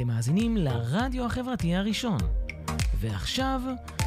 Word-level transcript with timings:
אתם 0.00 0.08
מאזינים 0.08 0.56
לרדיו 0.56 1.26
החברתי 1.26 1.74
הראשון. 1.74 2.18
ועכשיו, 3.00 3.60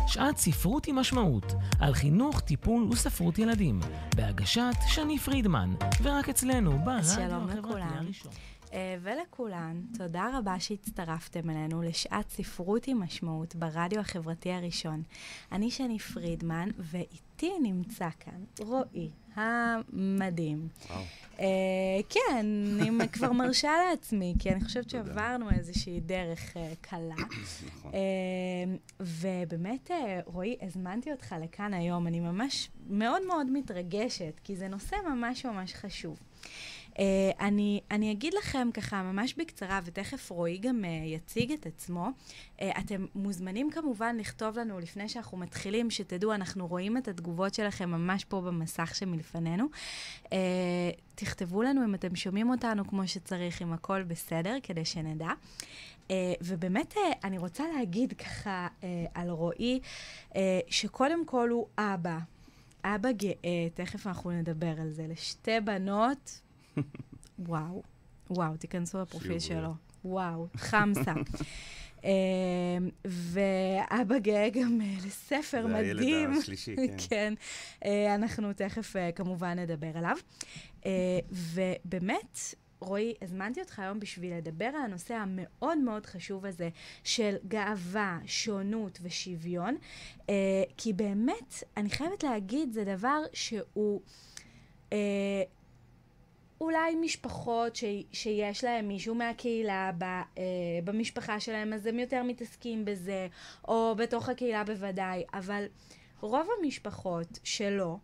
שעת 0.07 0.37
ספרות 0.37 0.87
עם 0.87 0.95
משמעות, 0.95 1.53
על 1.79 1.93
חינוך, 1.93 2.39
טיפול 2.39 2.83
וספרות 2.91 3.39
ילדים, 3.39 3.79
בהגשת 4.15 4.75
שני 4.87 5.19
פרידמן, 5.19 5.73
ורק 6.03 6.29
אצלנו 6.29 6.71
ברדיו 6.85 7.35
החברתי 7.35 7.81
הראשון. 7.81 8.31
אה, 8.73 8.95
ולכולן, 9.01 9.81
תודה 9.97 10.29
רבה 10.37 10.59
שהצטרפתם 10.59 11.49
אלינו 11.49 11.81
לשעת 11.81 12.29
ספרות 12.29 12.87
עם 12.87 12.99
משמעות 13.03 13.55
ברדיו 13.55 13.99
החברתי 13.99 14.51
הראשון. 14.51 15.03
אני 15.51 15.71
שני 15.71 15.99
פרידמן, 15.99 16.69
ואיתי 16.77 17.51
נמצא 17.61 18.09
כאן 18.19 18.43
רועי 18.59 19.09
המדהים. 19.35 20.67
וואו. 20.89 21.01
Uh, 21.33 21.39
כן, 22.09 22.45
אני 22.79 23.07
כבר 23.13 23.31
מרשה 23.31 23.71
לעצמי, 23.89 24.33
כי 24.39 24.49
אני 24.51 24.63
חושבת 24.63 24.89
שעברנו 24.89 25.51
איזושהי 25.51 25.99
דרך 25.99 26.53
uh, 26.53 26.57
קלה. 26.81 27.15
נכון. 27.15 27.91
Uh, 27.91 27.95
ובאמת, 28.99 29.91
uh, 29.91 29.93
רועי, 30.25 30.57
הזמנתי 30.61 31.11
אותך 31.11 31.35
לכאן 31.41 31.73
היום. 31.73 32.07
אני 32.07 32.19
ממש 32.19 32.69
מאוד 32.89 33.21
מאוד 33.27 33.47
מתרגשת, 33.51 34.39
כי 34.43 34.55
זה 34.55 34.67
נושא 34.67 34.95
ממש 35.09 35.45
ממש 35.45 35.73
חשוב. 35.73 36.19
Uh, 36.93 36.99
אני, 37.39 37.81
אני 37.91 38.11
אגיד 38.11 38.33
לכם 38.33 38.69
ככה 38.73 39.03
ממש 39.03 39.33
בקצרה, 39.33 39.79
ותכף 39.83 40.29
רועי 40.29 40.57
גם 40.57 40.83
uh, 40.83 40.87
יציג 40.87 41.51
את 41.51 41.65
עצמו. 41.65 42.07
Uh, 42.57 42.63
אתם 42.79 43.05
מוזמנים 43.15 43.71
כמובן 43.71 44.17
לכתוב 44.19 44.59
לנו 44.59 44.79
לפני 44.79 45.09
שאנחנו 45.09 45.37
מתחילים, 45.37 45.89
שתדעו, 45.89 46.33
אנחנו 46.33 46.67
רואים 46.67 46.97
את 46.97 47.07
התגובות 47.07 47.53
שלכם 47.53 47.89
ממש 47.89 48.25
פה 48.25 48.41
במסך 48.41 48.95
שמלפנינו. 48.95 49.65
Uh, 50.25 50.29
תכתבו 51.15 51.63
לנו 51.63 51.85
אם 51.85 51.95
אתם 51.95 52.15
שומעים 52.15 52.49
אותנו 52.49 52.87
כמו 52.87 53.07
שצריך, 53.07 53.61
אם 53.61 53.73
הכל 53.73 54.03
בסדר, 54.03 54.57
כדי 54.63 54.85
שנדע. 54.85 55.29
Uh, 56.07 56.11
ובאמת, 56.41 56.93
uh, 56.93 56.97
אני 57.23 57.37
רוצה 57.37 57.63
להגיד 57.75 58.13
ככה 58.13 58.67
uh, 58.81 58.83
על 59.13 59.29
רועי, 59.29 59.79
uh, 60.29 60.35
שקודם 60.67 61.25
כל 61.25 61.49
הוא 61.49 61.67
אבא. 61.77 62.17
אבא 62.85 63.11
גאה, 63.11 63.69
תכף 63.73 64.07
אנחנו 64.07 64.31
נדבר 64.31 64.73
על 64.81 64.91
זה, 64.91 65.05
לשתי 65.07 65.59
בנות 65.63 66.41
וואו, 67.39 67.83
וואו, 68.29 68.57
תיכנסו 68.57 69.01
לפרופיל 69.01 69.39
שלו. 69.39 69.73
וואו, 70.05 70.47
חמסה. 70.57 71.13
אמ, 72.03 72.89
ואבא 73.05 74.17
גאה 74.19 74.49
גם 74.49 74.81
אה, 74.81 74.95
לספר 75.05 75.67
מדהים. 75.67 75.97
זה 75.97 76.03
הילד 76.03 76.37
השלישי, 76.37 76.75
כן. 76.87 76.95
כן, 77.09 77.33
אה, 77.85 78.15
אנחנו 78.15 78.53
תכף 78.53 78.95
אה, 78.95 79.11
כמובן 79.11 79.59
נדבר 79.59 79.91
עליו. 79.95 80.17
ובאמת, 81.31 82.39
רועי, 82.79 83.13
הזמנתי 83.21 83.59
אותך 83.59 83.79
היום 83.79 83.99
בשביל 83.99 84.33
לדבר 84.37 84.65
על 84.65 84.81
הנושא 84.85 85.13
המאוד 85.13 85.77
מאוד 85.77 86.05
חשוב 86.05 86.45
הזה 86.45 86.69
של 87.03 87.35
גאווה, 87.47 88.19
שונות 88.25 88.99
ושוויון, 89.01 89.77
כי 90.77 90.93
באמת, 90.93 91.63
אני 91.77 91.89
חייבת 91.89 92.23
להגיד, 92.23 92.73
זה 92.73 92.83
דבר 92.83 93.21
שהוא... 93.33 94.01
אולי 96.63 96.95
משפחות 96.95 97.75
ש, 97.75 97.83
שיש 98.11 98.63
להם 98.63 98.87
מישהו 98.87 99.15
מהקהילה 99.15 99.91
ב, 99.97 100.03
אה, 100.03 100.23
במשפחה 100.83 101.39
שלהם, 101.39 101.73
אז 101.73 101.85
הם 101.85 101.99
יותר 101.99 102.23
מתעסקים 102.23 102.85
בזה, 102.85 103.27
או 103.67 103.95
בתוך 103.97 104.29
הקהילה 104.29 104.63
בוודאי, 104.63 105.23
אבל 105.33 105.65
רוב 106.21 106.47
המשפחות 106.59 107.39
שלא, 107.43 107.97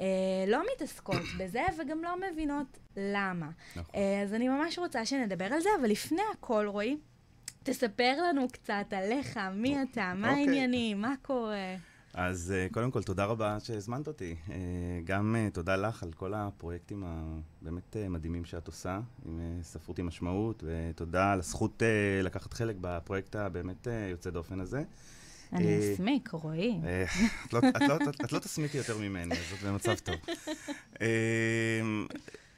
אה, 0.00 0.06
לא 0.46 0.62
מתעסקות 0.74 1.22
בזה 1.38 1.62
וגם 1.78 2.04
לא 2.04 2.10
מבינות 2.30 2.78
למה. 2.96 3.50
נכון. 3.76 3.94
אה, 3.94 4.22
אז 4.22 4.34
אני 4.34 4.48
ממש 4.48 4.78
רוצה 4.78 5.06
שנדבר 5.06 5.52
על 5.52 5.60
זה, 5.60 5.68
אבל 5.80 5.90
לפני 5.90 6.22
הכל, 6.32 6.66
רועי, 6.66 6.96
תספר 7.62 8.22
לנו 8.28 8.48
קצת 8.48 8.86
עליך, 8.90 9.40
מי 9.54 9.82
אתה, 9.82 10.12
מה 10.16 10.28
אוקיי. 10.28 10.42
העניינים, 10.42 11.00
מה 11.00 11.14
קורה. 11.22 11.74
אז 12.16 12.54
uh, 12.54 12.72
קודם 12.72 12.90
כל, 12.90 13.02
תודה 13.02 13.24
רבה 13.24 13.60
שהזמנת 13.60 14.06
אותי. 14.08 14.36
Uh, 14.46 14.50
גם 15.04 15.36
uh, 15.36 15.54
תודה 15.54 15.76
לך 15.76 16.02
על 16.02 16.12
כל 16.12 16.34
הפרויקטים 16.34 17.04
הבאמת 17.06 17.96
מדהימים 18.08 18.44
שאת 18.44 18.66
עושה, 18.66 19.00
עם 19.24 19.40
ספרות 19.62 19.98
עם 19.98 20.06
משמעות, 20.06 20.64
ותודה 20.66 21.32
על 21.32 21.38
הזכות 21.38 21.82
לקחת 22.22 22.52
חלק 22.52 22.76
בפרויקט 22.80 23.36
הבאמת 23.36 23.86
יוצא 24.10 24.30
דופן 24.30 24.60
הזה. 24.60 24.82
אני 25.52 25.94
אסמיק, 25.94 26.30
רועי. 26.30 26.80
לא, 27.52 27.60
לא, 27.88 27.96
את 28.24 28.32
לא 28.32 28.38
תסמיקי 28.38 28.78
יותר 28.78 28.98
ממני, 28.98 29.34
אז 29.34 29.52
את 29.58 29.62
במצב 29.62 29.94
טוב. 29.94 30.16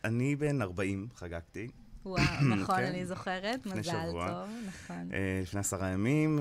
אני 0.05 0.37
בן 0.37 0.63
40, 0.63 1.09
חגגתי. 1.15 1.69
וואו, 2.07 2.23
נכון, 2.57 2.77
כן. 2.77 2.85
אני 2.85 3.07
זוכרת, 3.07 3.67
מזל 3.67 4.11
טוב, 4.13 4.49
נכון. 4.67 5.11
לפני 5.43 5.61
עשרה 5.61 5.89
ימים, 5.89 6.39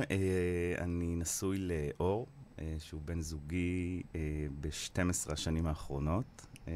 אני 0.78 1.16
נשוי 1.16 1.58
לאור. 1.58 2.28
אה, 2.62 2.76
שהוא 2.80 3.02
בן 3.06 3.22
זוגי 3.22 4.02
אה, 4.16 4.20
ב-12 4.62 5.32
השנים 5.32 5.68
האחרונות, 5.68 6.48
אה, 6.68 6.74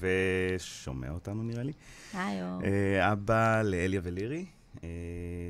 ושומע 0.00 1.10
אותנו 1.10 1.42
נראה 1.42 1.62
לי. 1.62 1.72
היי 2.12 2.42
אור. 2.42 2.60
אבא 3.12 3.62
לאליה 3.62 4.00
ולירי, 4.04 4.46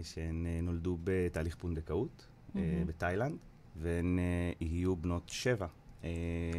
שהן 0.03 0.47
נולדו 0.62 0.98
בתהליך 1.04 1.56
פונדקאות 1.56 2.26
mm-hmm. 2.26 2.59
בתאילנד, 2.87 3.37
והן 3.76 4.19
יהיו 4.60 4.97
בנות 4.97 5.28
שבע 5.28 5.66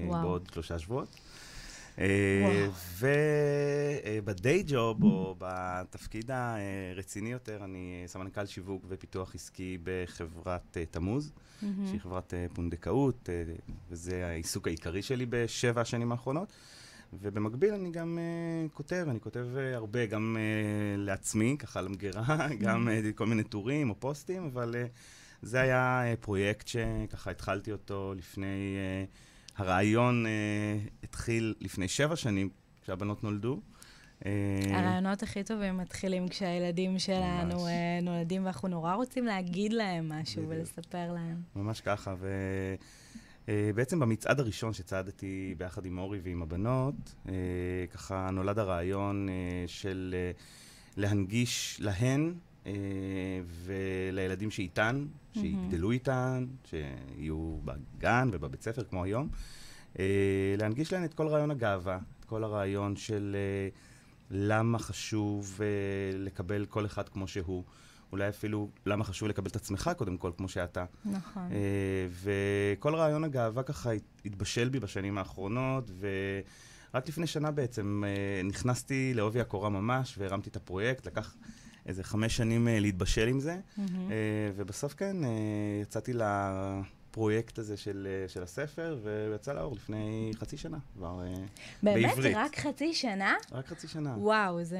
בעוד 0.09 0.49
שלושה 0.53 0.79
שבועות. 0.79 1.19
ובדיי 2.99 4.63
ג'וב, 4.67 5.03
או 5.03 5.35
בתפקיד 5.37 6.31
הרציני 6.31 7.31
יותר, 7.31 7.63
אני 7.63 8.03
סמנכ"ל 8.07 8.45
שיווק 8.45 8.85
ופיתוח 8.87 9.35
עסקי 9.35 9.77
בחברת 9.83 10.77
תמוז. 10.91 11.31
mm-hmm. 11.61 11.87
שהיא 11.87 11.99
חברת 11.99 12.33
uh, 12.33 12.55
פונדקאות, 12.55 13.29
וזה 13.89 14.27
העיסוק 14.27 14.67
העיקרי 14.67 15.01
שלי 15.01 15.25
בשבע 15.29 15.81
השנים 15.81 16.11
האחרונות. 16.11 16.53
ובמקביל 17.13 17.73
אני 17.73 17.91
גם 17.91 18.17
uh, 18.17 18.73
כותב, 18.73 19.05
אני 19.09 19.19
כותב 19.19 19.45
uh, 19.55 19.75
הרבה, 19.75 20.05
גם 20.05 20.37
uh, 20.37 20.99
לעצמי, 20.99 21.55
ככה 21.59 21.81
למגירה, 21.81 22.23
mm-hmm. 22.47 22.53
גם 22.65 22.87
uh, 22.87 23.13
כל 23.15 23.25
מיני 23.25 23.43
טורים 23.43 23.89
או 23.89 23.95
פוסטים, 23.99 24.43
אבל 24.43 24.75
uh, 24.75 24.87
זה 25.41 25.61
היה 25.61 26.03
uh, 26.13 26.17
פרויקט 26.17 26.67
שככה 26.67 27.31
התחלתי 27.31 27.71
אותו 27.71 28.13
לפני, 28.17 28.77
uh, 29.07 29.30
הרעיון 29.61 30.25
uh, 30.25 30.89
התחיל 31.03 31.53
לפני 31.59 31.87
שבע 31.87 32.15
שנים, 32.15 32.49
כשהבנות 32.81 33.23
נולדו. 33.23 33.59
אה, 34.25 34.79
הרעיונות 34.79 35.23
הכי 35.23 35.43
טובים 35.43 35.77
מתחילים 35.77 36.27
כשהילדים 36.27 36.99
שלנו 36.99 37.67
אה, 37.67 37.99
נולדים, 38.01 38.45
ואנחנו 38.45 38.67
נורא 38.67 38.93
רוצים 38.93 39.25
להגיד 39.25 39.73
להם 39.73 40.09
משהו 40.09 40.43
ולספר 40.47 41.13
להם. 41.13 41.41
ממש 41.55 41.81
ככה, 41.81 42.15
ובעצם 43.47 44.01
אה, 44.01 44.07
במצעד 44.07 44.39
הראשון 44.39 44.73
שצעדתי 44.73 45.55
ביחד 45.57 45.85
עם 45.85 45.97
אורי 45.97 46.19
ועם 46.23 46.41
הבנות, 46.41 47.15
ככה 47.93 48.29
נולד 48.31 48.59
הרעיון 48.59 49.27
של 49.67 50.15
להנגיש 50.97 51.77
להן 51.81 52.33
ולילדים 53.65 54.51
שאיתן, 54.51 55.05
שיגדלו 55.33 55.91
איתן, 55.91 56.45
שיהיו 56.65 57.57
בגן 57.65 58.29
ובבית 58.31 58.61
ספר 58.61 58.83
כמו 58.83 59.03
היום, 59.03 59.29
להנגיש 60.57 60.93
להן 60.93 61.03
את 61.03 61.13
כל 61.13 61.27
רעיון 61.27 61.51
הגאווה, 61.51 61.99
את 62.19 62.25
כל 62.25 62.43
הרעיון 62.43 62.95
של... 62.95 63.35
למה 64.33 64.79
חשוב 64.79 65.59
לקבל 66.13 66.65
כל 66.65 66.85
אחד 66.85 67.09
כמו 67.09 67.27
שהוא. 67.27 67.63
אולי 68.11 68.29
אפילו 68.29 68.69
למה 68.85 69.03
חשוב 69.03 69.29
לקבל 69.29 69.49
את 69.49 69.55
עצמך 69.55 69.91
קודם 69.97 70.17
כל, 70.17 70.31
כמו 70.37 70.49
שאתה. 70.49 70.85
נכון. 71.05 71.49
וכל 72.09 72.95
רעיון 72.95 73.23
הגאווה 73.23 73.63
ככה 73.63 73.89
התבשל 74.25 74.69
בי 74.69 74.79
בשנים 74.79 75.17
האחרונות, 75.17 75.91
ורק 75.99 77.07
לפני 77.07 77.27
שנה 77.27 77.51
בעצם 77.51 78.03
נכנסתי 78.43 79.13
לעובי 79.13 79.41
הקורה 79.41 79.69
ממש, 79.69 80.15
והרמתי 80.17 80.49
את 80.49 80.55
הפרויקט, 80.55 81.07
לקח 81.07 81.35
איזה 81.85 82.03
חמש 82.03 82.37
שנים 82.37 82.67
uh, 82.67 82.81
להתבשל 82.81 83.27
עם 83.27 83.39
זה, 83.39 83.55
mm-hmm. 83.55 83.79
uh, 83.79 83.83
ובסוף 84.55 84.93
כן, 84.93 85.23
uh, 85.23 85.27
יצאתי 85.81 86.13
ל... 86.13 86.21
הפרויקט 87.11 87.59
הזה 87.59 87.77
של, 87.77 88.07
אה, 88.09 88.27
של 88.27 88.43
הספר, 88.43 88.99
והוא 89.03 89.35
יצא 89.35 89.53
לאור 89.53 89.75
לפני 89.75 90.31
חצי 90.35 90.57
שנה, 90.57 90.77
כבר 90.95 91.17
באמת? 91.17 91.49
בעברית. 91.83 92.17
באמת? 92.17 92.35
רק 92.35 92.59
חצי 92.59 92.93
שנה? 92.93 93.33
רק 93.51 93.67
חצי 93.67 93.87
שנה. 93.87 94.15
וואו, 94.17 94.63
זה... 94.63 94.79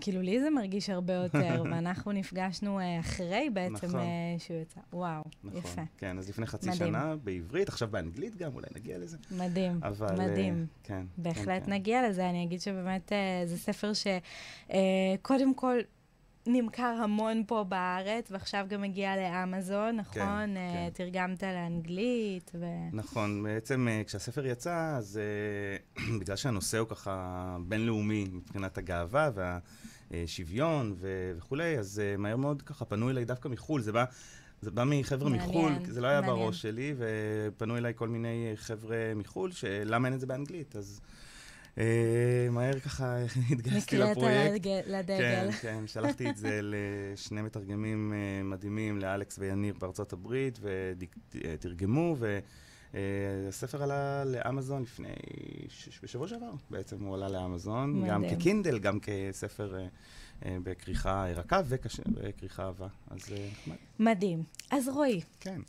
כאילו, 0.00 0.22
לי 0.22 0.40
זה 0.40 0.50
מרגיש 0.50 0.90
הרבה 0.90 1.12
יותר, 1.12 1.62
ואנחנו 1.70 2.12
נפגשנו 2.12 2.80
אה, 2.80 3.00
אחרי 3.00 3.50
בעצם 3.52 3.86
נכון. 3.86 4.00
שהוא 4.38 4.56
יצא. 4.56 4.80
וואו, 4.92 5.22
נכון, 5.44 5.58
יפה. 5.58 5.82
כן, 5.98 6.18
אז 6.18 6.28
לפני 6.28 6.46
חצי 6.46 6.70
מדהים. 6.70 6.88
שנה 6.88 7.16
בעברית, 7.24 7.68
עכשיו 7.68 7.88
באנגלית 7.88 8.36
גם, 8.36 8.54
אולי 8.54 8.66
נגיע 8.76 8.98
לזה. 8.98 9.16
מדהים, 9.30 9.80
אבל, 9.82 10.12
מדהים. 10.12 10.66
כן, 10.82 10.94
כן. 10.94 11.22
בהחלט 11.22 11.64
כן, 11.64 11.72
נגיע 11.72 12.00
כן. 12.02 12.10
לזה. 12.10 12.30
אני 12.30 12.44
אגיד 12.44 12.60
שבאמת 12.60 13.12
זה 13.46 13.58
ספר 13.58 13.92
שקודם 13.94 15.54
כל... 15.54 15.78
נמכר 16.46 16.96
המון 17.02 17.42
פה 17.46 17.64
בארץ, 17.64 18.30
ועכשיו 18.30 18.66
גם 18.68 18.82
מגיע 18.82 19.16
לאמזון, 19.16 19.96
נכון? 19.96 20.20
כן, 20.22 20.50
כן. 20.54 20.88
תרגמת 20.92 21.42
לאנגלית 21.42 22.52
ו... 22.54 22.64
נכון, 22.92 23.42
בעצם 23.42 23.88
uh, 23.88 24.06
כשהספר 24.06 24.46
יצא, 24.46 24.94
אז 24.96 25.20
uh, 25.96 26.00
בגלל 26.20 26.36
שהנושא 26.36 26.78
הוא 26.78 26.88
ככה 26.88 27.56
בינלאומי 27.68 28.26
מבחינת 28.32 28.78
הגאווה, 28.78 29.30
וה... 29.34 29.58
שוויון 30.26 30.94
ו- 30.98 31.32
וכולי, 31.36 31.78
אז 31.78 32.02
מהר 32.18 32.36
מאוד 32.36 32.62
ככה 32.62 32.84
פנו 32.84 33.10
אליי 33.10 33.24
דווקא 33.24 33.48
מחו"ל, 33.48 33.80
זה 33.80 33.92
בא... 33.92 34.04
זה 34.60 34.70
בא 34.70 34.84
מחבר'ה 34.86 35.30
מחו"ל, 35.30 35.72
זה 35.88 36.00
לא 36.00 36.06
היה 36.06 36.20
מעניין. 36.20 36.38
בראש 36.38 36.62
שלי, 36.62 36.94
ופנו 36.98 37.76
אליי 37.76 37.92
כל 37.96 38.08
מיני 38.08 38.52
חבר'ה 38.54 39.12
מחו"ל, 39.16 39.52
שלמה 39.52 40.08
אין 40.08 40.14
את 40.14 40.20
זה 40.20 40.26
באנגלית, 40.26 40.76
אז 40.76 41.00
אה, 41.02 41.25
מהר 42.50 42.78
ככה 42.78 43.16
התגייסתי 43.50 43.98
לפרויקט. 43.98 44.54
נקראת 44.54 44.86
לדגל. 44.86 45.18
כן, 45.18 45.48
כן, 45.62 45.86
שלחתי 45.86 46.30
את 46.30 46.36
זה 46.36 46.60
לשני 46.72 47.42
מתרגמים 47.42 48.12
אה, 48.12 48.42
מדהימים, 48.42 48.98
לאלכס 48.98 49.38
ויניר 49.38 49.74
בארצות 49.78 50.12
הברית, 50.12 50.58
ותרגמו, 51.32 52.16
והספר 52.94 53.82
עלה 53.82 54.24
לאמזון 54.24 54.82
לפני, 54.82 55.08
בשבוע 56.02 56.28
שעבר 56.28 56.52
בעצם 56.70 57.04
הוא 57.04 57.14
עלה 57.14 57.28
לאמזון, 57.28 58.08
גם 58.08 58.24
כקינדל, 58.30 58.78
גם 58.78 58.98
כספר 59.00 59.76
אה, 60.44 60.56
בכריכה 60.62 61.26
רכה 61.34 61.60
וכריכה 61.68 62.66
עבה, 62.66 62.88
אז 63.10 63.32
נחמד. 63.52 63.76
מדהים. 63.98 64.42
אז 64.70 64.88
רועי. 64.88 65.20
כן. 65.40 65.60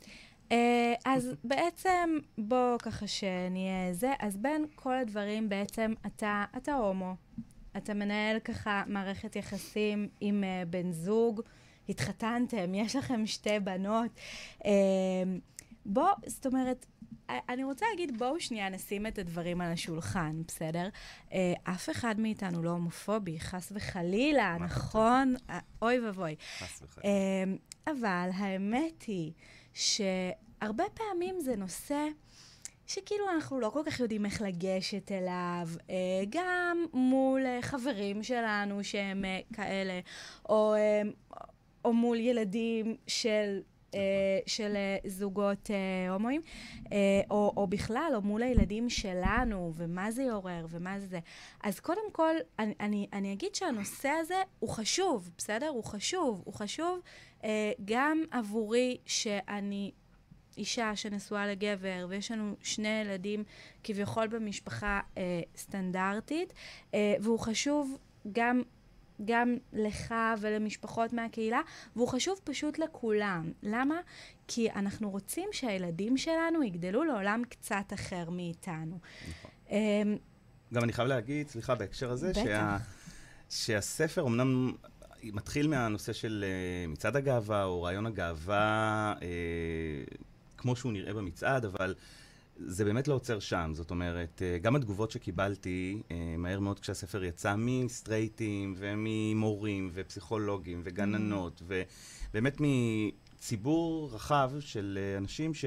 אה, 0.52 0.94
אז 1.04 1.34
בעצם, 1.44 2.18
בוא 2.38 2.78
ככה 2.78 3.06
שנהיה 3.06 3.92
זה, 3.92 4.12
אז 4.18 4.36
בין 4.36 4.66
כל 4.74 4.94
הדברים 4.94 5.48
בעצם 5.48 5.92
אתה, 6.06 6.44
אתה 6.56 6.74
הומו, 6.74 7.14
אתה 7.76 7.94
מנהל 7.94 8.38
ככה 8.38 8.82
מערכת 8.86 9.36
יחסים 9.36 10.08
עם 10.20 10.44
uh, 10.44 10.68
בן 10.68 10.92
זוג, 10.92 11.40
התחתנתם, 11.88 12.74
יש 12.74 12.96
לכם 12.96 13.26
שתי 13.26 13.60
בנות. 13.60 14.10
Uh, 14.58 14.66
בוא, 15.86 16.10
זאת 16.26 16.46
אומרת, 16.46 16.86
אני 17.48 17.64
רוצה 17.64 17.86
להגיד, 17.90 18.18
בואו 18.18 18.40
שנייה 18.40 18.68
נשים 18.68 19.06
את 19.06 19.18
הדברים 19.18 19.60
על 19.60 19.72
השולחן, 19.72 20.42
בסדר? 20.46 20.88
Uh, 21.28 21.32
אף 21.62 21.90
אחד 21.90 22.20
מאיתנו 22.20 22.62
לא 22.62 22.70
הומופובי, 22.70 23.40
חס 23.40 23.72
וחלילה, 23.74 24.56
נכון? 24.60 25.34
אוי 25.82 26.00
ואבוי. 26.00 26.36
חס 26.58 26.82
וחלילה. 26.82 27.08
Uh, 27.84 27.90
אבל 27.90 28.30
האמת 28.34 29.02
היא... 29.02 29.32
שהרבה 29.78 30.84
פעמים 30.94 31.40
זה 31.40 31.56
נושא 31.56 32.08
שכאילו 32.86 33.28
אנחנו 33.34 33.60
לא 33.60 33.70
כל 33.70 33.82
כך 33.86 34.00
יודעים 34.00 34.24
איך 34.26 34.42
לגשת 34.42 35.12
אליו, 35.12 35.68
אה, 35.90 35.94
גם 36.30 36.86
מול 36.92 37.46
אה, 37.46 37.58
חברים 37.62 38.22
שלנו 38.22 38.84
שהם 38.84 39.24
אה, 39.24 39.40
כאלה, 39.52 40.00
או, 40.48 40.74
או 41.84 41.92
מול 41.92 42.16
ילדים 42.16 42.96
של... 43.06 43.60
של 44.46 44.76
זוגות 45.06 45.70
הומואים, 46.10 46.40
או, 47.30 47.52
או 47.56 47.66
בכלל, 47.66 48.12
או 48.14 48.20
מול 48.20 48.42
הילדים 48.42 48.90
שלנו, 48.90 49.72
ומה 49.76 50.10
זה 50.10 50.22
יעורר, 50.22 50.66
ומה 50.70 51.00
זה. 51.00 51.18
אז 51.62 51.80
קודם 51.80 52.12
כל, 52.12 52.34
אני, 52.58 52.74
אני, 52.80 53.06
אני 53.12 53.32
אגיד 53.32 53.54
שהנושא 53.54 54.08
הזה 54.08 54.42
הוא 54.58 54.70
חשוב, 54.70 55.30
בסדר? 55.38 55.68
הוא 55.68 55.84
חשוב. 55.84 56.42
הוא 56.44 56.54
חשוב 56.54 57.00
אה, 57.44 57.72
גם 57.84 58.24
עבורי, 58.30 58.96
שאני 59.06 59.92
אישה 60.58 60.96
שנשואה 60.96 61.46
לגבר, 61.46 62.06
ויש 62.08 62.30
לנו 62.30 62.56
שני 62.62 63.00
ילדים 63.00 63.44
כביכול 63.84 64.26
במשפחה 64.26 65.00
אה, 65.18 65.40
סטנדרטית, 65.56 66.52
אה, 66.94 67.14
והוא 67.20 67.38
חשוב 67.38 67.98
גם 68.32 68.62
גם 69.24 69.56
לך 69.72 70.14
ולמשפחות 70.40 71.12
מהקהילה, 71.12 71.60
והוא 71.96 72.08
חשוב 72.08 72.40
פשוט 72.44 72.78
לכולם. 72.78 73.52
למה? 73.62 74.00
כי 74.48 74.70
אנחנו 74.70 75.10
רוצים 75.10 75.48
שהילדים 75.52 76.16
שלנו 76.16 76.62
יגדלו 76.62 77.04
לעולם 77.04 77.42
קצת 77.48 77.92
אחר 77.94 78.30
מאיתנו. 78.30 78.98
נכון. 79.28 79.50
אמ, 79.70 80.16
גם 80.74 80.84
אני 80.84 80.92
חייב 80.92 81.08
להגיד, 81.08 81.48
סליחה, 81.48 81.74
בהקשר 81.74 82.10
הזה, 82.10 82.34
שה, 82.34 82.76
שהספר 83.50 84.26
אמנם 84.26 84.72
מתחיל 85.22 85.68
מהנושא 85.68 86.12
של 86.12 86.44
uh, 86.44 86.90
מצעד 86.90 87.16
הגאווה, 87.16 87.64
או 87.64 87.82
רעיון 87.82 88.06
הגאווה, 88.06 89.14
uh, 89.18 89.22
כמו 90.56 90.76
שהוא 90.76 90.92
נראה 90.92 91.14
במצעד, 91.14 91.64
אבל 91.64 91.94
זה 92.66 92.84
באמת 92.84 93.08
לא 93.08 93.14
עוצר 93.14 93.38
שם. 93.38 93.70
זאת 93.74 93.90
אומרת, 93.90 94.42
uh, 94.42 94.62
גם 94.62 94.76
התגובות 94.76 95.10
שקיבלתי 95.10 96.02
uh, 96.02 96.12
מהר 96.38 96.60
מאוד 96.60 96.80
כשהספר 96.80 97.24
יצא, 97.24 97.54
מסטרייטים, 97.58 98.74
וממורים, 98.78 99.90
ופסיכולוגים, 99.92 100.80
וגננות, 100.84 101.60
mm. 101.60 101.72
ובאמת 102.30 102.60
מציבור 102.60 104.10
רחב 104.12 104.52
של 104.60 104.98
uh, 105.14 105.18
אנשים 105.18 105.54
ש... 105.54 105.64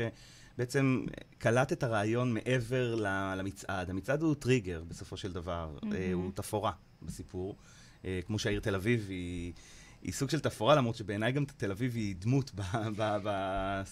בעצם 0.58 1.06
קלט 1.38 1.72
את 1.72 1.84
הרעיון 1.84 2.34
מעבר 2.34 2.96
למצעד. 3.38 3.90
המצעד 3.90 4.22
הוא 4.22 4.36
טריגר 4.36 4.84
בסופו 4.88 5.18
של 5.18 5.34
דבר, 5.34 5.78
mm-hmm. 5.82 5.86
הוא 6.14 6.32
תפאורה 6.36 6.72
בסיפור. 7.02 7.56
אה, 8.06 8.20
כמו 8.28 8.40
שהעיר 8.40 8.60
תל 8.60 8.76
אביב 8.76 9.06
היא... 9.10 9.54
היא 10.04 10.14
סוג 10.14 10.30
של 10.30 10.40
תפאורה, 10.40 10.76
למרות 10.76 10.96
שבעיניי 10.96 11.32
גם 11.32 11.46
תל 11.46 11.72
אביב 11.72 11.96
היא 11.96 12.16
דמות 12.20 12.52
ב, 12.56 12.62
ב, 12.98 13.18
ב, 13.24 13.30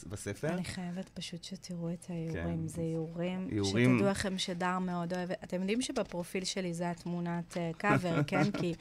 בספר. 0.08 0.48
אני 0.48 0.64
חייבת 0.64 1.10
פשוט 1.10 1.44
שתראו 1.44 1.94
את 1.94 2.06
האיורים. 2.10 2.62
כן. 2.62 2.68
זה 2.68 2.82
איורים, 2.82 3.48
איורים, 3.52 3.96
שתדעו 3.96 4.12
לכם 4.12 4.38
שדר 4.38 4.80
מאוד 4.80 5.14
אוהב. 5.14 5.32
אתם 5.32 5.60
יודעים 5.60 5.82
שבפרופיל 5.82 6.44
שלי 6.44 6.74
זה 6.74 6.90
התמונת 6.90 7.58
קאבר, 7.78 8.20
uh, 8.20 8.24
כן? 8.28 8.52
כי 8.52 8.74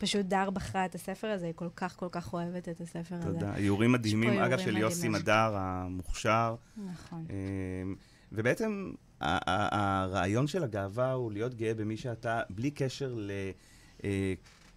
פשוט 0.00 0.26
דר 0.26 0.50
בחרה 0.50 0.84
את 0.84 0.94
הספר 0.94 1.26
הזה, 1.26 1.46
היא 1.46 1.54
כל 1.56 1.68
כך 1.76 1.96
כל 1.96 2.08
כך 2.10 2.32
אוהבת 2.32 2.68
את 2.68 2.80
הספר 2.80 3.16
תודה. 3.16 3.28
הזה. 3.28 3.38
תודה. 3.40 3.56
איורים 3.56 3.92
מדהימים, 3.92 4.38
אגב, 4.38 4.58
של 4.58 4.76
יוסי 4.76 5.08
מדר 5.08 5.54
המוכשר. 5.56 6.54
נכון. 6.76 7.26
אמ, 7.30 7.94
ובעצם 8.32 8.92
הרעיון 9.20 10.46
של 10.46 10.64
הגאווה 10.64 11.12
הוא 11.12 11.32
להיות 11.32 11.54
גאה 11.54 11.74
במי 11.74 11.96
שאתה, 11.96 12.40
בלי 12.50 12.70
קשר 12.70 13.14
ל... 13.16 13.30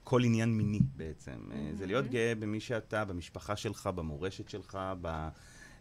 אה, 0.09 0.11
כל 0.11 0.23
עניין 0.23 0.57
מיני 0.57 0.79
בעצם. 0.95 1.31
Mm-hmm. 1.31 1.77
זה 1.77 1.85
להיות 1.85 2.07
גאה 2.07 2.33
במי 2.39 2.59
שאתה, 2.59 3.05
במשפחה 3.05 3.55
שלך, 3.55 3.89
במורשת 3.95 4.49
שלך, 4.49 4.77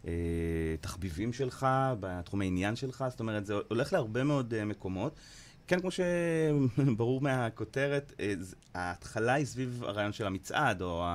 בתחביבים 0.03 1.33
שלך, 1.33 1.67
בתחומי 1.99 2.45
עניין 2.45 2.75
שלך, 2.75 3.05
זאת 3.09 3.19
אומרת, 3.19 3.45
זה 3.45 3.53
הולך 3.67 3.93
להרבה 3.93 4.23
מאוד 4.23 4.53
אה, 4.53 4.65
מקומות. 4.65 5.19
כן, 5.67 5.79
כמו 5.79 5.89
שברור 5.91 7.21
מהכותרת, 7.27 8.13
אה, 8.19 8.33
ההתחלה 8.75 9.33
היא 9.33 9.45
סביב 9.45 9.83
הרעיון 9.83 10.13
של 10.13 10.27
המצעד, 10.27 10.81
או 10.81 11.05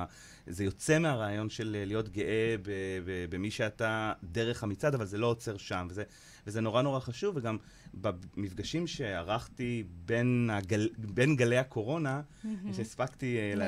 זה 0.47 0.63
יוצא 0.63 0.99
מהרעיון 0.99 1.49
של 1.49 1.83
להיות 1.85 2.09
גאה 2.09 2.55
במי 3.29 3.51
שאתה 3.51 4.13
דרך 4.23 4.63
המצעד, 4.63 4.95
אבל 4.95 5.05
זה 5.05 5.17
לא 5.17 5.27
עוצר 5.27 5.57
שם, 5.57 5.87
וזה, 5.89 6.03
וזה 6.47 6.61
נורא 6.61 6.81
נורא 6.81 6.99
חשוב, 6.99 7.37
וגם 7.37 7.57
במפגשים 7.93 8.87
שערכתי 8.87 9.83
בין, 10.05 10.49
הגל, 10.53 10.89
בין 10.97 11.35
גלי 11.35 11.57
הקורונה. 11.57 12.21
שהספקתי 12.73 13.37
uh, 13.53 13.59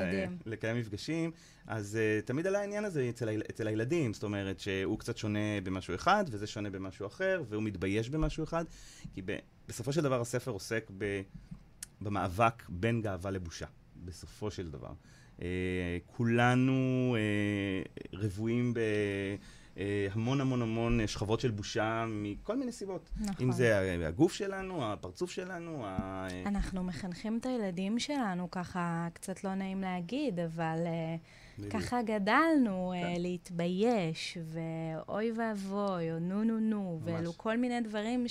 לקיים 0.46 0.76
מפגשים, 0.76 1.30
אז 1.66 1.98
uh, 1.98 2.26
תמיד 2.26 2.46
עלה 2.46 2.60
העניין 2.60 2.84
הזה 2.84 3.08
אצל, 3.08 3.42
אצל 3.50 3.66
הילדים, 3.66 4.14
זאת 4.14 4.22
אומרת 4.22 4.60
שהוא 4.60 4.98
קצת 4.98 5.16
שונה 5.16 5.60
במשהו 5.64 5.94
אחד, 5.94 6.24
וזה 6.30 6.46
שונה 6.46 6.70
במשהו 6.70 7.06
אחר, 7.06 7.42
והוא 7.48 7.62
מתבייש 7.62 8.10
במשהו 8.10 8.44
אחד, 8.44 8.64
כי 9.14 9.22
ב, 9.24 9.36
בסופו 9.68 9.92
של 9.92 10.00
דבר 10.00 10.20
הספר 10.20 10.50
עוסק 10.50 10.90
ב, 10.98 11.22
במאבק 12.00 12.62
בין 12.68 13.02
גאווה 13.02 13.30
לבושה, 13.30 13.66
בסופו 14.04 14.50
של 14.50 14.70
דבר. 14.70 14.92
Uh, 15.38 15.42
כולנו 16.06 17.16
uh, 17.16 18.08
רבועים 18.12 18.74
ב... 18.74 18.80
אה, 19.78 20.08
המון 20.12 20.40
המון 20.40 20.62
המון 20.62 21.06
שכבות 21.06 21.40
של 21.40 21.50
בושה 21.50 22.04
מכל 22.08 22.56
מיני 22.56 22.72
סיבות. 22.72 23.10
נכון. 23.16 23.46
אם 23.46 23.52
זה 23.52 23.98
הגוף 24.06 24.32
שלנו, 24.32 24.92
הפרצוף 24.92 25.30
שלנו. 25.30 25.86
ה... 25.86 26.26
אנחנו 26.46 26.84
מחנכים 26.84 27.38
את 27.40 27.46
הילדים 27.46 27.98
שלנו, 27.98 28.50
ככה 28.50 29.08
קצת 29.12 29.44
לא 29.44 29.54
נעים 29.54 29.80
להגיד, 29.80 30.40
אבל 30.40 30.78
אה. 30.86 31.70
ככה 31.70 32.02
גדלנו, 32.02 32.92
אה, 32.92 33.02
כן. 33.02 33.20
להתבייש, 33.20 34.38
ואוי 34.44 35.32
ואבוי, 35.32 36.12
או 36.12 36.18
נו 36.18 36.44
נו 36.44 36.58
נו. 36.58 37.00
ואלו 37.04 37.32
כל 37.36 37.56
מיני 37.56 37.80
דברים 37.80 38.26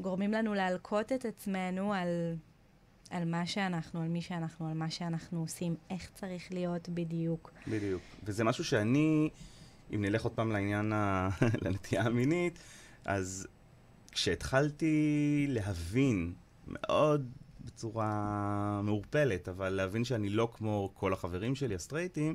שגורמים 0.00 0.32
לנו 0.32 0.54
להלקות 0.54 1.12
את 1.12 1.24
עצמנו 1.24 1.92
על... 1.92 2.36
על 3.10 3.24
מה 3.24 3.46
שאנחנו, 3.46 4.02
על 4.02 4.08
מי 4.08 4.22
שאנחנו, 4.22 4.68
על 4.68 4.74
מה 4.74 4.90
שאנחנו 4.90 5.40
עושים, 5.40 5.76
איך 5.90 6.10
צריך 6.14 6.52
להיות 6.52 6.88
בדיוק. 6.88 7.52
בדיוק. 7.68 8.02
וזה 8.24 8.44
משהו 8.44 8.64
שאני, 8.64 9.30
אם 9.94 10.02
נלך 10.02 10.22
עוד 10.22 10.32
פעם 10.32 10.52
לעניין, 10.52 10.92
ה... 10.92 11.28
לנטייה 11.62 12.02
המינית, 12.02 12.58
אז 13.04 13.46
כשהתחלתי 14.12 15.46
להבין 15.48 16.32
מאוד 16.66 17.30
בצורה 17.64 18.80
מעורפלת, 18.84 19.48
אבל 19.48 19.68
להבין 19.68 20.04
שאני 20.04 20.28
לא 20.28 20.48
כמו 20.52 20.90
כל 20.94 21.12
החברים 21.12 21.54
שלי, 21.54 21.74
הסטרייטים, 21.74 22.34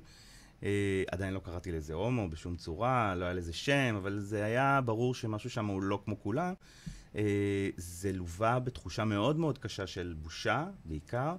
אה, 0.63 1.03
עדיין 1.11 1.33
לא 1.33 1.39
קראתי 1.39 1.71
לזה 1.71 1.93
הומו 1.93 2.29
בשום 2.29 2.55
צורה, 2.55 3.15
לא 3.15 3.25
היה 3.25 3.33
לזה 3.33 3.53
שם, 3.53 3.95
אבל 3.97 4.19
זה 4.19 4.43
היה 4.45 4.81
ברור 4.85 5.15
שמשהו 5.15 5.49
שם 5.49 5.65
הוא 5.65 5.83
לא 5.83 5.99
כמו 6.05 6.19
כולם. 6.19 6.53
אה, 7.15 7.69
זה 7.77 8.13
לווה 8.13 8.59
בתחושה 8.59 9.05
מאוד 9.05 9.39
מאוד 9.39 9.57
קשה 9.57 9.87
של 9.87 10.15
בושה, 10.21 10.65
בעיקר, 10.85 11.35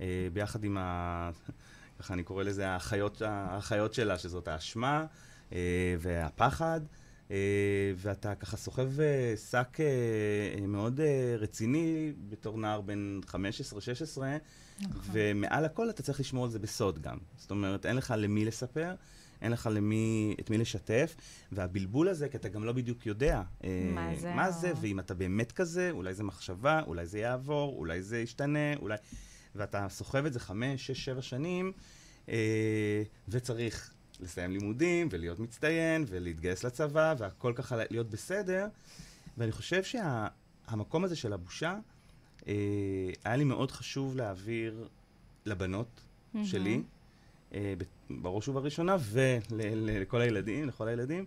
אה, 0.00 0.28
ביחד 0.32 0.64
עם 0.64 0.76
ה... 0.80 1.30
ככה 1.98 2.14
אני 2.14 2.22
קורא 2.22 2.42
לזה 2.42 2.68
האחיות, 2.68 3.22
האחיות 3.22 3.94
שלה, 3.94 4.18
שזאת 4.18 4.48
האשמה. 4.48 5.06
אה, 5.52 5.58
והפחד, 5.98 6.80
ואתה 7.96 8.34
ככה 8.34 8.56
סוחב 8.56 8.88
שק 9.50 9.78
מאוד 10.68 11.00
רציני 11.38 12.12
בתור 12.28 12.58
נער 12.58 12.80
בן 12.80 13.20
15-16, 13.28 13.32
נכון. 14.80 15.00
ומעל 15.12 15.64
הכל 15.64 15.90
אתה 15.90 16.02
צריך 16.02 16.20
לשמור 16.20 16.44
על 16.44 16.50
זה 16.50 16.58
בסוד 16.58 17.02
גם. 17.02 17.18
זאת 17.36 17.50
אומרת, 17.50 17.86
אין 17.86 17.96
לך 17.96 18.14
למי 18.16 18.44
לספר. 18.44 18.94
אין 19.42 19.52
לך 19.52 19.68
למי, 19.72 20.34
את 20.40 20.50
מי 20.50 20.58
לשתף, 20.58 21.16
והבלבול 21.52 22.08
הזה, 22.08 22.28
כי 22.28 22.36
אתה 22.36 22.48
גם 22.48 22.64
לא 22.64 22.72
בדיוק 22.72 23.06
יודע 23.06 23.42
מה 23.94 24.14
זה, 24.16 24.34
מה 24.34 24.50
זה 24.50 24.72
ואם 24.80 25.00
אתה 25.00 25.14
באמת 25.14 25.52
כזה, 25.52 25.90
אולי 25.90 26.14
זה 26.14 26.24
מחשבה, 26.24 26.82
אולי 26.86 27.06
זה 27.06 27.18
יעבור, 27.18 27.76
אולי 27.76 28.02
זה 28.02 28.18
ישתנה, 28.18 28.76
אולי... 28.76 28.96
ואתה 29.54 29.86
סוחב 29.88 30.24
את 30.24 30.32
זה 30.32 30.40
חמש, 30.40 30.86
שש, 30.86 31.04
שבע 31.04 31.22
שנים, 31.22 31.72
אה, 32.28 33.02
וצריך 33.28 33.94
לסיים 34.22 34.52
לימודים, 34.52 35.08
ולהיות 35.10 35.38
מצטיין, 35.38 36.04
ולהתגייס 36.08 36.64
לצבא, 36.64 37.14
והכל 37.18 37.52
ככה 37.56 37.76
להיות 37.90 38.10
בסדר. 38.10 38.66
ואני 39.38 39.52
חושב 39.52 39.82
שהמקום 39.82 41.02
שה, 41.02 41.06
הזה 41.06 41.16
של 41.16 41.32
הבושה, 41.32 41.78
אה, 42.48 42.54
היה 43.24 43.36
לי 43.36 43.44
מאוד 43.44 43.70
חשוב 43.70 44.16
להעביר 44.16 44.88
לבנות 45.46 45.86
mm-hmm. 46.34 46.38
שלי, 46.44 46.82
אה, 47.54 47.74
בראש 48.10 48.48
ובראשונה, 48.48 48.96
ולכל 49.00 50.20
הילדים, 50.20 50.68
לכל 50.68 50.88
הילדים, 50.88 51.24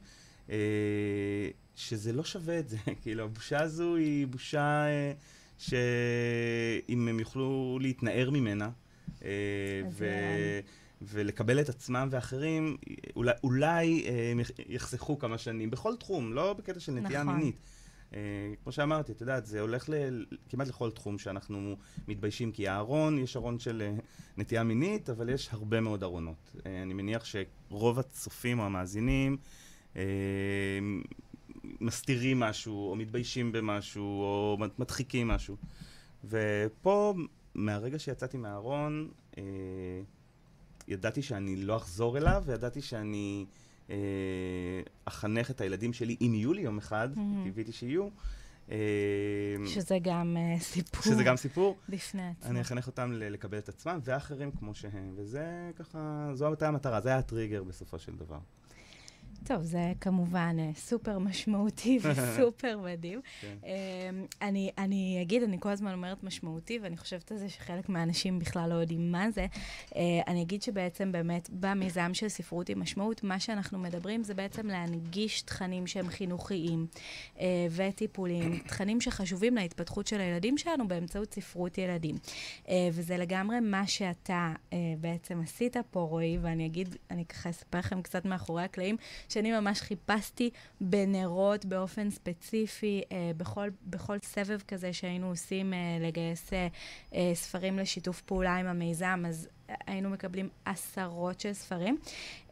אה, 0.50 1.50
שזה 1.75 2.13
לא 2.13 2.23
שווה 2.23 2.59
את 2.59 2.69
זה. 2.69 2.77
כאילו, 3.01 3.23
הבושה 3.23 3.62
הזו 3.62 3.95
היא 3.95 4.27
בושה 4.27 4.85
אה, 4.85 5.13
שאם 5.57 7.07
הם 7.07 7.19
יוכלו 7.19 7.79
להתנער 7.81 8.29
ממנה, 8.29 8.69
אה, 9.23 9.29
ו... 9.91 10.05
ולקבל 11.07 11.62
את 11.62 11.69
עצמם 11.69 12.07
ואחרים, 12.12 12.77
אולי, 13.15 13.31
אולי 13.43 14.05
הם 14.31 14.39
יחסכו 14.69 15.19
כמה 15.19 15.38
שנים, 15.38 15.72
בכל 15.72 15.95
תחום, 15.95 16.33
לא 16.33 16.53
בקטע 16.53 16.79
של 16.79 16.91
נטייה 16.91 17.24
נכון. 17.24 17.36
מינית. 17.36 17.55
Uh, 18.12 18.15
כמו 18.63 18.72
שאמרתי, 18.72 19.12
את 19.12 19.22
יודעת, 19.22 19.45
זה 19.45 19.62
הולך 19.62 19.89
ל, 19.89 20.25
כמעט 20.50 20.67
לכל 20.67 20.91
תחום 20.91 21.17
שאנחנו 21.17 21.77
מתביישים, 22.07 22.51
כי 22.51 22.67
הארון, 22.67 23.19
יש 23.19 23.36
ארון 23.36 23.60
של 23.60 23.93
uh, 23.98 24.01
נטייה 24.38 24.63
מינית, 24.63 25.10
אבל 25.10 25.29
יש 25.29 25.50
הרבה 25.51 25.81
מאוד 25.81 26.03
ארונות. 26.03 26.51
Uh, 26.55 26.60
אני 26.83 26.93
מניח 26.93 27.24
שרוב 27.25 28.00
הצופים 28.00 28.60
או 28.60 28.65
המאזינים 28.65 29.38
uh, 29.93 29.98
מסתירים 31.63 32.39
משהו, 32.39 32.89
או 32.89 32.95
מתביישים 32.95 33.51
במשהו, 33.51 34.03
או 34.03 34.57
מדחיקים 34.79 35.27
משהו. 35.27 35.57
ופה, 36.25 37.13
מהרגע 37.55 38.00
שיצאתי 38.00 38.38
מהארון, 38.38 39.10
uh, 39.31 39.38
ידעתי 40.87 41.21
שאני 41.21 41.55
לא 41.55 41.75
אחזור 41.75 42.17
אליו, 42.17 42.43
וידעתי 42.45 42.81
שאני... 42.81 43.45
אה, 43.89 43.95
אחנך 45.05 45.51
את 45.51 45.61
הילדים 45.61 45.93
שלי, 45.93 46.15
אם 46.21 46.31
יהיו 46.33 46.53
לי 46.53 46.61
יום 46.61 46.77
אחד, 46.77 47.09
mm-hmm. 47.13 47.43
קיוויתי 47.43 47.71
שיהיו. 47.71 48.07
אה, 48.71 48.77
שזה 49.65 49.97
גם 50.01 50.37
uh, 50.37 50.63
סיפור. 50.63 51.01
שזה 51.01 51.23
גם 51.23 51.37
סיפור. 51.37 51.77
בפני 51.89 52.29
עצמם. 52.29 52.51
אני 52.51 52.61
אחנך 52.61 52.87
אותם 52.87 53.11
לקבל 53.13 53.57
את 53.57 53.69
עצמם, 53.69 53.99
ואחרים 54.03 54.51
כמו 54.51 54.73
שהם, 54.73 55.13
וזה 55.15 55.71
ככה, 55.75 56.29
זו 56.33 56.47
הייתה 56.47 56.67
המטרה, 56.67 57.01
זה 57.01 57.09
היה 57.09 57.17
הטריגר 57.17 57.63
בסופו 57.63 57.99
של 57.99 58.15
דבר. 58.15 58.39
טוב, 59.45 59.63
זה 59.63 59.93
כמובן 60.01 60.55
אה, 60.59 60.69
סופר 60.75 61.19
משמעותי 61.19 62.00
וסופר 62.03 62.77
מדהים. 62.77 63.21
כן. 63.41 63.47
אמ, 63.63 64.25
אני, 64.41 64.71
אני 64.77 65.19
אגיד, 65.21 65.43
אני 65.43 65.57
כל 65.59 65.69
הזמן 65.69 65.93
אומרת 65.93 66.23
משמעותי, 66.23 66.79
ואני 66.81 66.97
חושבת 66.97 67.31
על 67.31 67.38
זה 67.38 67.50
שחלק 67.50 67.89
מהאנשים 67.89 68.39
בכלל 68.39 68.69
לא 68.69 68.75
יודעים 68.75 69.12
מה 69.12 69.31
זה. 69.31 69.45
אה, 69.95 70.01
אני 70.27 70.41
אגיד 70.41 70.62
שבעצם 70.62 71.12
באמת 71.12 71.50
במיזם 71.53 72.13
של 72.13 72.29
ספרות 72.29 72.69
עם 72.69 72.81
משמעות, 72.81 73.23
מה 73.23 73.39
שאנחנו 73.39 73.79
מדברים 73.79 74.23
זה 74.23 74.33
בעצם 74.33 74.67
להנגיש 74.67 75.41
תכנים 75.41 75.88
שהם 75.88 76.07
חינוכיים 76.07 76.88
אה, 77.39 77.67
וטיפוליים, 77.71 78.59
תכנים 78.67 79.01
שחשובים 79.01 79.55
להתפתחות 79.55 80.07
של 80.07 80.21
הילדים 80.21 80.57
שלנו 80.57 80.88
באמצעות 80.88 81.33
ספרות 81.33 81.77
ילדים. 81.77 82.15
וזה 82.91 83.17
לגמרי 83.17 83.59
מה 83.59 83.88
שאתה 83.88 84.53
בעצם 84.97 85.41
עשית 85.41 85.77
פה, 85.91 86.00
רועי, 86.00 86.38
ואני 86.41 86.65
אגיד, 86.65 86.95
אני 87.12 87.25
ככה 87.25 87.50
אספר 87.50 87.79
לכם 87.79 88.01
קצת 88.01 88.25
מאחורי 88.25 88.63
הקלעים. 88.63 88.97
שאני 89.33 89.51
ממש 89.51 89.81
חיפשתי 89.81 90.49
בנרות 90.81 91.65
באופן 91.65 92.09
ספציפי, 92.09 93.01
אה, 93.11 93.31
בכל, 93.37 93.69
בכל 93.87 94.17
סבב 94.23 94.61
כזה 94.67 94.93
שהיינו 94.93 95.27
עושים 95.29 95.73
אה, 95.73 95.97
לגייס 96.01 96.53
אה, 96.53 96.67
אה, 97.13 97.31
ספרים 97.33 97.79
לשיתוף 97.79 98.21
פעולה 98.21 98.55
עם 98.55 98.65
המיזם, 98.65 99.23
אז 99.27 99.47
היינו 99.87 100.09
מקבלים 100.09 100.49
עשרות 100.65 101.39
של 101.39 101.53
ספרים 101.53 101.97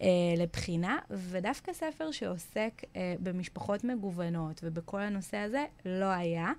אה, 0.01 0.07
לבחינה, 0.37 0.99
ודווקא 1.09 1.73
ספר 1.73 2.11
שעוסק 2.11 2.81
אה, 2.95 3.15
במשפחות 3.19 3.83
מגוונות 3.83 4.61
ובכל 4.63 5.01
הנושא 5.01 5.37
הזה 5.37 5.65
לא 5.85 6.05
היה. 6.05 6.51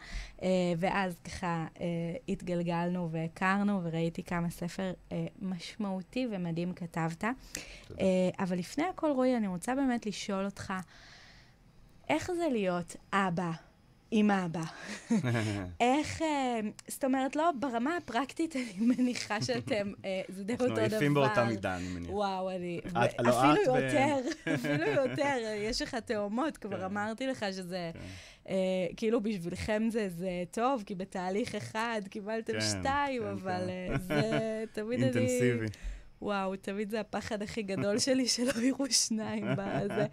אה, 0.43 0.49
ואז 0.79 1.19
ככה 1.25 1.67
אה, 1.81 1.87
התגלגלנו 2.29 3.09
והכרנו, 3.11 3.81
וראיתי 3.85 4.23
כמה 4.23 4.51
ספר 4.51 4.93
אה, 5.13 5.27
משמעותי 5.43 6.27
ומדהים 6.31 6.73
כתבת. 6.73 7.25
אה, 7.25 7.35
אבל 8.39 8.59
לפני 8.59 8.85
הכל, 8.85 9.11
רועי, 9.11 9.37
אני 9.37 9.47
רוצה 9.47 9.75
באמת 9.75 10.07
לשאול 10.07 10.45
אותך, 10.45 10.73
איך 12.09 12.33
זה 12.33 12.49
להיות 12.51 12.97
אבא 13.13 13.51
עם 14.15 14.31
אבא. 14.31 14.63
איך, 15.81 16.23
אה, 16.23 16.61
זאת 16.89 17.05
אומרת, 17.05 17.37
לא, 17.37 17.51
ברמה 17.61 17.97
הפרקטית, 17.97 18.57
אני 18.57 18.87
מניחה 18.87 19.43
שאתם, 19.43 19.93
אה, 20.05 20.21
זה 20.29 20.45
די 20.45 20.53
אותו 20.53 20.65
דבר. 20.65 20.75
אנחנו 20.75 20.95
עייפים 20.97 21.15
באותה 21.15 21.45
מידה, 21.45 21.77
אני 21.77 21.89
מניח. 21.89 22.11
וואו, 22.11 22.51
אני... 22.51 22.81
לא 23.19 23.53
אפילו 23.53 23.77
יותר, 23.77 24.17
אפילו 24.55 24.87
יותר, 24.87 25.37
יש 25.57 25.83
לך 25.83 25.95
תאומות, 25.95 26.57
כבר 26.57 26.79
כן. 26.79 26.85
אמרתי 26.85 27.27
לך 27.27 27.47
שזה... 27.53 27.91
כן. 27.95 28.01
אה, 28.49 28.55
כאילו 28.97 29.21
בשבילכם 29.21 29.83
זה, 29.91 30.09
זה 30.09 30.31
טוב, 30.51 30.83
כי 30.87 30.95
בתהליך 30.95 31.55
אחד 31.55 32.01
קיבלתם 32.11 32.53
כן, 32.53 32.61
שתיים, 32.61 33.23
אבל 33.23 33.71
זה 33.99 34.21
תמיד 34.75 35.03
אני... 35.03 35.07
אינטנסיבי. 35.07 35.67
וואו, 36.23 36.57
תמיד 36.57 36.91
זה 36.91 37.01
הפחד 37.01 37.43
הכי 37.43 37.63
גדול 37.63 37.99
שלי, 37.99 38.29
שלא 38.29 38.63
יראו 38.63 38.91
שניים 38.91 39.45
בזה. 39.57 40.07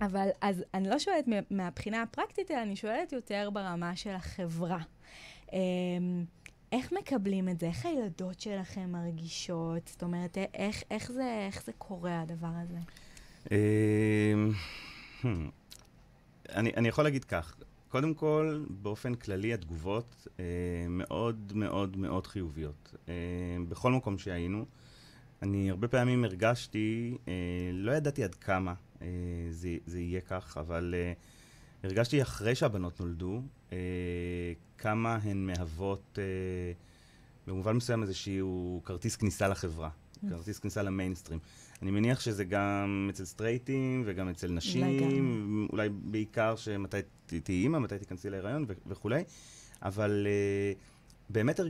אבל 0.00 0.28
אז 0.40 0.64
אני 0.74 0.88
לא 0.88 0.98
שואלת 0.98 1.24
מהבחינה 1.50 2.02
הפרקטית, 2.02 2.50
אלא 2.50 2.62
אני 2.62 2.76
שואלת 2.76 3.12
יותר 3.12 3.50
ברמה 3.52 3.96
של 3.96 4.10
החברה. 4.10 4.78
אמ, 5.52 6.24
איך 6.72 6.92
מקבלים 6.92 7.48
את 7.48 7.60
זה? 7.60 7.66
איך 7.66 7.86
הילדות 7.86 8.40
שלכם 8.40 8.92
מרגישות? 8.92 9.88
זאת 9.88 10.02
אומרת, 10.02 10.38
איך, 10.54 10.82
איך, 10.90 11.12
זה, 11.12 11.46
איך 11.46 11.64
זה 11.64 11.72
קורה, 11.72 12.20
הדבר 12.20 12.50
הזה? 12.62 12.78
אמ, 13.50 14.50
hmm. 15.22 15.26
אני, 16.48 16.72
אני 16.76 16.88
יכול 16.88 17.04
להגיד 17.04 17.24
כך, 17.24 17.56
קודם 17.88 18.14
כל, 18.14 18.64
באופן 18.68 19.14
כללי 19.14 19.54
התגובות 19.54 20.26
אה, 20.40 20.44
מאוד 20.88 21.52
מאוד 21.54 21.96
מאוד 21.96 22.26
חיוביות. 22.26 22.94
אה, 23.08 23.14
בכל 23.68 23.92
מקום 23.92 24.18
שהיינו, 24.18 24.64
אני 25.42 25.70
הרבה 25.70 25.88
פעמים 25.88 26.24
הרגשתי, 26.24 27.16
אה, 27.28 27.32
לא 27.72 27.92
ידעתי 27.92 28.24
עד 28.24 28.34
כמה 28.34 28.74
זה, 29.50 29.76
זה 29.86 30.00
יהיה 30.00 30.20
כך, 30.20 30.56
אבל 30.60 30.94
אה, 30.98 31.12
הרגשתי 31.84 32.22
אחרי 32.22 32.54
שהבנות 32.54 33.00
נולדו, 33.00 33.42
אה, 33.72 33.78
כמה 34.78 35.18
הן 35.22 35.46
מהוות 35.46 36.18
במובן 37.46 37.76
מסוים 37.76 38.02
איזשהו 38.02 38.82
כרטיס 38.84 39.16
כניסה 39.16 39.48
לחברה, 39.48 39.88
mm. 39.90 40.28
כרטיס 40.30 40.58
כניסה 40.58 40.82
למיינסטרים. 40.82 41.38
אני 41.82 41.90
מניח 41.90 42.20
שזה 42.20 42.44
גם 42.44 43.10
אצל 43.10 43.24
סטרייטים 43.24 44.02
וגם 44.06 44.28
אצל 44.28 44.50
נשים, 44.50 45.68
אולי 45.72 45.88
בעיקר 45.88 46.56
שמתי 46.56 46.96
תהיי 47.26 47.62
אימא, 47.62 47.78
מתי 47.78 47.98
תיכנסי 47.98 48.30
להיריון 48.30 48.66
וכולי, 48.86 49.24
אבל 49.82 50.26
באמת 51.30 51.60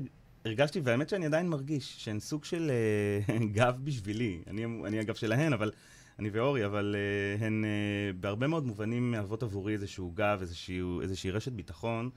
הרגשתי, 0.44 0.80
והאמת 0.84 1.08
שאני 1.08 1.26
עדיין 1.26 1.48
מרגיש, 1.48 1.94
שהן 1.98 2.20
סוג 2.20 2.44
של 2.44 2.70
גב 3.56 3.78
בשבילי. 3.84 4.42
אני, 4.46 4.64
אני 4.64 4.98
הגב 4.98 5.14
שלהן, 5.14 5.52
אבל 5.52 5.70
אני 6.18 6.30
ואורי, 6.30 6.66
אבל 6.66 6.97
uh, 7.38 7.42
הן 7.44 7.64
uh, 7.64 8.16
בהרבה 8.21 8.47
מאוד 8.47 8.66
מובנים 8.66 9.11
מהוות 9.11 9.42
עבורי 9.42 9.73
איזשהו 9.73 10.12
גב, 10.14 10.38
איזשהו, 10.40 11.00
איזושהי 11.00 11.30
רשת 11.30 11.52
ביטחון. 11.52 12.11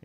Uh, 0.00 0.04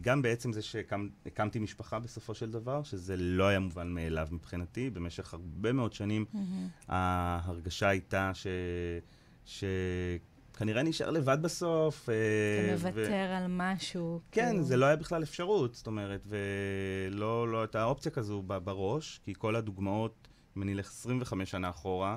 גם 0.00 0.22
בעצם 0.22 0.52
זה 0.52 0.62
שהקמתי 0.62 1.58
משפחה 1.58 1.98
בסופו 1.98 2.34
של 2.34 2.50
דבר, 2.50 2.82
שזה 2.82 3.16
לא 3.16 3.44
היה 3.44 3.58
מובן 3.58 3.88
מאליו 3.88 4.28
מבחינתי. 4.30 4.90
במשך 4.90 5.34
הרבה 5.34 5.72
מאוד 5.72 5.92
שנים 5.92 6.24
mm-hmm. 6.24 6.38
ההרגשה 6.88 7.88
הייתה 7.88 8.30
ש... 8.34 8.46
ש... 9.44 9.64
כנראה 10.58 10.82
נשאר 10.82 11.10
לבד 11.10 11.38
בסוף. 11.42 12.02
אתה 12.02 12.72
מוותר 12.72 13.26
ו... 13.30 13.36
על 13.36 13.46
משהו. 13.48 14.20
כן, 14.32 14.48
כאילו... 14.50 14.64
זה 14.64 14.76
לא 14.76 14.86
היה 14.86 14.96
בכלל 14.96 15.22
אפשרות, 15.22 15.74
זאת 15.74 15.86
אומרת, 15.86 16.26
ולא 16.26 17.48
לא 17.48 17.60
הייתה 17.60 17.84
אופציה 17.84 18.12
כזו 18.12 18.42
בראש, 18.42 19.20
כי 19.24 19.34
כל 19.38 19.56
הדוגמאות, 19.56 20.28
אם 20.56 20.62
אני 20.62 20.72
אלך 20.72 20.86
25 20.86 21.50
שנה 21.50 21.70
אחורה, 21.70 22.16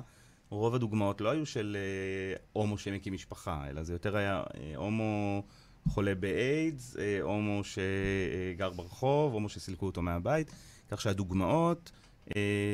רוב 0.52 0.74
הדוגמאות 0.74 1.20
לא 1.20 1.30
היו 1.30 1.46
של 1.46 1.76
אה, 1.78 2.36
הומו 2.52 2.78
שמקים 2.78 3.12
משפחה, 3.12 3.64
אלא 3.70 3.82
זה 3.82 3.92
יותר 3.92 4.16
היה 4.16 4.42
אה, 4.54 4.72
הומו 4.76 5.42
חולה 5.88 6.14
באיידס, 6.14 6.96
אה, 6.96 7.20
הומו 7.22 7.60
שגר 7.64 8.70
ברחוב, 8.70 9.32
הומו 9.32 9.48
שסילקו 9.48 9.86
אותו 9.86 10.02
מהבית, 10.02 10.50
כך 10.90 11.00
שהדוגמאות 11.00 11.90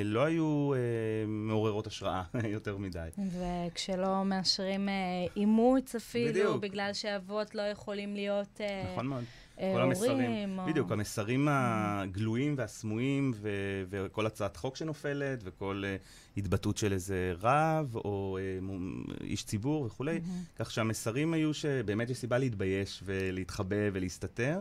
לא 0.05 0.25
היו 0.25 0.73
אה, 0.75 0.79
מעוררות 1.27 1.87
השראה 1.87 2.23
יותר 2.49 2.77
מדי. 2.77 3.09
וכשלא 3.19 4.25
מאשרים 4.25 4.89
אה, 4.89 4.95
אימוץ 5.37 5.95
אפילו, 5.95 6.29
בדיוק. 6.31 6.57
בגלל 6.63 6.93
שאבות 6.93 7.55
לא 7.55 7.63
יכולים 7.63 8.15
להיות 8.15 8.61
אה, 8.61 8.91
נכון 8.93 9.07
מאוד. 9.07 9.25
אה, 9.61 9.73
כל 9.75 9.83
המסרים. 9.83 10.59
או- 10.59 10.67
בדיוק, 10.67 10.93
המסרים 10.93 11.49
הגלויים 11.51 12.55
והסמויים, 12.59 13.33
ו- 13.37 13.49
וכל 13.91 14.27
הצעת 14.27 14.57
חוק 14.57 14.77
שנופלת, 14.77 15.39
וכל 15.45 15.83
אה, 15.87 15.97
התבטאות 16.37 16.77
של 16.77 16.93
איזה 16.93 17.33
רב, 17.41 17.97
או 17.97 18.39
אה, 18.41 18.61
מ- 18.61 19.05
איש 19.21 19.45
ציבור 19.45 19.85
וכולי, 19.85 20.13
מהמם. 20.19 20.43
כך 20.59 20.71
שהמסרים 20.71 21.33
היו 21.35 21.55
שבאמת 21.55 22.11
יש 22.11 22.19
סיבה 22.19 22.39
להתבייש 22.39 23.03
ולהתחבא 23.05 23.77
ולהסתתר. 23.93 24.61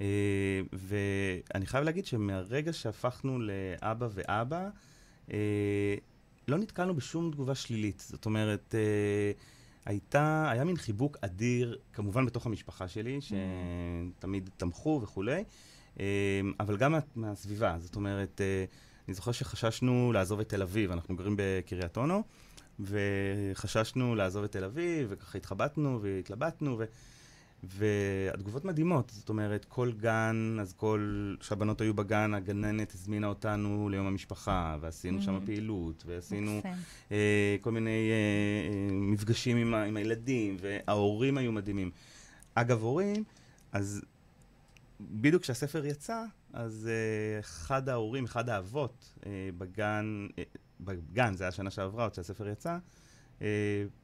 אה, 0.00 0.60
ואני 0.72 1.66
חייב 1.66 1.84
להגיד 1.84 2.06
שמהרגע 2.06 2.72
שהפכנו 2.72 3.38
לאבא 3.38 4.08
ואבא, 4.10 4.68
אה, 5.32 5.94
לא 6.48 6.58
נתקלנו 6.58 6.94
בשום 6.94 7.30
תגובה 7.32 7.54
שלילית. 7.54 8.04
זאת 8.08 8.26
אומרת, 8.26 8.74
אה, 8.74 9.32
הייתה, 9.86 10.50
היה 10.50 10.64
מין 10.64 10.76
חיבוק 10.76 11.16
אדיר, 11.20 11.78
כמובן 11.92 12.26
בתוך 12.26 12.46
המשפחה 12.46 12.88
שלי, 12.88 13.18
שתמיד 13.20 14.50
תמכו 14.56 15.00
וכולי, 15.02 15.44
אבל 16.60 16.76
גם 16.76 16.92
מה, 16.92 16.98
מהסביבה. 17.16 17.76
זאת 17.78 17.96
אומרת, 17.96 18.40
אני 19.08 19.14
זוכר 19.14 19.32
שחששנו 19.32 20.12
לעזוב 20.12 20.40
את 20.40 20.48
תל 20.48 20.62
אביב, 20.62 20.90
אנחנו 20.90 21.16
גרים 21.16 21.34
בקריית 21.38 21.96
אונו, 21.96 22.22
וחששנו 22.80 24.14
לעזוב 24.14 24.44
את 24.44 24.52
תל 24.52 24.64
אביב, 24.64 25.06
וככה 25.10 25.38
התחבטנו 25.38 25.98
והתלבטנו, 26.02 26.78
ו... 26.78 26.84
והתגובות 27.62 28.64
מדהימות, 28.64 29.10
זאת 29.14 29.28
אומרת, 29.28 29.64
כל 29.64 29.92
גן, 29.92 30.56
אז 30.60 30.72
כל, 30.72 31.34
כשהבנות 31.40 31.80
היו 31.80 31.94
בגן, 31.94 32.34
הגננת 32.34 32.92
הזמינה 32.94 33.26
אותנו 33.26 33.88
ליום 33.88 34.06
המשפחה, 34.06 34.76
ועשינו 34.80 35.22
שם 35.22 35.36
Mhm. 35.36 35.46
פעילות, 35.46 36.04
ועשינו. 36.06 36.60
אה, 37.12 37.56
כל 37.60 37.70
מיני 37.72 38.10
אה, 38.10 38.14
אה, 38.72 38.88
מפגשים 38.92 39.56
עם, 39.56 39.74
עם 39.74 39.96
הילדים, 39.96 40.56
וההורים 40.60 41.38
היו 41.38 41.52
מדהימים. 41.52 41.90
אגב, 42.54 42.82
הורים, 42.82 43.24
אז 43.72 44.02
בדיוק 45.00 45.42
כשהספר 45.42 45.86
יצא, 45.86 46.24
אז 46.52 46.88
אה, 46.90 47.40
אחד 47.40 47.88
ההורים, 47.88 48.24
אחד 48.24 48.48
האבות 48.48 49.12
אה, 49.26 49.30
בגן, 49.58 50.26
אה, 50.38 50.42
בגן, 50.80 51.34
זה 51.34 51.44
היה 51.44 51.50
שנה 51.50 51.70
שעברה, 51.70 52.04
עוד 52.04 52.14
שהספר 52.14 52.48
יצא, 52.48 52.78
אה, 53.42 53.46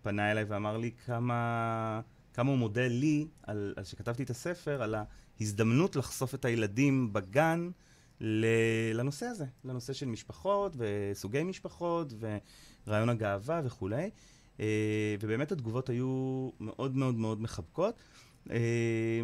פנה 0.03 0.31
אליי 0.31 0.45
ואמר 0.45 0.77
לי 0.79 0.91
כמה, 1.07 2.01
כמה 2.37 2.51
הוא 2.51 2.59
מודה 2.59 2.89
לי 2.89 3.27
על, 3.43 3.75
על 3.77 3.85
שכתבתי 3.85 4.23
את 4.23 4.31
הספר, 4.31 4.83
על 4.83 4.95
ההזדמנות 5.41 5.97
לחשוף 5.97 6.35
את 6.35 6.45
הילדים 6.45 7.13
בגן 7.13 7.71
לנושא 8.95 9.27
הזה, 9.27 9.45
לנושא 9.65 9.93
של 9.93 10.07
משפחות 10.07 10.77
וסוגי 10.77 11.43
משפחות 11.43 12.13
ורעיון 12.87 13.09
הגאווה 13.09 13.61
וכולי. 13.65 14.11
אה, 14.61 15.17
ובאמת 15.21 15.53
התגובות 15.53 15.89
היו 15.89 16.51
מאוד 16.61 16.97
מאוד 16.97 17.15
מאוד 17.15 17.41
מחבקות. 17.41 17.95
אה, 18.51 19.21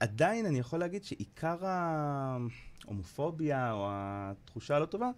עדיין 0.00 0.46
אני 0.46 0.58
יכול 0.58 0.78
להגיד 0.78 1.04
שעיקר 1.04 1.66
ההומופוביה 2.86 3.72
או 3.72 3.86
התחושה 3.90 4.76
הלא 4.76 4.86
טובה 4.86 5.10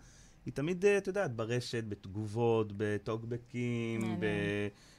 היא 0.47 0.55
תמיד, 0.55 0.85
אה, 0.85 0.99
את 0.99 1.07
יודעת, 1.07 1.37
ברשת, 1.37 1.85
בתגובות, 1.89 2.73
בטוקבקים, 2.77 4.01
מעניין. 4.01 4.21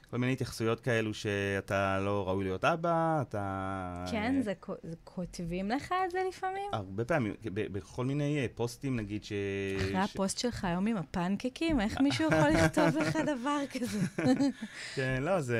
בכל 0.08 0.18
מיני 0.18 0.32
התייחסויות 0.32 0.80
כאלו 0.80 1.14
שאתה 1.14 1.98
לא 2.00 2.28
ראוי 2.28 2.44
להיות 2.44 2.64
אבא, 2.64 3.22
אתה... 3.22 4.04
כן, 4.10 4.40
זה 4.42 4.52
כו- 4.60 4.74
זה 4.82 4.96
כותבים 5.04 5.70
לך 5.70 5.94
את 6.06 6.10
זה 6.10 6.18
לפעמים? 6.28 6.70
הרבה 6.72 7.04
פעמים, 7.04 7.34
בכל 7.54 8.04
מיני 8.04 8.38
אה, 8.38 8.46
פוסטים 8.54 8.96
נגיד 8.96 9.24
ש... 9.24 9.32
אחרי 9.80 9.92
ש- 10.06 10.10
הפוסט 10.10 10.38
שלך 10.38 10.64
היום 10.64 10.86
עם 10.86 10.96
הפנקקים, 10.96 11.80
איך 11.80 12.00
מישהו 12.04 12.24
יכול 12.26 12.48
לכתוב 12.50 12.84
לך 12.96 13.16
דבר 13.16 13.60
כזה? 13.72 13.98
כן, 14.96 15.22
לא, 15.22 15.40
זה, 15.40 15.58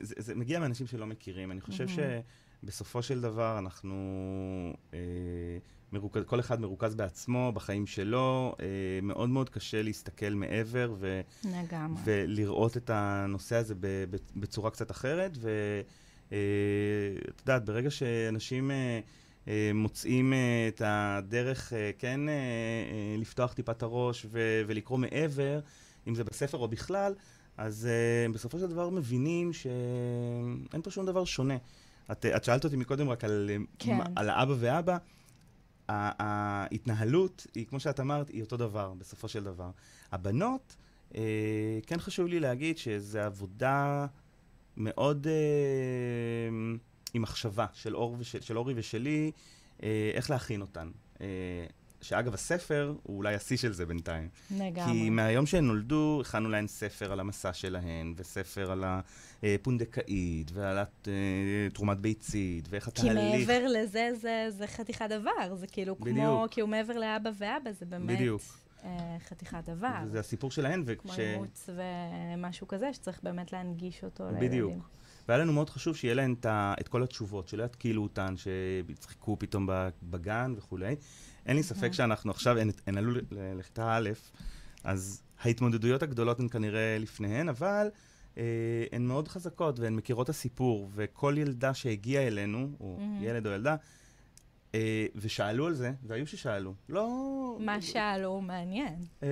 זה, 0.00 0.14
זה 0.18 0.34
מגיע 0.34 0.60
מאנשים 0.60 0.86
שלא 0.86 1.06
מכירים. 1.06 1.50
אני 1.52 1.60
חושב. 1.60 1.86
שבסופו 2.62 3.02
של 3.02 3.20
דבר 3.20 3.58
אנחנו, 3.58 3.94
אה, 4.94 4.98
מרוכז, 5.94 6.22
כל 6.26 6.40
אחד 6.40 6.60
מרוכז 6.60 6.94
בעצמו, 6.94 7.52
בחיים 7.54 7.86
שלו, 7.86 8.54
אה, 8.60 8.66
מאוד 9.02 9.28
מאוד 9.28 9.50
קשה 9.50 9.82
להסתכל 9.82 10.30
מעבר 10.30 10.94
ו, 10.98 11.20
לגמרי. 11.44 12.00
ולראות 12.04 12.76
את 12.76 12.90
הנושא 12.94 13.56
הזה 13.56 13.74
ב, 13.74 13.80
ב, 14.10 14.16
בצורה 14.36 14.70
קצת 14.70 14.90
אחרת. 14.90 15.38
ואת 16.30 17.40
יודעת, 17.40 17.64
ברגע 17.64 17.90
שאנשים... 17.90 18.70
אה, 18.70 19.00
אה, 19.48 19.70
מוצאים 19.74 20.32
אה, 20.32 20.38
את 20.68 20.82
הדרך, 20.84 21.72
אה, 21.72 21.90
כן, 21.98 22.28
אה, 22.28 22.32
אה, 22.34 22.38
לפתוח 23.18 23.52
טיפה 23.52 23.72
את 23.72 23.82
הראש 23.82 24.26
ו- 24.30 24.62
ולקרוא 24.66 24.98
מעבר, 24.98 25.60
אם 26.08 26.14
זה 26.14 26.24
בספר 26.24 26.58
או 26.58 26.68
בכלל, 26.68 27.14
אז 27.56 27.88
uh, 28.28 28.32
בסופו 28.32 28.58
של 28.58 28.66
דבר 28.66 28.90
מבינים 28.90 29.52
שאין 29.52 30.82
פה 30.82 30.90
שום 30.90 31.06
דבר 31.06 31.24
שונה. 31.24 31.56
את, 32.12 32.26
את 32.26 32.44
שאלת 32.44 32.64
אותי 32.64 32.76
מקודם 32.76 33.08
רק 33.08 33.24
על, 33.24 33.50
אה, 33.52 33.56
כן. 33.78 33.96
מה- 33.96 34.04
על 34.16 34.30
האבא 34.30 34.54
ואבא. 34.58 34.96
ההתנהלות 35.88 37.46
היא, 37.54 37.66
כמו 37.66 37.80
שאת 37.80 38.00
אמרת, 38.00 38.28
היא 38.28 38.42
אותו 38.42 38.56
דבר, 38.56 38.94
בסופו 38.98 39.28
של 39.28 39.44
דבר. 39.44 39.70
הבנות, 40.12 40.76
uh, 41.12 41.16
כן 41.86 41.98
חשוב 41.98 42.26
לי 42.26 42.40
להגיד 42.40 42.78
שזו 42.78 43.18
עבודה 43.18 44.06
מאוד 44.76 45.26
uh, 45.26 45.28
עם 47.14 47.22
מחשבה 47.22 47.66
של, 47.72 47.96
אור 47.96 48.16
ושל, 48.18 48.40
של 48.40 48.58
אורי 48.58 48.74
ושלי, 48.76 49.30
uh, 49.78 49.82
איך 50.14 50.30
להכין 50.30 50.60
אותן. 50.60 50.90
Uh, 51.14 51.20
שאגב, 52.04 52.34
הספר 52.34 52.94
הוא 53.02 53.16
אולי 53.16 53.34
השיא 53.34 53.56
של 53.56 53.72
זה 53.72 53.86
בינתיים. 53.86 54.28
לגמרי. 54.50 54.92
כי 54.92 55.10
מהיום 55.10 55.46
שהן 55.46 55.64
נולדו, 55.64 56.20
הכנו 56.20 56.48
להן 56.48 56.66
ספר 56.66 57.12
על 57.12 57.20
המסע 57.20 57.52
שלהן, 57.52 58.14
וספר 58.16 58.72
על 58.72 58.84
הפונדקאית, 59.42 60.50
ועל 60.54 60.78
אה, 60.78 61.68
תרומת 61.72 61.98
ביצית, 61.98 62.68
ואיך 62.70 62.84
כי 62.94 63.10
התהליך. 63.10 63.48
מעבר 63.48 63.66
לזה, 63.68 64.10
זה, 64.20 64.46
זה 64.48 64.66
חתיכת 64.66 65.06
דבר. 65.10 65.54
זה 65.54 65.66
כאילו 65.66 65.96
כמו, 65.96 66.06
בדיוק. 66.06 66.50
כי 66.50 66.60
הוא 66.60 66.68
מעבר 66.68 66.98
לאבא 66.98 67.30
ואבא, 67.38 67.72
זה 67.72 67.86
באמת 67.86 68.16
בדיוק. 68.16 68.42
אה, 68.84 69.16
חתיכת 69.28 69.62
דבר. 69.66 69.98
וזה 70.06 70.20
הסיפור 70.20 70.50
שלהן, 70.50 70.84
כמו 70.98 71.10
וכש... 71.10 71.18
אימוץ 71.18 71.68
ומשהו 72.36 72.68
כזה, 72.68 72.92
שצריך 72.92 73.20
באמת 73.22 73.52
להנגיש 73.52 74.04
אותו 74.04 74.24
בדיוק. 74.40 74.70
לילדים. 74.70 74.80
והיה 75.28 75.40
לנו 75.40 75.52
מאוד 75.52 75.70
חשוב 75.70 75.96
שיהיה 75.96 76.14
להן 76.14 76.34
את, 76.80 76.88
כל 76.88 77.02
התשובות, 77.02 77.48
שלא 77.48 77.64
יתקילו 77.64 78.02
אותן, 78.02 78.34
שיצחקו 78.36 79.36
פתאום 79.38 79.68
בגן 80.02 80.54
וכולי. 80.56 80.96
אין 81.46 81.56
לי 81.56 81.62
ספק 81.62 81.92
שאנחנו 81.92 82.30
עכשיו, 82.30 82.56
הן 82.86 82.98
עלו 82.98 83.12
לכיתה 83.30 83.96
א', 83.96 84.10
אז 84.84 85.22
ההתמודדויות 85.42 86.02
הגדולות 86.02 86.40
הן 86.40 86.48
כנראה 86.48 86.96
לפניהן, 87.00 87.48
אבל 87.48 87.88
אה, 88.38 88.42
הן 88.92 89.06
מאוד 89.06 89.28
חזקות 89.28 89.80
והן 89.80 89.94
מכירות 89.94 90.28
הסיפור, 90.28 90.88
וכל 90.94 91.34
ילדה 91.38 91.74
שהגיעה 91.74 92.26
אלינו, 92.26 92.68
או 92.80 92.96
מהמם. 93.00 93.22
ילד 93.22 93.46
או 93.46 93.52
ילדה, 93.52 93.76
אה, 94.74 95.06
ושאלו 95.16 95.66
על 95.66 95.74
זה, 95.74 95.92
והיו 96.06 96.26
ששאלו, 96.26 96.74
לא... 96.88 97.56
מה 97.60 97.82
שאלו, 97.82 98.40
מעניין. 98.40 98.96
אה, 99.22 99.28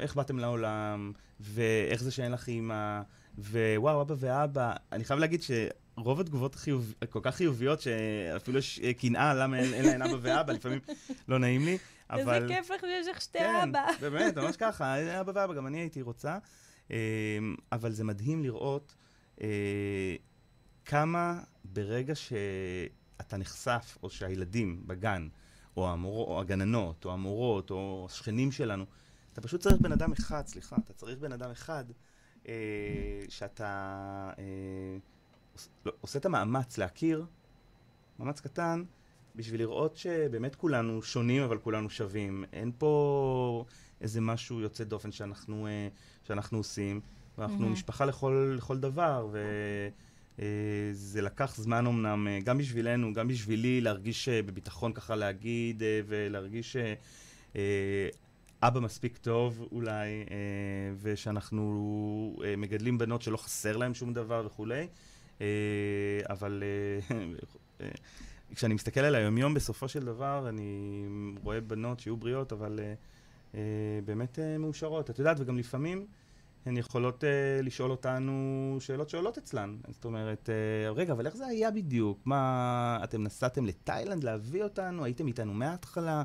איך 0.00 0.14
באתם 0.14 0.38
לעולם, 0.38 1.12
ואיך 1.40 2.02
זה 2.02 2.10
שאין 2.10 2.32
לך 2.32 2.48
אימא, 2.48 3.00
ווואו, 3.38 4.02
אבא 4.02 4.14
ואבא. 4.18 4.72
אני 4.92 5.04
חייב 5.04 5.20
להגיד 5.20 5.42
שרוב 6.02 6.20
התגובות 6.20 6.54
חיוב, 6.54 6.94
כל 7.10 7.20
כך 7.22 7.34
חיוביות, 7.34 7.80
שאפילו 7.80 8.58
יש 8.58 8.80
אה, 8.82 8.94
קנאה 8.94 9.34
למה 9.34 9.58
אין, 9.58 9.74
אין 9.74 9.84
להן 9.84 10.02
אבא 10.02 10.16
ואבא, 10.20 10.52
לפעמים 10.52 10.78
לא 11.28 11.38
נעים 11.38 11.64
לי, 11.64 11.78
אבל... 12.10 12.42
איזה 12.42 12.54
כיף 12.54 12.70
לך 12.70 12.80
שיש 12.80 13.08
לך 13.08 13.20
שתי 13.20 13.38
כן, 13.38 13.68
אבא. 13.68 13.86
באמת, 14.00 14.38
ממש 14.38 14.56
ככה, 14.56 15.20
אבא 15.20 15.32
ואבא, 15.34 15.54
גם 15.54 15.66
אני 15.66 15.78
הייתי 15.78 16.02
רוצה. 16.02 16.38
אה, 16.90 17.38
אבל 17.72 17.92
זה 17.92 18.04
מדהים 18.04 18.42
לראות 18.42 18.94
אה, 19.40 20.16
כמה 20.84 21.40
ברגע 21.64 22.14
שאתה 22.14 23.36
נחשף, 23.36 23.98
או 24.02 24.10
שהילדים 24.10 24.82
בגן, 24.86 25.28
או, 25.76 25.90
המור, 25.90 26.26
או 26.26 26.40
הגננות, 26.40 27.04
או 27.04 27.12
המורות, 27.12 27.70
או 27.70 28.06
השכנים 28.10 28.52
שלנו, 28.52 28.84
אתה 29.32 29.40
פשוט 29.40 29.60
צריך 29.60 29.80
בן 29.80 29.92
אדם 29.92 30.12
אחד, 30.12 30.46
סליחה, 30.46 30.76
אתה 30.84 30.92
צריך 30.92 31.18
בן 31.18 31.32
אדם 31.32 31.50
אחד 31.50 31.84
אה, 32.48 32.54
שאתה 33.28 34.30
אה, 34.38 34.44
עושה 36.00 36.18
את 36.18 36.26
המאמץ 36.26 36.78
להכיר, 36.78 37.24
מאמץ 38.18 38.40
קטן, 38.40 38.84
בשביל 39.36 39.60
לראות 39.60 39.96
שבאמת 39.96 40.54
כולנו 40.54 41.02
שונים, 41.02 41.42
אבל 41.42 41.58
כולנו 41.58 41.90
שווים. 41.90 42.44
אין 42.52 42.72
פה 42.78 43.64
איזה 44.00 44.20
משהו 44.20 44.60
יוצא 44.60 44.84
דופן 44.84 45.12
שאנחנו, 45.12 45.66
אה, 45.66 45.88
שאנחנו 46.26 46.58
עושים, 46.58 47.00
ואנחנו 47.38 47.58
מהמם. 47.58 47.72
משפחה 47.72 48.04
לכל, 48.04 48.54
לכל 48.56 48.78
דבר, 48.78 49.28
וזה 50.38 51.22
לקח 51.22 51.56
זמן 51.56 51.86
אמנם, 51.86 52.28
אה, 52.28 52.40
גם 52.40 52.58
בשבילנו, 52.58 53.12
גם 53.12 53.28
בשבילי, 53.28 53.80
להרגיש 53.80 54.28
אה, 54.28 54.42
בביטחון 54.42 54.92
ככה 54.92 55.16
להגיד, 55.16 55.82
אה, 55.82 56.00
ולהרגיש 56.06 56.76
אה, 56.76 56.94
אה, 57.56 58.08
אבא 58.62 58.80
מספיק 58.80 59.16
טוב 59.18 59.68
אולי, 59.72 60.08
אה, 60.30 60.36
ושאנחנו 61.00 62.36
אה, 62.44 62.56
מגדלים 62.56 62.98
בנות 62.98 63.22
שלא 63.22 63.36
חסר 63.36 63.76
להם 63.76 63.94
שום 63.94 64.12
דבר 64.12 64.42
וכולי, 64.46 64.80
אה, 64.80 64.86
אבל 66.28 66.62
אה, 67.10 67.26
אה, 67.80 67.90
כשאני 68.54 68.74
מסתכל 68.74 69.00
על 69.00 69.14
היומיום 69.14 69.54
בסופו 69.54 69.88
של 69.88 70.04
דבר, 70.04 70.48
אני 70.48 71.04
רואה 71.42 71.60
בנות 71.60 72.00
שיהיו 72.00 72.16
בריאות, 72.16 72.52
אבל 72.52 72.80
אה, 72.82 72.94
אה, 73.54 73.60
באמת 74.04 74.38
אה, 74.38 74.58
מאושרות. 74.58 75.10
את 75.10 75.18
יודעת, 75.18 75.36
וגם 75.40 75.58
לפעמים 75.58 76.06
הן 76.66 76.76
יכולות 76.76 77.24
אה, 77.24 77.62
לשאול 77.62 77.90
אותנו 77.90 78.76
שאלות 78.80 79.10
שעולות 79.10 79.38
אצלן. 79.38 79.76
זאת 79.88 80.04
אומרת, 80.04 80.50
אה, 80.50 80.90
רגע, 80.90 81.12
אבל 81.12 81.26
איך 81.26 81.36
זה 81.36 81.46
היה 81.46 81.70
בדיוק? 81.70 82.20
מה, 82.24 82.98
אתם 83.04 83.22
נסעתם 83.22 83.66
לתאילנד 83.66 84.24
להביא 84.24 84.62
אותנו? 84.62 85.04
הייתם 85.04 85.26
איתנו 85.26 85.54
מההתחלה? 85.54 86.22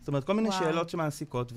זאת 0.00 0.08
אומרת, 0.08 0.24
כל 0.24 0.34
מיני 0.34 0.48
וואו. 0.48 0.60
שאלות 0.60 0.88
שמעסיקות, 0.88 1.52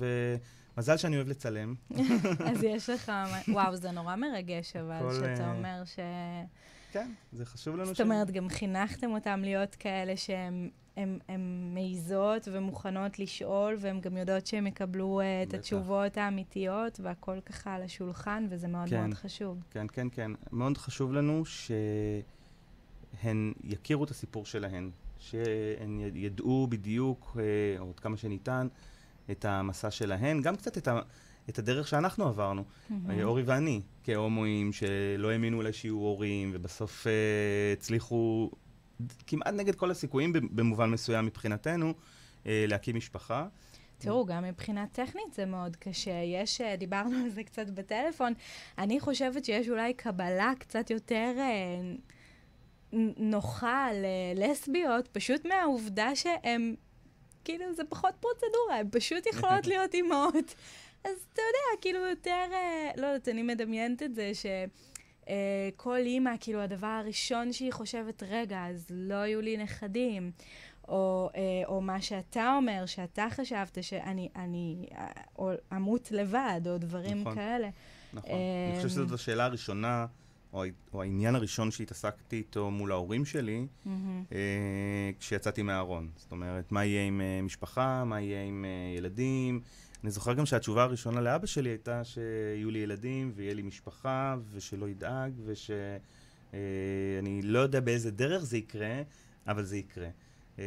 ומזל 0.76 0.96
שאני 0.96 1.16
אוהב 1.16 1.28
לצלם. 1.28 1.74
אז 2.50 2.62
יש 2.62 2.90
לך, 2.90 3.12
וואו, 3.48 3.76
זה 3.76 3.90
נורא 3.90 4.16
מרגש, 4.16 4.76
אבל, 4.76 4.98
כל, 5.00 5.14
שאתה 5.14 5.44
אה, 5.44 5.52
אומר 5.52 5.82
ש... 5.84 5.98
כן, 6.94 7.12
זה 7.32 7.46
חשוב 7.46 7.76
לנו 7.76 7.86
זאת 7.86 8.00
אומרת, 8.00 8.30
גם 8.30 8.48
חינכתם 8.48 9.10
אותם 9.10 9.40
להיות 9.44 9.74
כאלה 9.74 10.16
שהן 10.16 10.70
הם, 10.96 11.18
הם 11.28 11.70
מעיזות 11.74 12.48
ומוכנות 12.52 13.18
לשאול, 13.18 13.76
והן 13.80 14.00
גם 14.00 14.16
יודעות 14.16 14.46
שהן 14.46 14.66
יקבלו 14.66 15.20
uh, 15.20 15.48
את. 15.48 15.54
התשובות 15.54 16.16
האמיתיות, 16.16 17.00
והכל 17.02 17.40
ככה 17.40 17.74
על 17.74 17.82
השולחן, 17.82 18.46
וזה 18.50 18.68
מאוד 18.68 18.88
כן. 18.88 19.00
מאוד 19.00 19.14
חשוב. 19.14 19.62
כן, 19.70 19.86
כן, 19.92 20.06
כן. 20.12 20.30
מאוד 20.52 20.78
חשוב 20.78 21.12
לנו 21.12 21.44
שהן 21.44 21.82
יכירו 23.64 24.04
את 24.04 24.10
הסיפור 24.10 24.46
שלהן, 24.46 24.90
שהן 25.18 26.00
ידעו 26.14 26.66
בדיוק, 26.70 27.36
או 27.78 27.88
עד 27.88 28.00
כמה 28.00 28.16
שניתן, 28.16 28.68
את 29.30 29.44
המסע 29.44 29.90
שלהן, 29.90 30.42
גם 30.42 30.56
קצת 30.56 30.78
את, 30.78 30.88
ה, 30.88 31.00
את 31.48 31.58
הדרך 31.58 31.88
שאנחנו 31.88 32.24
עברנו. 32.24 32.64
אה, 33.10 33.24
אורי 33.24 33.42
ואני, 33.42 33.80
כהומואים 34.04 34.72
שלא 34.72 35.30
האמינו 35.30 35.56
אולי 35.56 35.72
שיהיו 35.72 35.94
הורים, 35.94 36.50
ובסוף 36.54 37.06
אה, 37.06 37.12
הצליחו 37.72 38.50
כמעט 39.26 39.54
נגד 39.54 39.74
כל 39.74 39.90
הסיכויים, 39.90 40.32
במובן 40.32 40.90
מסוים 40.90 41.26
מבחינתנו, 41.26 41.94
אה, 42.46 42.64
להקים 42.68 42.96
משפחה. 42.96 43.46
תראו, 43.98 44.26
גם 44.26 44.44
מבחינה 44.44 44.86
טכנית 44.92 45.32
זה 45.34 45.46
מאוד 45.46 45.76
קשה. 45.76 46.22
יש, 46.24 46.60
דיברנו 46.78 47.24
על 47.24 47.30
זה 47.30 47.42
קצת 47.42 47.70
בטלפון, 47.70 48.32
אני 48.78 49.00
חושבת 49.00 49.44
שיש 49.44 49.68
אולי 49.68 49.94
קבלה 49.94 50.52
קצת 50.58 50.90
יותר 50.90 51.32
אה, 51.38 51.94
נוחה 53.16 53.88
ללסביות, 53.92 55.08
פשוט 55.08 55.46
מהעובדה 55.46 56.16
שהן, 56.16 56.74
כאילו, 57.44 57.74
זה 57.74 57.82
פחות 57.88 58.14
פרוצדורה, 58.20 58.78
הן 58.80 58.88
פשוט 58.90 59.26
יכולות 59.26 59.66
להיות 59.70 59.94
אימהות. 59.94 60.54
אז 61.04 61.26
אתה 61.32 61.42
יודע, 61.42 61.80
כאילו 61.80 62.00
יותר, 62.00 62.44
אה, 62.52 62.90
לא 62.96 63.06
יודעת, 63.06 63.28
אני 63.28 63.42
מדמיינת 63.42 64.02
את 64.02 64.14
זה 64.14 64.34
ש... 64.34 64.46
אה, 65.28 65.68
כל 65.76 65.98
אימא, 65.98 66.30
כאילו, 66.40 66.60
הדבר 66.60 66.86
הראשון 66.86 67.52
שהיא 67.52 67.72
חושבת, 67.72 68.22
רגע, 68.22 68.66
אז 68.66 68.86
לא 68.90 69.14
היו 69.14 69.40
לי 69.40 69.56
נכדים. 69.56 70.30
או, 70.88 71.30
אה, 71.36 71.40
או 71.66 71.80
מה 71.80 72.00
שאתה 72.00 72.54
אומר, 72.56 72.86
שאתה 72.86 73.26
חשבת 73.30 73.78
שאני 73.80 74.28
אני, 74.36 74.86
או 75.38 75.50
אמות 75.76 76.08
לבד, 76.12 76.60
או 76.66 76.78
דברים 76.78 77.20
נכון. 77.20 77.34
כאלה. 77.34 77.68
נכון. 78.12 78.30
אני 78.70 78.76
חושב 78.76 78.88
שזאת 78.88 79.12
השאלה 79.12 79.44
הראשונה, 79.44 80.06
או, 80.52 80.64
או 80.94 81.02
העניין 81.02 81.34
הראשון 81.34 81.70
שהתעסקתי 81.70 82.36
איתו 82.36 82.70
מול 82.70 82.92
ההורים 82.92 83.24
שלי. 83.24 83.66
אה, 84.32 85.10
כשיצאתי 85.20 85.62
מהארון. 85.62 86.10
זאת 86.16 86.32
אומרת, 86.32 86.72
מה 86.72 86.84
יהיה 86.84 87.06
עם 87.06 87.20
אה, 87.20 87.42
משפחה, 87.42 88.04
מה 88.04 88.20
יהיה 88.20 88.44
עם 88.44 88.64
אה, 88.64 88.98
ילדים. 88.98 89.60
אני 90.04 90.10
זוכר 90.10 90.34
גם 90.34 90.46
שהתשובה 90.46 90.82
הראשונה 90.82 91.20
לאבא 91.20 91.46
שלי 91.46 91.68
הייתה 91.68 92.04
שיהיו 92.04 92.70
לי 92.70 92.78
ילדים 92.78 93.32
ויהיה 93.34 93.54
לי 93.54 93.62
משפחה, 93.62 94.36
ושלא 94.50 94.88
ידאג, 94.88 95.32
ושאני 95.44 97.42
לא 97.42 97.58
יודע 97.58 97.80
באיזה 97.80 98.10
דרך 98.10 98.44
זה 98.44 98.56
יקרה, 98.56 99.02
אבל 99.46 99.64
זה 99.64 99.76
יקרה. 99.76 100.08
אה, 100.58 100.64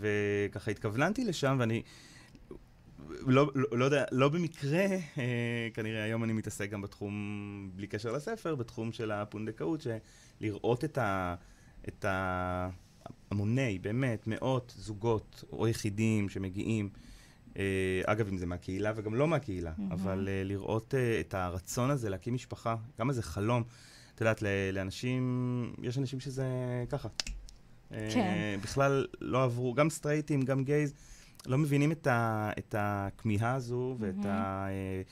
וככה 0.00 0.70
התכווננתי 0.70 1.24
לשם, 1.24 1.56
ואני... 1.60 1.82
לא, 3.08 3.50
לא, 3.54 3.78
לא 3.78 3.84
יודע, 3.84 4.04
לא 4.12 4.28
במקרה, 4.28 4.86
אה, 5.18 5.68
כנראה 5.74 6.02
היום 6.02 6.24
אני 6.24 6.32
מתעסק 6.32 6.70
גם 6.70 6.82
בתחום, 6.82 7.70
בלי 7.74 7.86
קשר 7.86 8.12
לספר, 8.12 8.54
בתחום 8.54 8.92
של 8.92 9.10
הפונדקאות, 9.10 9.80
שלראות 10.40 10.84
את 10.84 10.98
ה... 10.98 11.34
את 11.88 12.04
ה... 12.04 12.68
המוני, 13.30 13.78
באמת, 13.78 14.26
מאות 14.26 14.74
זוגות 14.76 15.44
או 15.52 15.68
יחידים 15.68 16.28
שמגיעים, 16.28 16.88
אה, 16.94 17.09
אגב, 18.06 18.28
אם 18.28 18.38
זה 18.38 18.46
מהקהילה 18.46 18.92
וגם 18.96 19.14
לא 19.14 19.28
מהקהילה, 19.28 19.72
מהמם. 19.78 19.92
אבל 19.92 20.28
אה, 20.28 20.42
לראות 20.44 20.94
אה, 20.94 21.20
את 21.20 21.34
הרצון 21.34 21.90
הזה 21.90 22.10
להקים 22.10 22.34
משפחה, 22.34 22.76
כמה 22.96 23.12
זה 23.12 23.22
חלום. 23.22 23.62
את 24.14 24.20
יודעת, 24.20 24.42
לאנשים, 24.72 25.74
יש 25.82 25.98
אנשים 25.98 26.20
שזה 26.20 26.44
ככה. 26.88 27.08
אה, 27.92 28.08
כן. 28.14 28.58
בכלל 28.62 29.06
לא 29.20 29.44
עברו, 29.44 29.74
גם 29.74 29.90
סטרייטים, 29.90 30.42
גם 30.42 30.64
גייז, 30.64 30.94
לא 31.46 31.58
מבינים 31.58 31.92
את, 31.92 32.06
ה, 32.06 32.50
את 32.58 32.74
הכמיהה 32.78 33.54
הזו 33.54 33.96
ואת 33.98 34.14
מהמם. 34.14 34.26
ה, 34.26 34.68
אה, 34.68 35.02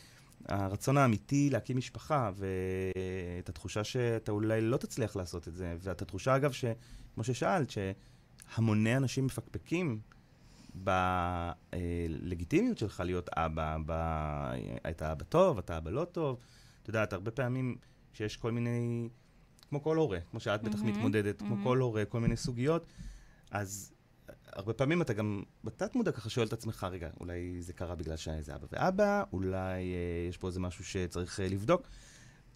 הרצון 0.49 0.97
האמיתי 0.97 1.51
להקים 1.51 1.77
משפחה, 1.77 2.31
ואת 2.37 3.49
התחושה 3.49 3.85
שאתה 3.85 4.33
אולי 4.33 4.61
לא 4.61 4.77
תצליח 4.77 5.17
לעשות 5.17 5.49
את 5.49 5.55
זה, 5.55 5.77
ואת 5.81 6.03
התחושה, 6.03 6.37
אגב, 6.37 6.53
שכמו 6.53 7.25
ששאלת, 7.25 7.71
שהמוני 7.71 8.97
אנשים 8.97 9.27
מפקפקים 9.27 10.01
בלגיטימיות 11.73 12.79
שלך 12.79 13.01
להיות 13.05 13.29
אבא, 13.33 13.77
ב... 13.87 13.93
אתה 14.91 15.13
אבא 15.13 15.25
טוב, 15.25 15.59
אתה 15.59 15.79
אבא 15.79 15.91
לא 15.91 16.05
טוב. 16.05 16.39
את 16.83 16.89
יודעת, 16.89 17.13
הרבה 17.13 17.31
פעמים 17.31 17.77
שיש 18.13 18.37
כל 18.37 18.53
מיני, 18.53 19.09
כמו 19.69 19.83
כל 19.83 19.97
הורה, 19.97 20.19
כמו 20.31 20.41
שאת 20.41 20.63
בטח 20.63 20.79
מהמם, 20.79 20.93
מתמודדת, 20.93 21.39
כמו 21.39 21.49
מהמם. 21.49 21.65
כל 21.65 21.79
הורה, 21.79 22.05
כל 22.05 22.21
מיני 22.21 22.37
סוגיות, 22.37 22.87
אז 23.51 23.93
הרבה 24.53 24.73
פעמים 24.73 25.03
אתה 25.03 25.13
גם 25.13 25.43
בתת 25.65 25.95
מודע 25.95 26.13
ככה 26.13 26.31
שואל 26.31 26.47
את 26.47 26.53
עצמך, 26.53 26.87
רגע, 26.91 27.11
אולי 27.21 27.63
זה 27.63 27.73
קרה 27.73 27.95
בגלל 27.95 28.17
שזה 28.17 28.55
אבא 28.55 28.67
ואבא, 28.73 29.23
אולי 29.33 29.83
אה, 29.95 30.29
יש 30.29 30.37
פה 30.37 30.47
איזה 30.47 30.61
משהו 30.61 30.85
שצריך 30.85 31.41
אה, 31.41 31.49
לבדוק. 31.49 31.83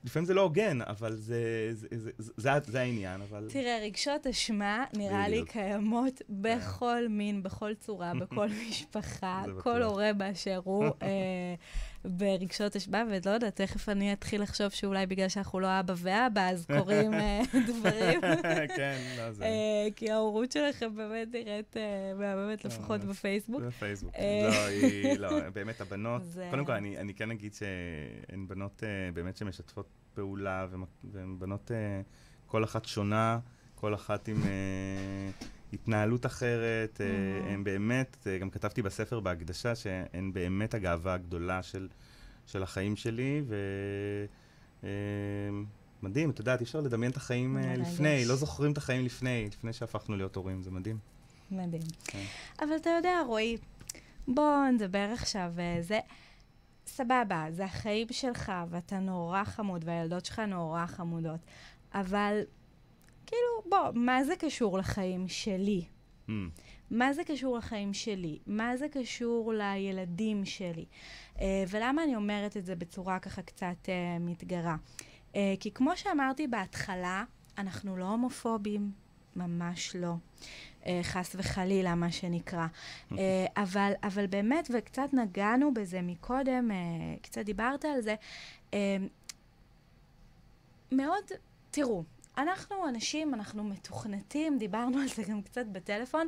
לפעמים 0.04 0.26
זה 0.26 0.34
לא 0.34 0.40
הוגן, 0.40 0.80
אבל 0.80 1.16
זה, 1.16 1.70
זה, 1.72 1.86
זה, 1.90 2.10
זה, 2.18 2.32
זה, 2.36 2.50
זה 2.66 2.80
העניין, 2.80 3.20
אבל... 3.22 3.48
תראה, 3.50 3.78
רגשות 3.82 4.26
אשמה, 4.26 4.84
נראה 4.96 5.28
לי. 5.28 5.44
קיימות 5.44 6.22
בכל 6.28 7.06
מין, 7.10 7.42
בכל 7.42 7.74
צורה, 7.74 8.12
בכל 8.14 8.48
משפחה, 8.68 9.44
כל. 9.60 9.82
הורה 9.82 10.12
באשר 10.12 10.60
הוא 10.64 10.84
אה, 10.84 11.54
ברגשות 12.04 12.76
אשמה, 12.76 13.02
ולא 13.10 13.30
יודעת, 13.30 13.56
תכף 13.60 13.88
אני 13.88 14.12
אתחיל 14.12 14.42
לחשוב 14.42 14.68
שאולי 14.68 15.06
בגלל 15.06 15.28
שאנחנו 15.28 15.60
לא 15.60 15.80
אבא 15.80 15.94
ואבא, 15.96 16.48
אז 16.48 16.66
קורים 16.78 17.14
אה, 17.14 17.40
דברים. 17.66 18.20
כן, 18.76 18.98
לא, 19.18 19.32
זה... 19.32 19.44
אה, 19.44 19.88
כי 19.96 20.10
ההורות 20.10 20.52
שלכם 20.52 20.96
באמת 20.96 21.28
נראית 21.32 21.76
אה, 21.76 22.12
מהממת, 22.18 22.64
לפחות 22.64 23.04
בפייסבוק. 23.04 23.62
בפייסבוק. 23.62 24.14
לא, 24.18 24.66
היא, 24.66 25.18
לא, 25.22 25.50
באמת 25.50 25.80
הבנות, 25.80 26.22
קודם 26.50 26.64
כל 26.64 26.72
אני, 26.72 27.14
כן 27.14 27.30
אגיד 27.30 27.54
שהן 27.54 28.48
בנות 28.48 28.82
באמת 29.14 29.36
שמשתפות 29.36 29.88
פעולה, 30.14 30.66
והן 31.04 31.38
בנות, 31.38 31.70
כל 32.46 32.64
אחת 32.64 32.84
שונה, 32.84 33.38
כל 33.74 33.94
אחת 33.94 34.28
עם 34.28 34.42
התנהלות 35.72 36.26
אחרת, 36.26 37.00
אה, 37.00 37.06
Mhm. 37.06 37.52
הן 37.52 37.64
באמת, 37.64 38.16
אה, 38.26 38.38
גם 38.38 38.50
כתבתי 38.50 38.82
בספר 38.82 39.20
בהקדשה, 39.20 39.74
שהן 39.74 40.32
באמת 40.32 40.74
הגאווה 40.74 41.14
הגדולה 41.14 41.62
של, 41.62 41.88
של 42.46 42.62
החיים 42.62 42.96
שלי, 42.96 43.42
ו... 43.46 43.56
אה, 44.84 44.88
מדהים, 46.02 46.30
את 46.30 46.38
יודעת, 46.38 46.60
אי 46.60 46.64
אפשר 46.64 46.80
לדמיין 46.80 47.12
את 47.12 47.16
החיים 47.16 47.54
מרגש. 47.54 47.78
לפני, 47.78 48.24
לא 48.24 48.36
זוכרים 48.36 48.72
את 48.72 48.78
החיים 48.78 49.04
לפני, 49.04 49.48
לפני 49.52 49.72
שהפכנו 49.72 50.16
להיות 50.16 50.36
הורים, 50.36 50.62
זה 50.62 50.70
מדהים. 50.70 50.98
מדהים. 51.50 51.82
כן. 52.04 52.24
אבל 52.60 52.76
אתה 52.76 52.90
יודע, 52.90 53.20
רועי, 53.26 53.56
בוא 54.28 54.66
נדבר 54.74 55.10
עכשיו, 55.12 55.52
זה... 55.80 55.98
סבבה, 56.86 57.46
זה 57.50 57.64
החיים 57.64 58.06
שלך, 58.10 58.52
ואתה 58.70 58.98
נורא 58.98 59.44
חמוד, 59.44 59.84
והילדות 59.84 60.24
שלך 60.24 60.38
נורא 60.38 60.86
חמודות, 60.86 61.40
אבל 61.94 62.40
כאילו, 63.32 63.70
בוא, 63.70 63.78
מה 63.94 64.24
זה 64.24 64.36
קשור 64.36 64.78
לחיים 64.78 65.28
שלי? 65.28 65.84
Mm. 66.28 66.32
מה 66.90 67.12
זה 67.12 67.24
קשור 67.24 67.56
לחיים 67.58 67.94
שלי? 67.94 68.38
מה 68.46 68.76
זה 68.76 68.88
קשור 68.88 69.52
לילדים 69.52 70.44
שלי? 70.44 70.84
Uh, 71.36 71.40
ולמה 71.70 72.04
אני 72.04 72.16
אומרת 72.16 72.56
את 72.56 72.64
זה 72.64 72.74
בצורה 72.74 73.18
ככה 73.18 73.42
קצת 73.42 73.76
uh, 73.84 73.88
מתגרה? 74.20 74.76
Uh, 75.32 75.36
כי 75.60 75.70
כמו 75.70 75.96
שאמרתי 75.96 76.46
בהתחלה, 76.46 77.24
אנחנו 77.58 77.96
לא 77.96 78.04
הומופובים, 78.04 78.92
ממש 79.36 79.96
לא. 79.96 80.14
Uh, 80.82 80.86
חס 81.02 81.36
וחלילה, 81.38 81.94
מה 81.94 82.12
שנקרא. 82.12 82.66
Uh, 83.10 83.14
אבל, 83.56 83.92
אבל 84.02 84.26
באמת, 84.26 84.70
וקצת 84.74 85.08
נגענו 85.12 85.74
בזה 85.74 86.02
מקודם, 86.02 86.70
uh, 86.70 87.20
קצת 87.22 87.44
דיברת 87.44 87.84
על 87.84 88.00
זה, 88.00 88.14
uh, 88.70 88.74
מאוד, 90.92 91.24
תראו, 91.70 92.04
אנחנו 92.38 92.88
אנשים, 92.88 93.34
אנחנו 93.34 93.64
מתוכנתים, 93.64 94.58
דיברנו 94.58 94.98
על 94.98 95.08
זה 95.08 95.22
גם 95.22 95.42
קצת 95.42 95.66
בטלפון. 95.66 96.26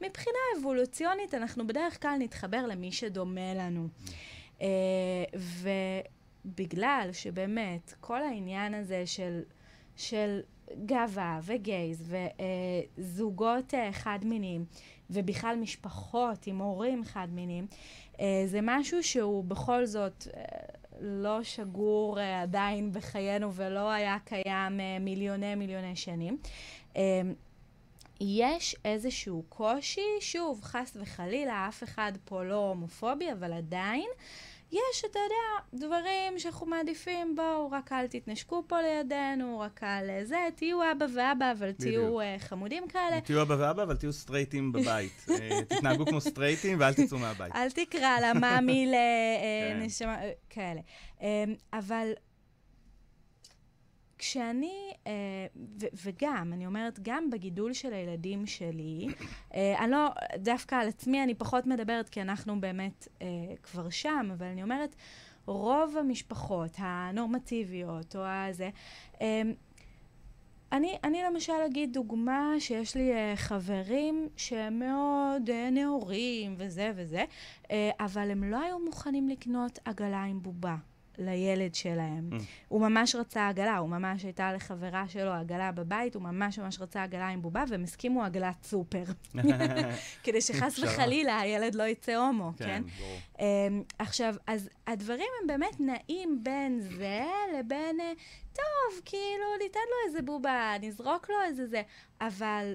מבחינה 0.00 0.38
אבולוציונית, 0.58 1.34
אנחנו 1.34 1.66
בדרך 1.66 2.02
כלל 2.02 2.16
נתחבר 2.18 2.66
למי 2.66 2.92
שדומה 2.92 3.54
לנו. 3.54 3.88
אה, 4.60 4.66
ובגלל 6.44 7.08
שבאמת 7.12 7.94
כל 8.00 8.22
העניין 8.22 8.74
הזה 8.74 9.06
של, 9.06 9.42
של 9.96 10.40
גאווה 10.86 11.40
וגייז 11.42 12.14
וזוגות 12.98 13.74
אה, 13.74 13.92
חד-מיניים 13.92 14.64
ובכלל 15.10 15.56
משפחות 15.56 16.46
עם 16.46 16.58
הורים 16.58 17.04
חד-מיניים, 17.04 17.66
אה, 18.20 18.42
זה 18.46 18.58
משהו 18.62 19.02
שהוא 19.02 19.44
בכל 19.44 19.86
זאת 19.86 20.28
אה, 20.36 20.42
לא 21.00 21.42
שגור 21.42 22.18
עדיין 22.42 22.92
בחיינו 22.92 23.52
ולא 23.54 23.90
היה 23.90 24.16
קיים 24.24 24.80
מיליוני 25.00 25.54
מיליוני 25.54 25.96
שנים. 25.96 26.38
יש 28.20 28.76
איזשהו 28.84 29.42
קושי, 29.48 30.06
שוב, 30.20 30.60
חס 30.62 30.96
וחלילה, 31.00 31.66
אף 31.68 31.82
אחד 31.82 32.12
פה 32.24 32.44
לא 32.44 32.68
הומופובי, 32.68 33.32
אבל 33.32 33.52
עדיין, 33.52 34.08
יש, 34.72 35.04
אתה 35.10 35.18
יודע, 35.18 35.86
דברים 35.86 36.38
שאנחנו 36.38 36.66
מעדיפים, 36.66 37.36
בואו, 37.36 37.70
רק 37.70 37.92
אל 37.92 38.06
תתנשקו 38.06 38.62
פה 38.66 38.76
לידינו, 38.80 39.60
רק 39.60 39.82
על 39.82 40.10
אה, 40.10 40.24
זה, 40.24 40.36
תהיו 40.54 40.92
אבא 40.92 41.06
ואבא, 41.14 41.52
אבל 41.52 41.72
תהיו 41.72 42.20
uh, 42.20 42.24
חמודים 42.38 42.88
כאלה. 42.88 43.20
תהיו 43.20 43.42
אבא 43.42 43.54
ואבא, 43.58 43.82
אבל 43.82 43.96
תהיו 43.96 44.12
סטרייטים 44.12 44.72
בבית. 44.72 45.26
uh, 45.28 45.32
תתנהגו 45.68 46.06
כמו 46.06 46.20
סטרייטים 46.20 46.80
ואל 46.80 46.94
תצאו 46.94 47.18
מהבית. 47.18 47.54
אל 47.54 47.70
תקרא 47.70 48.20
לה 48.20 48.34
מאמי 48.34 48.92
לנשמה, 49.74 50.16
כן. 50.20 50.32
כאלה. 50.50 50.80
אבל 51.72 52.12
כשאני, 54.26 54.92
אה, 55.06 55.12
ו- 55.80 55.86
וגם, 56.04 56.52
אני 56.52 56.66
אומרת, 56.66 56.98
גם 57.02 57.30
בגידול 57.30 57.72
של 57.72 57.92
הילדים 57.92 58.46
שלי, 58.46 59.08
אה, 59.54 59.84
אני 59.84 59.90
לא, 59.90 60.08
דווקא 60.36 60.74
על 60.74 60.88
עצמי 60.88 61.22
אני 61.22 61.34
פחות 61.34 61.66
מדברת, 61.66 62.08
כי 62.08 62.22
אנחנו 62.22 62.60
באמת 62.60 63.08
אה, 63.22 63.26
כבר 63.62 63.90
שם, 63.90 64.28
אבל 64.32 64.46
אני 64.46 64.62
אומרת, 64.62 64.96
רוב 65.46 65.96
המשפחות 65.96 66.70
הנורמטיביות, 66.78 68.16
או 68.16 68.20
הזה, 68.24 68.70
אה, 69.20 69.42
אני, 70.72 70.98
אני 71.04 71.22
למשל 71.22 71.52
אגיד 71.66 71.92
דוגמה 71.92 72.54
שיש 72.58 72.96
לי 72.96 73.12
uh, 73.12 73.36
חברים 73.36 74.28
שהם 74.36 74.78
מאוד 74.78 75.48
uh, 75.48 75.70
נאורים 75.72 76.54
וזה 76.58 76.92
וזה, 76.96 77.24
uh, 77.62 77.68
אבל 78.00 78.30
הם 78.30 78.44
לא 78.44 78.62
היו 78.62 78.78
מוכנים 78.78 79.28
לקנות 79.28 79.78
עגלה 79.84 80.22
עם 80.22 80.42
בובה. 80.42 80.76
לילד 81.18 81.74
שלהם. 81.74 82.30
Mm. 82.32 82.42
הוא 82.68 82.80
ממש 82.80 83.14
רצה 83.14 83.48
עגלה, 83.48 83.76
הוא 83.76 83.88
ממש 83.88 84.22
הייתה 84.22 84.52
לחברה 84.52 85.08
שלו 85.08 85.32
עגלה 85.32 85.72
בבית, 85.72 86.14
הוא 86.14 86.22
ממש 86.22 86.58
ממש 86.58 86.80
רצה 86.80 87.02
עגלה 87.02 87.28
עם 87.28 87.42
בובה, 87.42 87.64
והם 87.68 87.82
הסכימו 87.82 88.24
עגלת 88.24 88.62
סופר. 88.62 89.04
כדי 90.24 90.40
שחס 90.40 90.78
וחלילה 90.78 91.40
הילד 91.40 91.74
לא 91.74 91.82
יצא 91.82 92.14
הומו, 92.14 92.52
כן? 92.56 92.64
כן, 92.64 92.82
ברור. 92.98 93.18
Um, 93.36 93.94
עכשיו, 93.98 94.34
אז 94.46 94.68
הדברים 94.86 95.28
הם 95.40 95.46
באמת 95.46 95.80
נעים 95.80 96.40
בין 96.42 96.80
זה 96.80 97.24
לבין, 97.58 98.00
uh, 98.00 98.20
טוב, 98.52 99.00
כאילו, 99.04 99.44
ניתן 99.62 99.80
לו 99.80 100.08
איזה 100.08 100.22
בובה, 100.22 100.72
נזרוק 100.80 101.30
לו 101.30 101.36
איזה 101.48 101.66
זה, 101.66 101.82
אבל... 102.20 102.74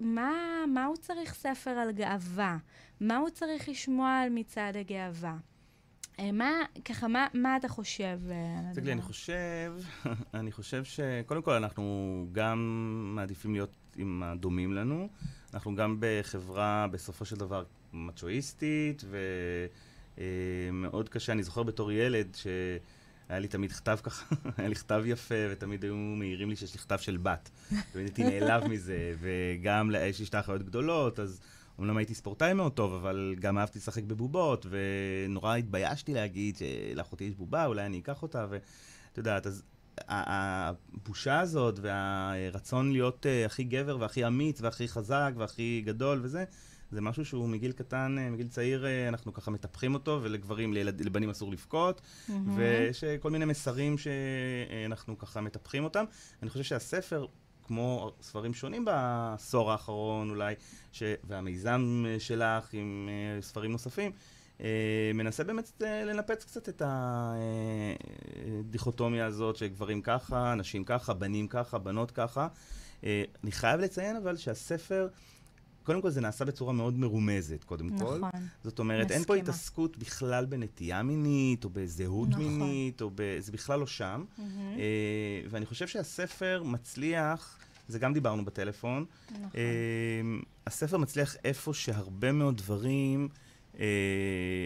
מה, 0.00 0.64
מה 0.68 0.84
הוא 0.84 0.96
צריך 0.96 1.34
ספר 1.34 1.70
על 1.70 1.92
גאווה? 1.92 2.56
מה 3.00 3.16
הוא 3.16 3.30
צריך 3.30 3.68
לשמוע 3.68 4.18
על 4.18 4.28
מצעד 4.30 4.76
הגאווה? 4.76 5.36
אה, 6.18 6.32
מה, 6.32 6.50
ככה, 6.84 7.08
מה, 7.08 7.26
מה 7.34 7.56
אתה 7.56 7.68
חושב 7.68 8.18
אה, 8.30 8.70
הדבר? 8.70 8.92
אני 8.92 9.02
חושב, 9.02 9.72
אני 10.34 10.52
חושב 10.52 10.84
שקודם 10.84 11.42
כל 11.42 11.52
אנחנו 11.52 12.26
גם 12.32 12.58
מעדיפים 13.14 13.52
להיות 13.52 13.76
עם 13.96 14.22
הדומים 14.22 14.72
לנו. 14.72 15.08
אנחנו 15.54 15.74
גם 15.74 15.96
בחברה, 16.00 16.86
בסופו 16.90 17.24
של 17.24 17.36
דבר, 17.36 17.64
מצ'ואיסטית, 17.92 19.04
ומאוד 20.18 21.06
אה, 21.06 21.12
קשה. 21.12 21.32
אני 21.32 21.42
זוכר 21.42 21.62
בתור 21.62 21.92
ילד 21.92 22.34
ש... 22.34 22.46
היה 23.28 23.38
לי 23.38 23.48
תמיד 23.48 23.72
כתב 23.72 23.98
ככה, 24.02 24.34
היה 24.58 24.68
לי 24.68 24.74
כתב 24.74 25.02
יפה, 25.06 25.34
ותמיד 25.50 25.82
היו 25.82 25.96
מעירים 25.96 26.50
לי 26.50 26.56
שיש 26.56 26.74
לי 26.74 26.80
כתב 26.80 26.98
של 26.98 27.16
בת. 27.16 27.50
תמיד 27.92 28.06
הייתי 28.06 28.24
נעלב 28.24 28.68
מזה, 28.68 29.14
וגם 29.20 29.90
יש 29.94 30.20
לי 30.20 30.26
שתי 30.26 30.40
אחיות 30.40 30.62
גדולות, 30.62 31.20
אז 31.20 31.40
אומנם 31.78 31.96
הייתי 31.96 32.14
ספורטאי 32.14 32.52
מאוד 32.52 32.72
טוב, 32.72 32.94
אבל 32.94 33.34
גם 33.40 33.58
אהבתי 33.58 33.78
לשחק 33.78 34.02
בבובות, 34.02 34.66
ונורא 34.70 35.56
התביישתי 35.56 36.14
להגיד 36.14 36.56
שלאחותי 36.56 37.24
יש 37.24 37.34
בובה, 37.34 37.66
אולי 37.66 37.86
אני 37.86 37.98
אקח 37.98 38.22
אותה, 38.22 38.46
ואת 38.50 39.18
יודעת, 39.18 39.46
אז 39.46 39.62
הבושה 40.08 41.40
הזאת 41.40 41.78
והרצון 41.82 42.92
להיות 42.92 43.26
אה, 43.26 43.46
הכי 43.46 43.64
גבר 43.64 43.96
והכי 44.00 44.26
אמיץ 44.26 44.60
והכי 44.60 44.88
חזק 44.88 45.32
והכי 45.36 45.82
גדול 45.86 46.20
וזה, 46.22 46.44
זה 46.90 47.00
משהו 47.00 47.24
שהוא 47.24 47.48
מגיל 47.48 47.72
קטן, 47.72 48.16
אה, 48.18 48.30
מגיל 48.30 48.48
צעיר, 48.48 48.86
אה, 48.86 49.08
אנחנו 49.08 49.32
ככה 49.32 49.50
מטפחים 49.50 49.94
אותו, 49.94 50.20
ולגברים, 50.22 50.72
לילד, 50.72 51.00
לבנים 51.00 51.30
אסור 51.30 51.52
לבכות, 51.52 52.00
mm-hmm. 52.00 52.32
ויש 52.56 53.04
כל 53.20 53.30
מיני 53.30 53.44
מסרים 53.44 53.96
שאנחנו 53.98 55.18
ככה 55.18 55.40
מטפחים 55.40 55.84
אותם. 55.84 56.04
אני 56.42 56.50
חושב 56.50 56.64
שהספר 56.64 57.26
כמו 57.72 58.12
ספרים 58.22 58.54
שונים 58.54 58.84
בעשור 58.84 59.72
האחרון 59.72 60.30
אולי, 60.30 60.54
ש... 60.92 61.02
והמיזם 61.24 62.04
שלך 62.18 62.68
עם 62.72 63.08
uh, 63.08 63.44
ספרים 63.44 63.72
נוספים, 63.72 64.12
uh, 64.58 64.62
מנסה 65.14 65.44
באמת 65.44 65.72
לנפץ 65.80 66.44
קצת 66.44 66.68
את 66.68 66.82
הדיכוטומיה 68.60 69.26
הזאת 69.26 69.56
שגברים 69.56 70.02
ככה, 70.02 70.54
נשים 70.54 70.84
ככה, 70.84 71.14
בנים 71.14 71.48
ככה, 71.48 71.78
בנות 71.78 72.10
ככה. 72.10 72.48
אני 73.02 73.52
חייב 73.52 73.80
לציין 73.80 74.16
אבל 74.16 74.36
שהספר... 74.36 75.08
קודם 75.82 76.02
כל 76.02 76.10
זה 76.10 76.20
נעשה 76.20 76.44
בצורה 76.44 76.72
מאוד 76.72 76.98
מרומזת, 76.98 77.64
קודם 77.64 77.86
נכון, 77.94 78.20
כל. 78.20 78.26
זאת 78.64 78.78
אומרת, 78.78 79.04
מסכימה. 79.04 79.18
אין 79.18 79.26
פה 79.26 79.34
התעסקות 79.34 79.98
בכלל 79.98 80.46
בנטייה 80.46 81.02
מינית, 81.02 81.64
או 81.64 81.70
בזהות 81.70 82.28
נכון. 82.28 82.44
מינית, 82.44 83.02
או 83.02 83.10
ב... 83.14 83.36
זה 83.38 83.52
בכלל 83.52 83.80
לא 83.80 83.86
שם. 83.86 84.24
Mm-hmm. 84.24 84.40
אה, 84.78 85.40
ואני 85.50 85.66
חושב 85.66 85.86
שהספר 85.86 86.62
מצליח, 86.64 87.58
זה 87.88 87.98
גם 87.98 88.12
דיברנו 88.12 88.44
בטלפון, 88.44 89.04
נכון. 89.30 89.50
אה, 89.54 89.60
הספר 90.66 90.96
מצליח 90.96 91.36
איפה 91.44 91.74
שהרבה 91.74 92.32
מאוד 92.32 92.56
דברים 92.56 93.28
אה, 93.80 93.86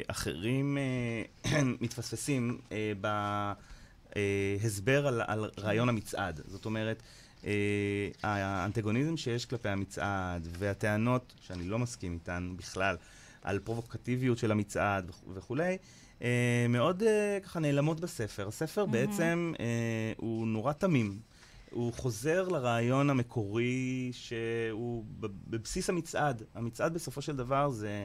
אחרים 0.06 0.78
אה, 0.78 1.62
מתפספסים 1.80 2.58
אה, 2.72 2.92
בהסבר 4.14 5.06
על, 5.06 5.22
על 5.26 5.50
רעיון 5.58 5.88
המצעד. 5.88 6.40
זאת 6.46 6.64
אומרת, 6.64 7.02
אה, 7.44 7.50
האנטגוניזם 8.22 9.16
שיש 9.16 9.46
כלפי 9.46 9.68
המצעד 9.68 10.48
והטענות, 10.58 11.34
שאני 11.40 11.64
לא 11.64 11.78
מסכים 11.78 12.12
איתן 12.12 12.52
בכלל, 12.56 12.96
על 13.42 13.58
פרובוקטיביות 13.58 14.38
של 14.38 14.50
המצעד 14.50 15.10
וכולי, 15.34 15.76
אה, 16.22 16.66
מאוד 16.68 17.02
אה, 17.02 17.38
ככה 17.42 17.60
נעלמות 17.60 18.00
בספר. 18.00 18.48
הספר 18.48 18.84
mm-hmm. 18.84 18.86
בעצם 18.86 19.52
הוא 20.16 20.46
נורא 20.46 20.72
תמים. 20.72 21.18
הוא 21.70 21.92
חוזר 21.92 22.48
לרעיון 22.48 23.10
המקורי 23.10 24.10
שהוא 24.12 25.04
בבסיס 25.20 25.90
המצעד. 25.90 26.42
המצעד 26.54 26.94
בסופו 26.94 27.22
של 27.22 27.36
דבר 27.36 27.70
זה 27.70 28.04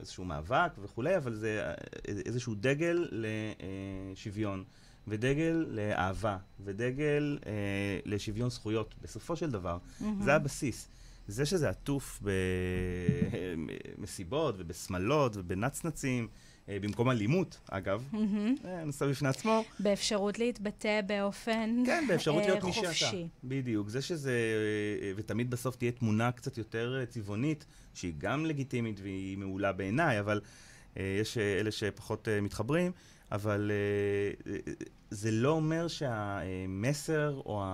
איזשהו 0.00 0.24
מאבק 0.24 0.72
וכולי, 0.82 1.16
אבל 1.16 1.34
זה 1.34 1.74
איזשהו 2.06 2.54
דגל 2.54 3.08
לשוויון. 3.12 4.64
ודגל 5.08 5.66
לאהבה, 5.68 6.36
ודגל 6.64 7.38
אה, 7.46 7.52
לשוויון 8.04 8.50
זכויות, 8.50 8.94
בסופו 9.02 9.36
של 9.36 9.50
דבר. 9.50 9.78
Mm-hmm. 9.78 10.04
זה 10.20 10.34
הבסיס. 10.34 10.88
זה 11.28 11.46
שזה 11.46 11.68
עטוף 11.68 12.22
במסיבות 13.98 14.54
ובשמלות 14.58 15.32
ובנצנצים, 15.36 16.24
אה, 16.24 16.28
במקום 16.80 17.10
אלימות, 17.10 17.60
אגב. 17.70 18.04
אה, 18.64 18.84
נושא 18.84 19.06
בפני 19.06 19.28
עצמו. 19.28 19.64
באפשרות 19.78 20.38
להתבטא 20.38 21.00
באופן 21.06 21.82
כן, 21.86 22.04
באפשרות 22.08 22.42
להיות 22.42 22.64
מי 22.64 22.72
שאתה. 22.72 23.16
בדיוק. 23.44 23.88
זה 23.88 24.02
שזה, 24.02 24.32
אה, 25.02 25.12
ותמיד 25.16 25.50
בסוף 25.50 25.76
תהיה 25.76 25.92
תמונה 25.92 26.32
קצת 26.32 26.58
יותר 26.58 27.04
צבעונית, 27.08 27.66
שהיא 27.94 28.12
גם 28.18 28.46
לגיטימית 28.46 29.00
והיא 29.02 29.38
מעולה 29.38 29.72
בעיניי, 29.72 30.20
אבל 30.20 30.40
אה, 30.96 31.18
יש 31.20 31.38
אה, 31.38 31.60
אלה 31.60 31.70
שפחות 31.70 32.28
אה, 32.28 32.40
מתחברים. 32.40 32.92
אבל 33.32 33.70
זה 35.10 35.30
לא 35.30 35.50
אומר 35.50 35.88
שהמסר 35.88 37.40
או 37.46 37.64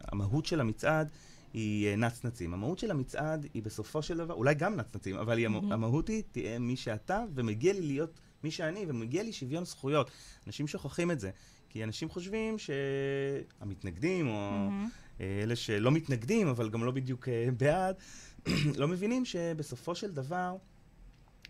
המהות 0.00 0.46
של 0.46 0.60
המצעד 0.60 1.08
היא 1.52 1.96
נצנצים. 1.96 2.54
המהות 2.54 2.78
של 2.78 2.90
המצעד 2.90 3.46
היא 3.54 3.62
בסופו 3.62 4.02
של 4.02 4.16
דבר, 4.16 4.34
אולי 4.34 4.54
גם 4.54 4.76
נצנצים, 4.76 5.16
אבל 5.16 5.38
היא, 5.38 5.48
mm-hmm. 5.48 5.72
המהות 5.72 6.08
היא 6.08 6.22
תהיה 6.32 6.58
מי 6.58 6.76
שאתה, 6.76 7.24
ומגיע 7.34 7.72
לי 7.72 7.80
להיות 7.80 8.20
מי 8.44 8.50
שאני, 8.50 8.84
ומגיע 8.88 9.22
לי 9.22 9.32
שוויון 9.32 9.64
זכויות. 9.64 10.10
אנשים 10.46 10.66
שוכחים 10.66 11.10
את 11.10 11.20
זה, 11.20 11.30
כי 11.68 11.84
אנשים 11.84 12.08
חושבים 12.08 12.56
שהמתנגדים, 12.58 14.28
או 14.28 14.68
mm-hmm. 14.68 15.22
אלה 15.22 15.56
שלא 15.56 15.90
מתנגדים, 15.90 16.48
אבל 16.48 16.70
גם 16.70 16.84
לא 16.84 16.90
בדיוק 16.90 17.28
בעד, 17.56 17.96
לא 18.80 18.88
מבינים 18.88 19.24
שבסופו 19.24 19.94
של 19.94 20.10
דבר, 20.10 20.56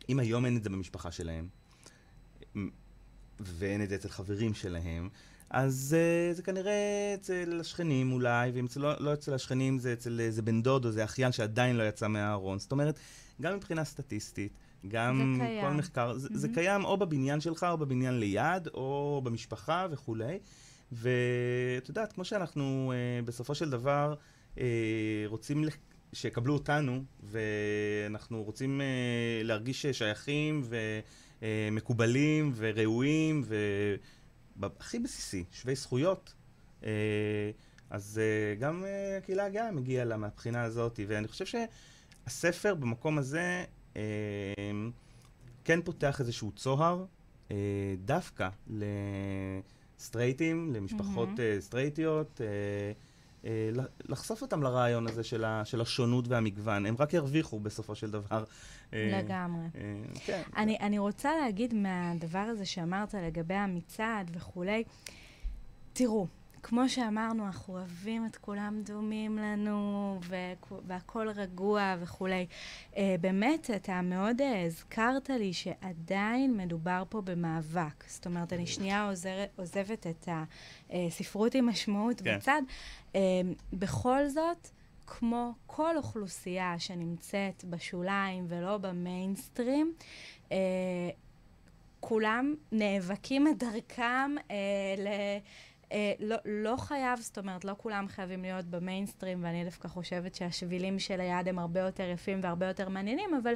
אם 0.08 0.18
היום 0.18 0.46
אין 0.46 0.56
את 0.56 0.62
זה 0.62 0.70
במשפחה 0.70 1.10
שלהם, 1.10 1.48
ואין 3.40 3.82
את 3.82 3.88
זה 3.88 3.94
אצל 3.94 4.08
חברים 4.08 4.54
שלהם, 4.54 5.08
אז 5.50 5.96
uh, 5.96 6.36
זה 6.36 6.42
כנראה 6.42 7.14
אצל 7.14 7.60
השכנים 7.60 8.12
אולי, 8.12 8.50
ואם 8.54 8.66
לא, 8.76 8.92
לא 8.98 9.12
אצל 9.12 9.34
השכנים 9.34 9.78
זה 9.78 9.92
אצל 9.92 10.20
איזה 10.20 10.42
בן 10.42 10.62
דוד 10.62 10.84
או 10.84 10.88
איזה 10.88 11.04
אחיין 11.04 11.32
שעדיין 11.32 11.76
לא 11.76 11.82
יצא 11.82 12.08
מהארון. 12.08 12.58
זאת 12.58 12.72
אומרת, 12.72 12.98
גם 13.40 13.56
מבחינה 13.56 13.84
סטטיסטית, 13.84 14.52
גם 14.88 15.40
כל 15.60 15.70
מחקר, 15.70 16.10
mm-hmm. 16.10 16.18
זה, 16.18 16.28
זה 16.32 16.48
קיים 16.54 16.84
או 16.84 16.96
בבניין 16.96 17.40
שלך 17.40 17.66
או 17.70 17.78
בבניין 17.78 18.20
ליד, 18.20 18.68
או 18.74 19.20
במשפחה 19.24 19.86
וכולי. 19.90 20.38
ואת 20.92 21.88
יודעת, 21.88 22.12
כמו 22.12 22.24
שאנחנו 22.24 22.92
אה, 22.94 23.22
בסופו 23.22 23.54
של 23.54 23.70
דבר 23.70 24.14
אה, 24.58 24.64
רוצים 25.26 25.64
שיקבלו 26.12 26.54
אותנו, 26.54 27.04
ואנחנו 27.22 28.42
רוצים 28.42 28.80
אה, 28.80 28.86
להרגיש 29.44 29.86
שייכים 29.86 30.62
ומקובלים 31.42 32.52
וראויים, 32.56 33.44
והכי 34.60 34.98
בסיסי, 34.98 35.44
שווי 35.52 35.74
זכויות. 35.74 36.34
אז 37.90 38.20
גם 38.58 38.84
הקהילה 39.18 39.44
הגאה 39.44 39.72
מגיעה 39.72 40.04
לה 40.04 40.16
מהבחינה 40.16 40.62
הזאת, 40.62 41.00
ואני 41.06 41.28
חושב 41.28 41.44
שהספר 41.46 42.74
במקום 42.74 43.18
הזה 43.18 43.64
כן 45.64 45.80
פותח 45.84 46.20
איזשהו 46.20 46.52
צוהר, 46.56 47.04
דווקא 48.04 48.48
לסטרייטים, 49.98 50.72
למשפחות 50.74 51.28
mm-hmm. 51.28 51.60
סטרייטיות. 51.60 52.40
אה, 53.44 53.70
לחשוף 54.08 54.42
אותם 54.42 54.62
לרעיון 54.62 55.06
הזה 55.06 55.24
של, 55.24 55.44
ה, 55.44 55.64
של 55.64 55.80
השונות 55.80 56.28
והמגוון. 56.28 56.86
הם 56.86 56.96
רק 56.98 57.14
ירוויחו 57.14 57.60
בסופו 57.60 57.94
של 57.94 58.10
דבר. 58.10 58.44
אה, 58.94 59.10
לגמרי. 59.12 59.64
אה, 59.74 59.94
כן. 60.24 60.42
אני, 60.56 60.76
אני 60.80 60.98
רוצה 60.98 61.30
להגיד 61.36 61.74
מהדבר 61.74 62.38
הזה 62.38 62.66
שאמרת 62.66 63.14
לגבי 63.14 63.54
המצעד 63.54 64.30
וכולי, 64.34 64.84
תראו, 65.92 66.26
כמו 66.62 66.88
שאמרנו, 66.88 67.46
אנחנו 67.46 67.74
אוהבים 67.74 68.26
את 68.26 68.36
כולם 68.36 68.82
דומים 68.84 69.38
לנו, 69.38 70.20
והכול 70.86 71.28
רגוע 71.28 71.96
וכולי. 72.00 72.46
Uh, 72.92 72.96
באמת, 73.20 73.70
אתה 73.76 74.00
מאוד 74.02 74.40
הזכרת 74.66 75.30
לי 75.30 75.52
שעדיין 75.52 76.56
מדובר 76.56 77.02
פה 77.08 77.20
במאבק. 77.20 78.04
זאת 78.06 78.26
אומרת, 78.26 78.52
אני 78.52 78.66
שנייה 78.66 79.08
עוזר, 79.08 79.44
עוזבת 79.56 80.06
את 80.06 80.28
הספרות 80.90 81.54
עם 81.54 81.66
משמעות 81.66 82.20
כן. 82.20 82.36
בצד. 82.36 82.62
Uh, 83.12 83.16
בכל 83.72 84.28
זאת, 84.28 84.70
כמו 85.18 85.52
כל 85.66 85.96
אוכלוסייה 85.96 86.74
שנמצאת 86.78 87.64
בשוליים 87.64 88.44
ולא 88.48 88.78
במיינסטרים, 88.78 89.94
uh, 90.48 90.52
כולם 92.00 92.54
נאבקים 92.72 93.48
את 93.48 93.58
דרכם 93.58 94.34
uh, 94.38 94.52
ל... 94.98 95.08
אה, 95.92 96.12
לא, 96.18 96.36
לא 96.44 96.76
חייב, 96.76 97.20
זאת 97.20 97.38
אומרת, 97.38 97.64
לא 97.64 97.72
כולם 97.78 98.08
חייבים 98.08 98.42
להיות 98.42 98.64
במיינסטרים, 98.64 99.44
ואני 99.44 99.64
דווקא 99.64 99.88
חושבת 99.88 100.34
שהשבילים 100.34 100.98
של 100.98 101.20
היד 101.20 101.48
הם 101.48 101.58
הרבה 101.58 101.80
יותר 101.80 102.08
יפים 102.08 102.40
והרבה 102.42 102.66
יותר 102.66 102.88
מעניינים, 102.88 103.34
אבל, 103.34 103.54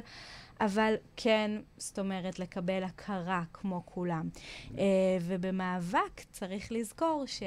אבל 0.61 0.95
כן, 1.15 1.51
זאת 1.77 1.99
אומרת, 1.99 2.39
לקבל 2.39 2.83
הכרה 2.83 3.43
כמו 3.53 3.85
כולם. 3.85 4.29
אה, 4.77 4.83
ובמאבק 5.21 6.21
צריך 6.31 6.71
לזכור 6.71 7.23
ש... 7.25 7.43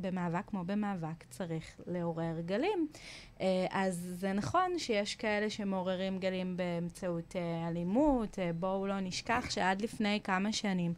במאבק 0.00 0.46
כמו 0.46 0.64
במאבק 0.66 1.24
צריך 1.30 1.80
לעורר 1.86 2.40
גלים. 2.46 2.88
Uh, 3.36 3.40
אז 3.70 4.14
זה 4.18 4.32
נכון 4.32 4.78
שיש 4.78 5.14
כאלה 5.14 5.50
שמעוררים 5.50 6.18
גלים 6.18 6.56
באמצעות 6.56 7.32
uh, 7.32 7.68
אלימות. 7.68 8.34
Uh, 8.34 8.52
בואו 8.54 8.86
לא 8.86 9.00
נשכח 9.00 9.46
שעד 9.50 9.82
לפני 9.82 10.20
כמה 10.24 10.52
שנים 10.52 10.94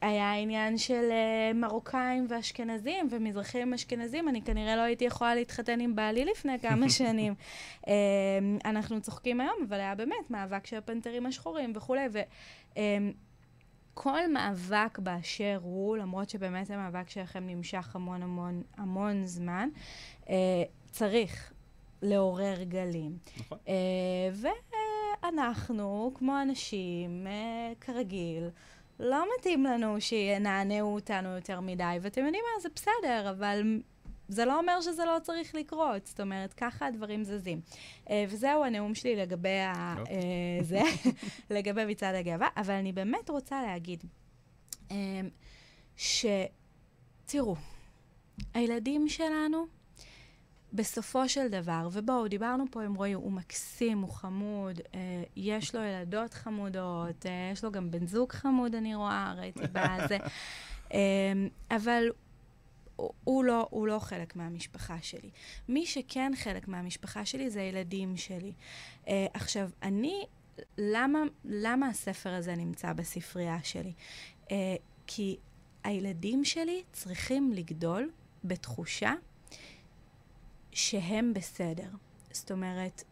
היה 0.00 0.34
עניין 0.34 0.78
של 0.78 1.10
מרוקאים 1.54 2.26
ואשכנזים 2.28 3.08
ומזרחים 3.10 3.74
אשכנזים. 3.74 4.28
אני 4.28 4.42
כנראה 4.42 4.76
לא 4.76 4.80
הייתי 4.80 5.04
יכולה 5.04 5.34
להתחתן 5.34 5.80
עם 5.80 5.96
בעלי 5.96 6.24
לפני 6.24 6.58
כמה 6.58 6.90
שנים. 6.98 7.34
אנחנו 8.64 9.00
צוחקים 9.00 9.40
היום, 9.40 9.54
אבל 9.68 9.80
היה 9.80 9.94
באמת 9.94 10.30
מאבק 10.30 10.66
של 10.66 10.76
הפנתרים 10.76 11.26
השחורים 11.26 11.72
וכולי. 11.74 12.06
וכל 12.12 12.80
uh, 13.98 14.28
מאבק 14.28 14.98
באשר 14.98 15.58
הוא, 15.62 15.96
למרות 15.96 16.30
שבאמת 16.30 16.70
המאבק 16.70 17.10
שלכם 17.10 17.46
נמשך 17.46 17.96
המון 17.96 18.22
המון 18.22 18.62
המון 18.76 19.26
זמן, 19.26 19.68
uh, 20.24 20.28
צריך 20.90 21.52
לעורר 22.02 22.62
גלים. 22.62 23.16
נכון. 23.40 23.58
Uh, 23.66 24.46
ואנחנו, 25.22 26.12
כמו 26.14 26.42
אנשים, 26.42 27.26
uh, 27.26 27.84
כרגיל, 27.84 28.48
לא 29.00 29.24
מתאים 29.38 29.64
לנו 29.64 30.00
שינענעו 30.00 30.94
אותנו 30.94 31.28
יותר 31.28 31.60
מדי, 31.60 31.98
ואתם 32.02 32.24
יודעים 32.24 32.44
מה, 32.54 32.60
זה 32.60 32.68
בסדר, 32.74 33.30
אבל 33.30 33.80
זה 34.28 34.44
לא 34.44 34.58
אומר 34.58 34.80
שזה 34.80 35.04
לא 35.04 35.16
צריך 35.22 35.54
לקרות. 35.54 36.06
זאת 36.06 36.20
אומרת, 36.20 36.52
ככה 36.52 36.86
הדברים 36.86 37.24
זזים. 37.24 37.60
Uh, 38.04 38.10
וזהו 38.28 38.64
הנאום 38.64 38.94
שלי 38.94 39.16
לגבי 39.16 39.58
ה... 39.58 39.94
Uh, 40.04 40.08
זה, 40.62 40.80
לגבי 41.54 41.84
מצעד 41.84 42.14
הגאווה, 42.14 42.48
אבל 42.56 42.74
אני 42.74 42.92
באמת 42.92 43.30
רוצה 43.30 43.62
להגיד 43.62 44.04
uh, 44.88 44.92
ש... 45.96 46.26
תראו, 47.26 47.56
הילדים 48.54 49.08
שלנו, 49.08 49.66
בסופו 50.72 51.28
של 51.28 51.48
דבר, 51.48 51.88
ובואו, 51.92 52.28
דיברנו 52.28 52.64
פה 52.70 52.82
עם 52.82 52.94
רועי, 52.94 53.12
הוא 53.12 53.32
מקסים, 53.32 54.00
הוא 54.00 54.10
חמוד, 54.10 54.80
אה, 54.94 55.22
יש 55.36 55.74
לו 55.74 55.80
ילדות 55.82 56.34
חמודות, 56.34 57.26
אה, 57.26 57.50
יש 57.52 57.64
לו 57.64 57.72
גם 57.72 57.90
בן 57.90 58.06
זוג 58.06 58.32
חמוד, 58.32 58.74
אני 58.74 58.94
רואה, 58.94 59.34
ראיתי 59.38 59.60
בזה, 59.72 60.18
אה, 60.94 60.98
אבל 61.70 62.08
הוא, 62.96 63.10
הוא, 63.24 63.44
לא, 63.44 63.66
הוא 63.70 63.86
לא 63.86 63.98
חלק 63.98 64.36
מהמשפחה 64.36 64.96
שלי. 65.02 65.30
מי 65.68 65.86
שכן 65.86 66.32
חלק 66.36 66.68
מהמשפחה 66.68 67.24
שלי 67.24 67.50
זה 67.50 67.60
הילדים 67.60 68.16
שלי. 68.16 68.52
אה, 69.08 69.26
עכשיו, 69.34 69.70
אני, 69.82 70.24
למה, 70.78 71.18
למה 71.44 71.88
הספר 71.88 72.30
הזה 72.30 72.56
נמצא 72.56 72.92
בספרייה 72.92 73.58
שלי? 73.62 73.92
אה, 74.50 74.76
כי 75.06 75.36
הילדים 75.84 76.44
שלי 76.44 76.82
צריכים 76.92 77.52
לגדול 77.52 78.10
בתחושה 78.44 79.12
שהם 80.72 81.34
בסדר. 81.34 81.88
זאת 82.30 82.50
אומרת, 82.50 83.04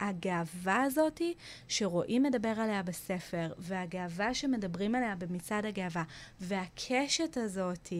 הגאווה 0.00 0.82
הזאת 0.82 1.20
שרואים 1.68 2.22
מדבר 2.22 2.54
עליה 2.56 2.82
בספר, 2.82 3.52
והגאווה 3.58 4.34
שמדברים 4.34 4.94
עליה 4.94 5.14
במצעד 5.16 5.66
הגאווה, 5.66 6.04
והקשת 6.40 7.36
הזאת 7.36 7.92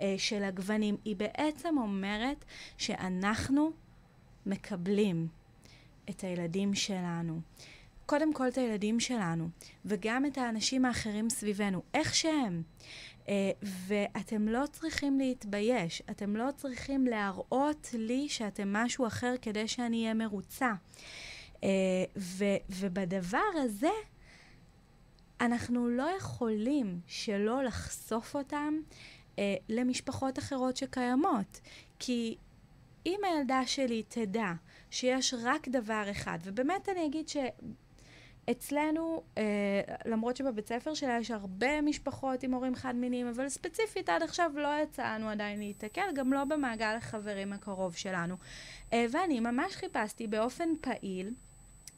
אה, 0.00 0.14
של 0.18 0.42
הגוונים, 0.42 0.96
היא 1.04 1.16
בעצם 1.16 1.78
אומרת 1.78 2.44
שאנחנו 2.78 3.70
מקבלים 4.46 5.28
את 6.10 6.24
הילדים 6.24 6.74
שלנו. 6.74 7.40
קודם 8.06 8.32
כל 8.32 8.48
את 8.48 8.58
הילדים 8.58 9.00
שלנו, 9.00 9.48
וגם 9.84 10.26
את 10.26 10.38
האנשים 10.38 10.84
האחרים 10.84 11.30
סביבנו, 11.30 11.82
איך 11.94 12.14
שהם. 12.14 12.62
אה, 13.30 13.50
ואתם 13.62 14.48
לא 14.48 14.64
צריכים 14.72 15.18
להתבייש, 15.18 16.02
אתם 16.10 16.36
לא 16.36 16.48
צריכים 16.56 17.06
להראות 17.06 17.88
לי 17.92 18.28
שאתם 18.28 18.72
משהו 18.72 19.06
אחר 19.06 19.34
כדי 19.42 19.68
שאני 19.68 20.02
אהיה 20.02 20.14
מרוצה. 20.14 20.72
אה, 21.64 21.68
ו- 22.16 22.60
ובדבר 22.70 23.38
הזה, 23.54 23.90
אנחנו 25.40 25.88
לא 25.88 26.10
יכולים 26.18 27.00
שלא 27.06 27.64
לחשוף 27.64 28.36
אותם 28.36 28.74
אה, 29.38 29.54
למשפחות 29.68 30.38
אחרות 30.38 30.76
שקיימות. 30.76 31.60
כי 31.98 32.36
אם 33.06 33.20
הילדה 33.24 33.66
שלי 33.66 34.02
תדע 34.08 34.52
שיש 34.90 35.34
רק 35.42 35.68
דבר 35.68 36.04
אחד, 36.10 36.38
ובאמת 36.44 36.88
אני 36.88 37.06
אגיד 37.06 37.28
ש... 37.28 37.36
אצלנו, 38.50 39.22
אה, 39.38 39.42
למרות 40.06 40.36
שבבית 40.36 40.68
ספר 40.68 40.94
שלה 40.94 41.18
יש 41.20 41.30
הרבה 41.30 41.80
משפחות 41.80 42.42
עם 42.42 42.54
הורים 42.54 42.74
חד-מיניים, 42.74 43.26
אבל 43.26 43.48
ספציפית 43.48 44.08
עד 44.08 44.22
עכשיו 44.22 44.50
לא 44.54 44.68
יצאנו 44.82 45.28
עדיין 45.28 45.58
להתקל, 45.58 46.12
גם 46.14 46.32
לא 46.32 46.44
במעגל 46.44 46.94
החברים 46.96 47.52
הקרוב 47.52 47.96
שלנו. 47.96 48.36
אה, 48.92 49.06
ואני 49.10 49.40
ממש 49.40 49.76
חיפשתי 49.76 50.26
באופן 50.26 50.68
פעיל. 50.80 51.30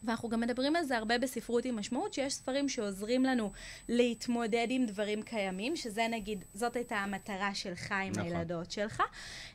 ואנחנו 0.04 0.28
גם 0.28 0.40
מדברים 0.40 0.76
על 0.76 0.84
זה 0.84 0.96
הרבה 0.96 1.18
בספרות 1.18 1.64
עם 1.64 1.76
משמעות, 1.76 2.14
שיש 2.14 2.34
ספרים 2.34 2.68
שעוזרים 2.68 3.24
לנו 3.24 3.52
להתמודד 3.88 4.66
עם 4.70 4.86
דברים 4.86 5.22
קיימים, 5.22 5.76
שזה 5.76 6.06
נגיד, 6.10 6.44
זאת 6.54 6.76
הייתה 6.76 6.96
המטרה 6.96 7.54
שלך 7.54 7.92
עם 7.92 8.12
נכון. 8.12 8.22
הילדות 8.22 8.70
שלך. 8.70 9.02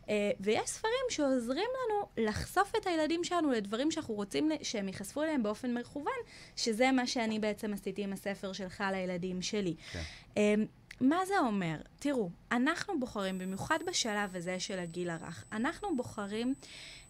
Uh, 0.05 0.09
ויש 0.39 0.69
ספרים 0.69 0.93
שעוזרים 1.09 1.69
לנו 1.85 2.27
לחשוף 2.27 2.71
את 2.81 2.87
הילדים 2.87 3.23
שלנו 3.23 3.51
לדברים 3.51 3.91
שאנחנו 3.91 4.13
רוצים 4.13 4.51
שהם 4.63 4.87
ייחשפו 4.87 5.23
אליהם 5.23 5.43
באופן 5.43 5.73
מכוון, 5.77 6.13
שזה 6.55 6.91
מה 6.91 7.07
שאני 7.07 7.39
בעצם 7.39 7.73
עשיתי 7.73 8.03
עם 8.03 8.13
הספר 8.13 8.53
שלך 8.53 8.83
לילדים 8.91 9.41
שלי. 9.41 9.75
כן. 9.91 10.01
Uh, 10.35 10.37
מה 11.01 11.25
זה 11.25 11.39
אומר? 11.39 11.75
תראו, 11.99 12.29
אנחנו 12.51 12.99
בוחרים, 12.99 13.37
במיוחד 13.37 13.79
בשלב 13.87 14.35
הזה 14.35 14.59
של 14.59 14.79
הגיל 14.79 15.09
הרך, 15.09 15.43
אנחנו 15.51 15.95
בוחרים 15.95 16.47
אה, 16.47 17.06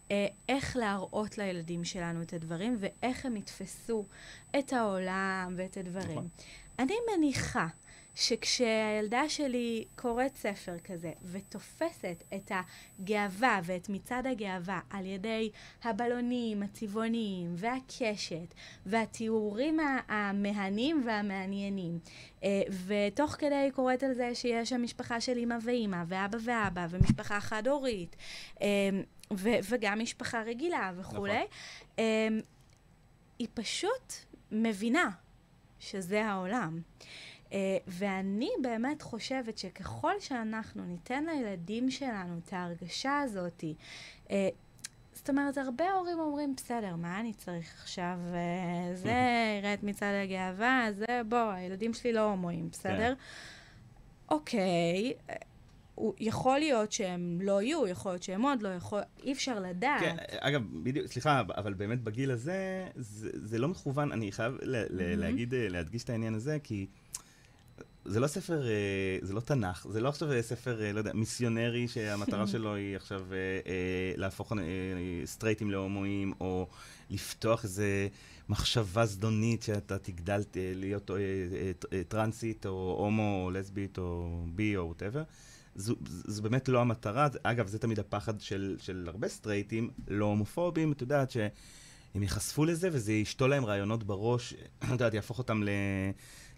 איך 0.50 0.78
להראות 0.78 1.38
לילדים 1.38 1.84
שלנו 1.84 2.22
את 2.22 2.34
הדברים 2.34 2.78
ואיך 2.80 3.26
הם 3.26 3.36
יתפסו 3.36 4.06
את 4.60 4.74
העולם 4.74 5.54
ואת 5.58 5.78
הדברים. 5.78 6.12
נכון. 6.12 6.28
אני 6.80 6.96
מניחה 7.12 7.68
שכשהילדה 8.20 9.30
שלי 9.30 9.86
קוראת 9.96 10.36
ספר 10.36 10.80
כזה 10.84 11.12
ותופסת 11.24 12.24
את 12.36 12.52
הגאווה 12.52 13.60
ואת 13.64 13.90
מצעד 13.90 14.28
הגאווה 14.28 14.80
על 14.90 15.06
ידי 15.06 15.50
הבלונים, 15.84 16.64
הצבעוניים 16.64 17.54
והקשת 17.56 18.54
והתיאורים 18.86 19.80
המהנים 20.08 21.04
והמעניינים, 21.06 22.00
אה, 22.44 22.62
ותוך 22.86 23.32
כדי 23.32 23.56
היא 23.56 23.72
קוראת 23.72 24.04
על 24.04 24.14
זה 24.14 24.36
שיש 24.36 24.70
שם 24.70 24.84
משפחה 24.84 25.22
של 25.22 25.38
אמא 25.38 25.56
ואימא 25.62 26.04
ואבא 26.08 26.38
ואבא 26.44 26.88
ומשפחה 26.90 27.40
חד-הורית 27.40 28.16
אה, 29.32 29.60
וגם 29.70 30.00
משפחה 30.00 30.42
רגילה 30.42 30.92
וכולי, 30.98 31.34
נכון. 31.34 31.48
אה, 32.00 32.28
היא 33.40 33.48
פשוט 33.54 34.14
מבינה 34.52 35.10
שזה 35.80 36.26
העולם. 36.26 36.82
Uh, 37.48 37.50
ואני 37.88 38.50
באמת 38.62 39.02
חושבת 39.02 39.58
שככל 39.58 40.20
שאנחנו 40.20 40.86
ניתן 40.86 41.26
לילדים 41.26 41.92
שלנו 41.92 42.40
את 42.46 42.54
ההרגשה 42.54 43.20
הזאת, 43.20 43.64
uh, 44.28 44.32
זאת 45.14 45.30
אומרת, 45.30 45.58
הרבה 45.58 45.92
הורים 45.92 46.20
אומרים, 46.20 46.56
בסדר, 46.56 46.96
מה 46.96 47.20
אני 47.20 47.34
צריך 47.34 47.74
עכשיו? 47.82 48.20
Uh, 48.32 48.96
זה 48.96 49.14
יראה 49.60 49.74
את 49.74 49.84
מצעד 49.84 50.16
הגאווה, 50.24 50.88
זה, 50.92 51.22
בוא, 51.30 51.38
הילדים 51.38 51.94
שלי 51.94 52.14
לא 52.14 52.24
הומואים, 52.24 52.70
בסדר? 52.70 53.16
כן. 53.16 53.22
אוקיי, 54.30 55.14
הוא, 55.98 56.14
יכול 56.20 56.60
להיות 56.60 56.92
שהם 56.92 57.40
לא 57.42 57.62
יהיו, 57.62 57.88
יכול 57.88 58.12
להיות 58.12 58.24
שהם 58.24 58.42
עוד 58.42 58.62
לא, 58.62 58.70
יכול, 58.70 59.00
אי 59.24 59.32
אפשר 59.34 59.60
לדעת. 59.60 60.02
כן, 60.02 60.16
אגב, 60.40 60.62
בדיוק, 60.84 61.08
סליחה, 61.08 61.42
אבל 61.58 61.74
באמת 61.74 62.04
בגיל 62.04 62.32
הזה, 62.32 62.88
זה, 62.96 63.30
זה 63.34 63.60
לא 63.60 63.68
מכוון, 63.68 64.12
אני 64.12 64.32
חייב 64.32 64.56
mm-hmm. 64.56 64.64
להגיד, 64.94 65.54
להדגיש 65.58 66.04
את 66.04 66.10
העניין 66.10 66.34
הזה, 66.34 66.58
כי... 66.64 66.88
זה 68.08 68.20
לא 68.20 68.28
ספר, 68.28 68.68
אה, 68.68 69.18
זה 69.22 69.34
לא 69.34 69.40
תנ"ך, 69.40 69.88
זה 69.90 70.02
לא 70.02 70.10
עכשיו 70.10 70.30
ספר, 70.42 70.84
אה, 70.84 70.94
לא 70.94 71.00
יודע, 71.00 71.12
מיסיונרי 71.14 71.88
שהמטרה 71.88 72.48
שלו 72.54 72.76
היא 72.76 72.96
עכשיו 72.96 73.22
אה, 73.32 74.14
להפוך 74.16 74.54
סטרייטים 75.26 75.72
להומואים, 75.72 76.34
או 76.40 76.68
לפתוח 77.10 77.64
איזה 77.64 78.08
מחשבה 78.50 79.06
זדונית 79.06 79.64
שאתה 79.64 79.98
תגדל 79.98 80.42
להיות 80.56 81.12
טרנסית, 82.08 82.66
או 82.66 82.96
הומו, 83.00 83.44
או 83.46 83.52
לסבית, 83.52 83.98
או 83.98 84.42
בי, 84.56 84.78
או 84.78 84.88
ווטאבר. 84.88 85.24
זו, 85.78 85.96
זו 86.06 86.42
באמת 86.42 86.70
לא 86.70 86.82
המטרה. 86.82 87.28
אגב, 87.44 87.68
זה 87.68 87.80
תמיד 87.80 88.00
הפחד 88.00 88.42
של, 88.42 88.76
של 88.80 89.06
הרבה 89.08 89.28
סטרייטים, 89.28 89.90
לא 90.08 90.26
הומופובים, 90.26 90.92
את 90.92 91.02
יודעת, 91.02 91.32
שהם 91.32 92.22
ייחשפו 92.22 92.66
לזה 92.66 92.90
וזה 92.92 93.14
ישתול 93.14 93.50
להם 93.50 93.66
רעיונות 93.66 94.04
בראש, 94.04 94.54
את 94.84 94.90
יודעת, 94.90 95.14
יהפוך 95.14 95.38
אותם 95.38 95.64
ל... 95.64 95.70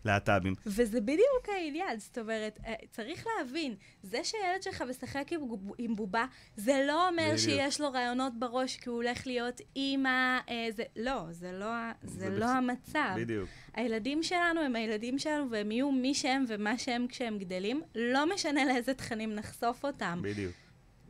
להט"בים. 0.06 0.54
וזה 0.66 1.02
בדיוק 1.02 1.50
העניין, 1.56 2.00
זאת 2.00 2.18
אומרת, 2.18 2.60
אה, 2.66 2.74
צריך 2.92 3.26
להבין, 3.28 3.76
זה 4.04 4.24
שהילד 4.24 4.64
שלך 4.64 4.82
משחק 4.82 5.28
עם, 5.32 5.42
עם 5.78 5.96
בובה, 5.96 6.26
זה 6.56 6.84
לא 6.88 7.08
אומר 7.10 7.24
בדיוק. 7.24 7.38
שיש 7.38 7.82
לו 7.82 7.92
רעיונות 7.92 8.40
בראש 8.40 8.78
כי 8.78 8.90
הוא 8.90 8.96
הולך 8.96 9.28
להיות 9.28 9.62
אימא, 9.76 10.40
אה, 10.50 10.68
זה, 10.76 10.84
לא, 10.96 11.26
זה 11.32 11.52
לא, 11.52 11.68
זה 12.04 12.20
זה 12.20 12.30
לא 12.30 12.46
בח... 12.46 12.52
המצב. 12.52 13.14
בדיוק. 13.16 13.50
הילדים 13.74 14.24
שלנו 14.24 14.62
הם 14.62 14.76
הילדים 14.76 15.20
שלנו, 15.20 15.52
והם 15.52 15.72
יהיו 15.72 15.92
מי 15.92 16.14
שהם 16.14 16.46
ומה 16.48 16.78
שהם 16.78 17.08
כשהם 17.08 17.38
גדלים, 17.38 17.82
לא 17.96 18.34
משנה 18.34 18.66
לאיזה 18.66 18.94
תכנים 18.94 19.36
נחשוף 19.36 19.86
אותם. 19.86 20.20
בדיוק. 20.24 20.54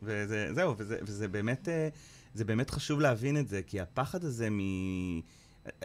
וזהו, 0.02 0.74
וזה, 0.78 0.98
וזה 1.02 1.28
באמת, 1.28 1.68
אה, 1.68 1.88
זה 2.34 2.44
באמת 2.44 2.70
חשוב 2.70 3.00
להבין 3.00 3.36
את 3.36 3.48
זה, 3.48 3.62
כי 3.66 3.80
הפחד 3.80 4.24
הזה 4.24 4.50
מ... 4.50 4.60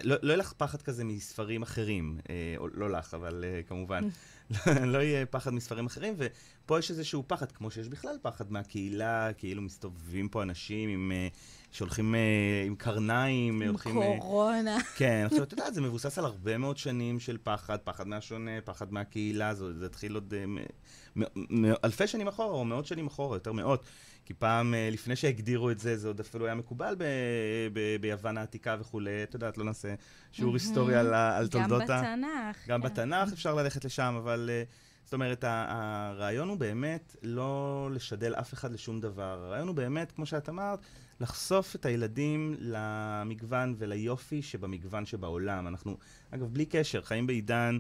לא, 0.04 0.16
לא 0.22 0.28
יהיה 0.28 0.38
לך 0.38 0.54
פחד 0.54 0.82
כזה 0.82 1.04
מספרים 1.04 1.62
אחרים, 1.62 2.20
אה, 2.30 2.54
או 2.58 2.68
לא 2.68 2.90
לך, 2.90 3.14
אבל 3.14 3.44
אה, 3.48 3.62
כמובן, 3.68 4.08
לא 4.94 4.98
יהיה 4.98 5.26
פחד 5.26 5.54
מספרים 5.54 5.86
אחרים, 5.86 6.14
ופה 6.18 6.80
יש 6.80 6.92
איזשהו 6.92 7.24
פחד, 7.28 7.52
כמו 7.52 7.72
שיש 7.72 7.88
בכלל 7.88 8.16
פחד 8.22 8.52
מהקהילה, 8.52 9.34
כאילו 9.38 9.62
מסתובבים 9.62 10.30
פה 10.30 10.44
אנשים 10.44 10.90
עם... 10.90 11.12
אה, 11.12 11.28
שהולכים 11.76 12.16
אה, 12.16 12.64
עם 12.66 12.76
קרניים, 12.76 13.62
עם 13.62 13.70
הולכים... 13.70 14.02
עם 14.02 14.20
קורונה. 14.20 14.78
כן, 14.96 15.24
עכשיו, 15.26 15.44
את 15.44 15.52
יודעת, 15.52 15.74
זה 15.74 15.82
מבוסס 15.82 16.18
על 16.18 16.26
הרבה 16.26 16.58
מאוד 16.58 16.78
שנים 16.78 17.20
של 17.20 17.38
פחד, 17.44 17.78
פחד 17.84 18.08
מהשונה, 18.08 18.52
פחד 18.66 18.94
מהקהילה, 18.94 19.54
זה, 19.54 19.74
זה 19.80 19.86
התחיל 19.86 20.16
עוד 20.16 20.34
אלפי 21.84 22.08
שנים 22.08 22.28
אחורה, 22.28 22.54
או 22.54 22.66
מאות 22.66 22.86
שנים 22.86 23.08
אחורה, 23.08 23.36
יותר 23.36 23.52
מאות. 23.52 23.84
כי 24.26 24.34
פעם, 24.34 24.74
אה, 24.74 24.90
לפני 24.92 25.16
שהגדירו 25.16 25.72
את 25.72 25.80
זה, 25.80 25.98
זה 25.98 26.08
עוד 26.08 26.20
אפילו 26.20 26.46
היה 26.46 26.56
מקובל 26.56 26.96
ב- 26.98 27.04
ב- 27.74 28.02
ביוון 28.02 28.38
העתיקה 28.38 28.76
וכולי. 28.80 29.24
את 29.24 29.34
יודעת, 29.34 29.58
לא 29.58 29.66
נעשה 29.66 29.94
שיעור 30.32 30.54
היסטוריה 30.54 31.00
על, 31.00 31.14
על 31.14 31.48
תולדות 31.48 31.82
ה... 31.82 31.86
גם 31.86 32.22
בתנ"ך. 32.22 32.68
גם 32.68 32.82
כן. 32.82 32.88
בתנ"ך 32.88 33.34
אפשר 33.34 33.56
ללכת 33.56 33.86
לשם, 33.86 34.16
אבל... 34.18 34.50
אה, 34.54 34.64
זאת 35.06 35.14
אומרת, 35.14 35.44
הרעיון 35.48 36.50
הוא 36.50 36.58
באמת 36.58 37.16
לא 37.24 37.90
לשדל 37.94 38.34
אף 38.34 38.54
אחד 38.54 38.72
לשום 38.72 39.00
דבר. 39.00 39.40
הרעיון 39.46 39.68
הוא 39.68 39.76
באמת, 39.76 40.12
כמו 40.12 40.26
שאת 40.26 40.50
אמרת, 40.50 40.80
לחשוף 41.20 41.76
את 41.76 41.86
הילדים 41.86 42.56
למגוון 42.60 43.76
וליופי 43.78 44.42
שבמגוון 44.42 45.06
שבעולם. 45.06 45.68
אנחנו, 45.68 45.98
אגב, 46.32 46.54
בלי 46.54 46.66
קשר, 46.66 47.02
חיים 47.02 47.28
בעידן... 47.28 47.78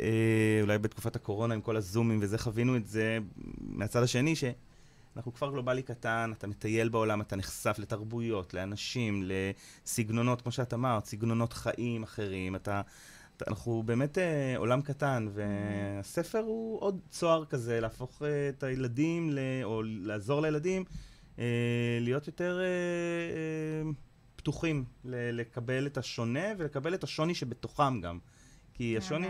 אה, 0.00 0.58
אולי 0.62 0.78
בתקופת 0.78 1.16
הקורונה 1.16 1.54
עם 1.54 1.60
כל 1.60 1.76
הזומים 1.76 2.18
וזה, 2.22 2.38
חווינו 2.38 2.76
את 2.76 2.86
זה 2.86 3.18
מהצד 3.60 4.02
השני, 4.02 4.36
ש... 4.36 4.44
אנחנו 5.16 5.34
כפר 5.34 5.50
גלובלי 5.50 5.82
קטן, 5.82 6.32
אתה 6.38 6.46
מטייל 6.46 6.88
בעולם, 6.88 7.20
אתה 7.20 7.36
נחשף 7.36 7.76
לתרבויות, 7.78 8.54
לאנשים, 8.54 9.24
לסגנונות, 9.26 10.42
כמו 10.42 10.52
שאת 10.52 10.74
אמרת, 10.74 11.06
סגנונות 11.06 11.52
חיים 11.52 12.02
אחרים, 12.02 12.56
אתה... 12.56 12.82
אנחנו 13.48 13.82
באמת 13.86 14.18
אה, 14.18 14.54
עולם 14.56 14.82
קטן, 14.82 15.28
והספר 15.34 16.38
הוא 16.38 16.80
עוד 16.80 17.00
צוהר 17.10 17.44
כזה, 17.44 17.80
להפוך 17.80 18.22
אה, 18.22 18.48
את 18.48 18.62
הילדים, 18.62 19.30
ל, 19.30 19.38
או 19.64 19.82
לעזור 19.82 20.42
לילדים, 20.42 20.84
להיות 22.00 22.26
יותר 22.26 22.58
אה, 22.60 22.64
אה, 22.64 23.90
פתוחים, 24.36 24.84
לקבל 25.04 25.86
את 25.86 25.98
השונה 25.98 26.52
ולקבל 26.58 26.94
את 26.94 27.04
השוני 27.04 27.34
שבתוכם 27.34 28.00
גם. 28.00 28.18
כי 28.74 28.96
השוני... 28.98 29.28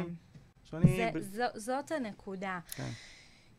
שוני... 0.65 0.97
זה, 0.97 1.11
ב... 1.15 1.19
זו, 1.19 1.45
זאת 1.55 1.93
הנקודה. 1.93 2.59
כן. 2.77 2.91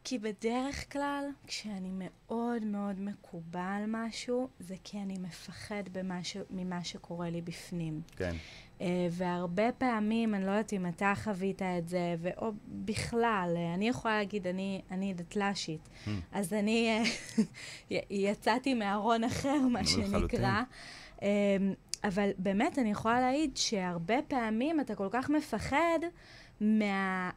כי 0.10 0.20
בדרך 0.20 0.92
כלל, 0.92 1.26
כשאני 1.48 1.90
מאוד 1.94 2.64
מאוד 2.66 3.00
מקובל 3.00 3.84
משהו, 3.88 4.48
זה 4.60 4.76
כי 4.84 4.98
אני 4.98 5.18
מפחד 5.18 5.84
במשהו, 5.92 6.42
ממה 6.50 6.84
שקורה 6.84 7.30
לי 7.30 7.42
בפנים. 7.42 8.02
כן. 8.16 8.36
Uh, 8.80 8.82
והרבה 9.12 9.72
פעמים, 9.72 10.36
אני 10.36 10.46
לא 10.46 10.52
יודעת 10.52 10.74
אם 10.74 10.86
אתה 10.86 11.14
חווית 11.24 11.62
את 11.62 11.90
זה, 11.90 12.16
או 12.38 12.52
בכלל, 12.68 13.54
uh, 13.56 13.76
אני 13.76 13.88
יכולה 13.88 14.18
להגיד, 14.18 14.48
אני, 14.48 14.82
אני 14.92 15.14
דתל"שית, 15.14 15.90
mm. 16.06 16.10
אז 16.32 16.54
אני 16.54 17.04
uh, 17.04 17.44
יצאתי 18.10 18.74
מארון 18.74 19.24
אחר, 19.24 19.60
מה 19.72 19.86
שנקרא. 19.86 20.62
Uh, 21.18 21.22
אבל 22.04 22.30
באמת, 22.38 22.80
אני 22.80 22.92
יכולה 22.92 23.22
להעיד 23.22 23.58
שהרבה 23.58 24.22
פעמים 24.28 24.80
אתה 24.80 24.96
כל 24.96 25.08
כך 25.12 25.30
מפחד 25.30 26.00
מה... 26.62 27.30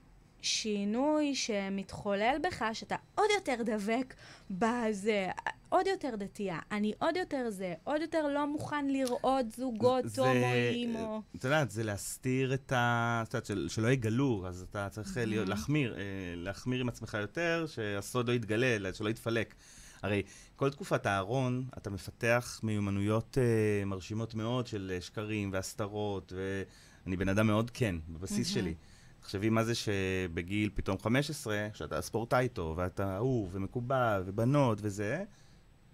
שינוי 0.43 1.35
שמתחולל 1.35 2.37
בך, 2.43 2.65
שאתה 2.73 2.97
עוד 3.15 3.27
יותר 3.35 3.63
דבק 3.65 4.15
בזה, 4.51 5.29
עוד 5.69 5.87
יותר 5.87 6.17
דתייה, 6.17 6.59
אני 6.71 6.93
עוד 6.99 7.17
יותר 7.17 7.51
זה, 7.51 7.75
עוד 7.85 8.03
יותר 8.03 8.27
לא 8.27 8.47
מוכן 8.47 8.87
לראות 8.89 9.53
זוגות 9.57 10.05
הומואים 10.19 10.97
או... 10.97 11.23
את 11.37 11.45
יודעת, 11.45 11.71
זה 11.71 11.83
להסתיר 11.83 12.55
את 12.55 12.73
ה... 12.73 13.23
את 13.29 13.35
יודעת, 13.35 13.47
של, 13.47 13.67
שלא 13.69 13.89
יגלו, 13.89 14.45
אז 14.49 14.67
אתה 14.71 14.89
צריך 14.89 15.17
mm-hmm. 15.17 15.21
להיות, 15.21 15.49
להחמיר, 15.49 15.95
אה, 15.95 16.01
להחמיר 16.37 16.81
עם 16.81 16.89
עצמך 16.89 17.17
יותר, 17.21 17.67
שהסוד 17.69 18.29
לא 18.29 18.33
יתגלה, 18.33 18.95
שלא 18.95 19.09
יתפלק. 19.09 19.55
הרי 20.03 20.23
כל 20.57 20.71
תקופת 20.71 21.07
הארון, 21.07 21.65
אתה 21.79 21.91
מפתח 21.91 22.61
מיומנויות 22.63 23.39
uh, 23.39 23.85
מרשימות 23.87 24.35
מאוד 24.35 24.67
של 24.67 24.97
שקרים 25.01 25.53
והסתרות, 25.53 26.33
ואני 26.37 27.17
בן 27.17 27.29
אדם 27.29 27.47
מאוד 27.47 27.71
כן, 27.71 27.97
בבסיס 28.09 28.51
mm-hmm. 28.51 28.55
שלי. 28.55 28.75
תחשבי 29.23 29.51
מה 29.51 29.65
זה 29.65 29.73
שבגיל 29.75 30.71
פתאום 30.75 30.99
15, 30.99 31.69
כשאתה 31.73 32.03
ספורטאי 32.03 32.49
טוב, 32.49 32.79
ואתה 32.79 33.17
אהוב, 33.17 33.51
ומקובל, 33.53 34.23
ובנות, 34.27 34.79
וזה, 34.83 35.25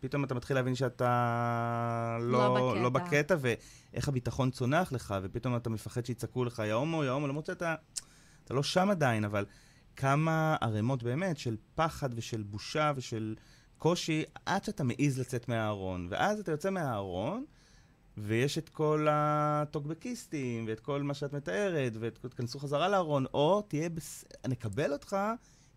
פתאום 0.01 0.25
אתה 0.25 0.35
מתחיל 0.35 0.57
להבין 0.57 0.75
שאתה 0.75 2.19
לא, 2.21 2.55
לא, 2.55 2.71
בקטע. 2.71 2.83
לא 2.83 2.91
בקטע, 2.91 3.37
ואיך 3.41 4.09
הביטחון 4.09 4.51
צונח 4.51 4.93
לך, 4.93 5.15
ופתאום 5.23 5.57
אתה 5.57 5.71
מפחד 5.71 6.07
שיצעקו 6.07 6.45
לך, 6.45 6.63
יא 6.67 6.73
הומו, 6.73 7.05
יא 7.05 7.11
הומו, 7.11 7.29
למרות 7.29 7.47
שאתה 7.47 7.75
אתה 8.45 8.55
לא 8.55 8.63
שם 8.63 8.91
עדיין, 8.91 9.25
אבל 9.25 9.45
כמה 9.97 10.57
ערימות 10.61 11.03
באמת 11.03 11.39
של 11.39 11.57
פחד 11.75 12.09
ושל 12.15 12.43
בושה 12.43 12.93
ושל 12.97 13.35
קושי, 13.79 14.25
עד 14.47 14.65
שאתה 14.65 14.85
מעז 14.85 15.19
לצאת 15.19 15.49
מהארון. 15.49 16.09
ואז 16.11 16.41
אתה 16.41 16.53
יוצא 16.53 16.71
מהארון, 16.71 17.45
ויש 18.23 18.59
את 18.59 18.69
כל 18.69 19.07
הטוקבקיסטים, 19.11 20.65
ואת 20.69 20.81
כל 20.81 21.03
מה 21.03 21.15
שאת 21.15 21.33
מתארת, 21.33 21.93
ותכנסו 22.01 22.59
חזרה 22.59 22.89
לארון, 22.89 23.27
או 23.35 23.63
תהיה, 23.69 23.89
בס... 23.89 24.25
נקבל 24.49 24.93
אותך 24.93 25.17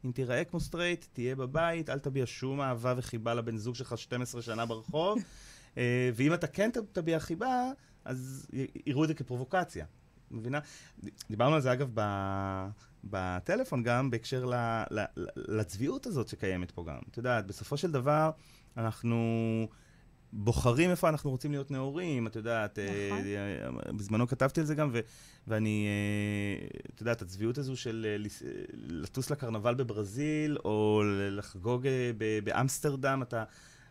אם 0.06 0.12
תיראה 0.12 0.44
כמו 0.44 0.60
סטרייט, 0.60 1.06
תהיה 1.14 1.36
בבית, 1.36 1.90
אל 1.90 2.00
תביע 2.00 2.24
שום 2.28 2.62
אהבה 2.62 2.94
וחיבה 2.98 3.34
לבן 3.34 3.58
זוג 3.58 3.76
שלך 3.76 3.98
12 3.98 4.42
שנה 4.42 4.66
ברחוב, 4.66 5.20
אה, 5.78 6.10
ואם 6.14 6.34
אתה 6.34 6.48
כן 6.48 6.70
תביע 6.92 7.20
חיבה, 7.20 7.72
אז 8.06 8.48
יראו 8.86 9.04
את 9.04 9.08
זה 9.08 9.14
כפרובוקציה. 9.14 9.86
מבינה? 10.32 10.60
דיברנו 11.30 11.56
על 11.56 11.62
זה, 11.62 11.74
אגב, 11.74 11.90
ב... 11.94 12.02
בטלפון 13.04 13.84
גם, 13.84 14.10
בהקשר 14.10 14.46
ל... 14.46 14.54
ל... 14.92 15.06
לצביעות 15.36 16.06
הזאת 16.06 16.28
שקיימת 16.28 16.72
פה 16.72 16.84
גם. 16.88 17.00
את 17.12 17.18
יודעת, 17.18 17.48
בסופו 17.48 17.78
של 17.78 17.92
דבר, 17.92 18.32
אנחנו... 18.78 19.18
בוחרים 20.34 20.90
איפה 20.90 21.10
אנחנו 21.10 21.30
רוצים 21.30 21.52
להיות 21.52 21.72
נאורים, 21.72 22.28
את 22.28 22.36
יודעת, 22.36 22.80
נכון. 22.80 23.26
אה, 23.88 23.92
בזמנו 23.92 24.28
כתבתי 24.28 24.60
על 24.60 24.66
זה 24.66 24.76
גם, 24.76 24.90
ו, 24.94 25.00
ואני, 25.48 25.88
אה, 25.88 26.68
את 26.96 27.02
יודעת, 27.02 27.22
הצביעות 27.22 27.58
הזו 27.58 27.76
של 27.76 28.06
אה, 28.10 28.48
לטוס 28.74 29.30
לקרנבל 29.30 29.76
בברזיל, 29.76 30.58
או 30.66 31.02
לחגוג 31.06 31.88
באמסטרדם, 32.44 33.22
אתה... 33.22 33.44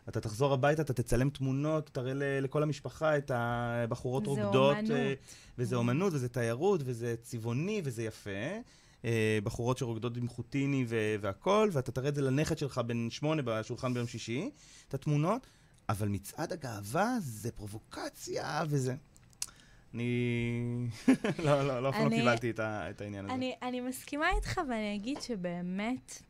אתה 0.08 0.20
תחזור 0.20 0.52
הביתה, 0.52 0.82
אתה 0.82 0.92
תצלם 0.92 1.30
תמונות, 1.30 1.90
תראה 1.92 2.12
לכל 2.40 2.62
המשפחה 2.62 3.16
את 3.16 3.30
הבחורות 3.34 4.26
רוקדות. 4.26 4.76
זה 4.86 4.92
אומנות. 4.92 5.18
וזה 5.58 5.76
אומנות, 5.76 6.12
וזה 6.12 6.28
תיירות, 6.28 6.80
וזה 6.84 7.14
צבעוני, 7.22 7.82
וזה 7.84 8.02
יפה. 8.02 8.30
בחורות 9.44 9.78
שרוקדות 9.78 10.16
עם 10.16 10.28
חוטיני 10.28 10.84
והכול, 11.20 11.68
ואתה 11.72 11.92
תראה 11.92 12.08
את 12.08 12.14
זה 12.14 12.22
לנכד 12.22 12.58
שלך 12.58 12.78
בן 12.78 13.10
שמונה 13.10 13.42
בשולחן 13.44 13.94
ביום 13.94 14.06
שישי, 14.06 14.50
את 14.88 14.94
התמונות. 14.94 15.46
אבל 15.90 16.08
מצעד 16.08 16.52
הגאווה 16.52 17.16
זה 17.20 17.52
פרובוקציה 17.52 18.62
וזה... 18.68 18.94
אני... 19.94 20.88
לא, 21.44 21.62
לא, 21.62 21.82
לא 21.82 21.88
אף 21.88 21.94
פעם 21.94 22.04
לא 22.04 22.16
קיבלתי 22.16 22.50
את, 22.50 23.00
העניין 23.00 23.24
הזה. 23.24 23.34
אני, 23.34 23.54
אני 23.62 23.80
מסכימה 23.80 24.26
איתך 24.36 24.60
ואני 24.68 24.94
אגיד 24.94 25.20
שבאמת, 25.20 26.22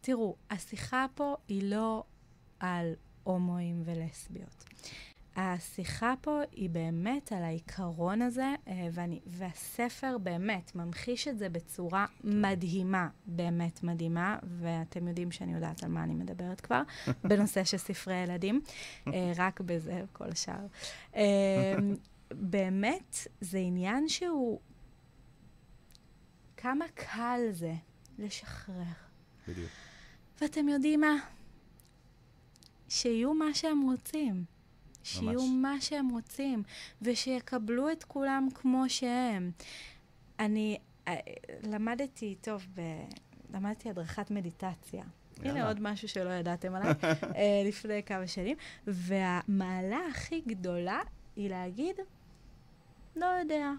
תראו, 0.00 0.36
השיחה 0.50 1.06
פה 1.14 1.36
היא 1.48 1.62
לא 1.62 2.04
על 2.60 2.94
הומואים 3.24 3.82
ולסביות. 3.84 4.64
השיחה 5.36 6.14
פה 6.20 6.40
היא 6.52 6.70
באמת 6.70 7.32
על 7.32 7.42
העיקרון 7.42 8.22
הזה, 8.22 8.54
אה, 8.68 8.88
ואני, 8.92 9.20
והספר 9.26 10.18
באמת 10.18 10.74
ממחיש 10.74 11.28
את 11.28 11.38
זה 11.38 11.48
בצורה 11.48 12.06
מדהימה, 12.24 13.08
באמת 13.26 13.82
מדהימה, 13.82 14.38
ואתם 14.42 15.08
יודעים 15.08 15.30
שאני 15.30 15.54
יודעת 15.54 15.82
על 15.82 15.90
מה 15.90 16.04
אני 16.04 16.14
מדברת 16.14 16.60
כבר, 16.60 16.82
בנושא 17.28 17.64
של 17.64 17.76
ספרי 17.76 18.14
ילדים, 18.14 18.60
אה, 19.06 19.32
רק 19.36 19.60
בזה, 19.60 20.02
כל 20.12 20.28
השאר. 20.32 20.66
אה, 21.16 21.74
באמת, 22.30 23.16
זה 23.40 23.58
עניין 23.58 24.08
שהוא... 24.08 24.60
כמה 26.56 26.84
קל 26.94 27.40
זה 27.50 27.74
לשחרר. 28.18 28.82
בדיוק. 29.48 29.70
ואתם 30.40 30.68
יודעים 30.68 31.00
מה? 31.00 31.16
שיהיו 32.88 33.34
מה 33.34 33.54
שהם 33.54 33.80
רוצים. 33.80 34.44
שיהיו. 35.04 35.46
מה 35.46 35.80
שהם 35.80 36.08
רוצים, 36.08 36.62
ושיקבלו 37.02 37.90
את 37.90 38.04
כולם 38.04 38.48
כמו 38.54 38.84
שהם. 38.88 39.50
אני 40.38 40.78
אה, 41.08 41.14
למדתי, 41.62 42.34
טוב, 42.40 42.66
ב... 42.74 42.80
למדתי 43.54 43.90
הדרכת 43.90 44.30
מדיטציה. 44.30 45.04
יאללה. 45.38 45.50
הנה 45.50 45.68
עוד 45.68 45.80
משהו 45.80 46.08
שלא 46.08 46.30
ידעתם 46.30 46.74
עליי, 46.74 46.92
אה, 47.02 47.62
לפני 47.68 48.02
כמה 48.02 48.26
שנים. 48.26 48.56
והמעלה 48.86 50.00
הכי 50.10 50.40
גדולה 50.46 51.00
היא 51.36 51.50
להגיד, 51.50 51.96
לא 53.16 53.26
יודע. 53.26 53.70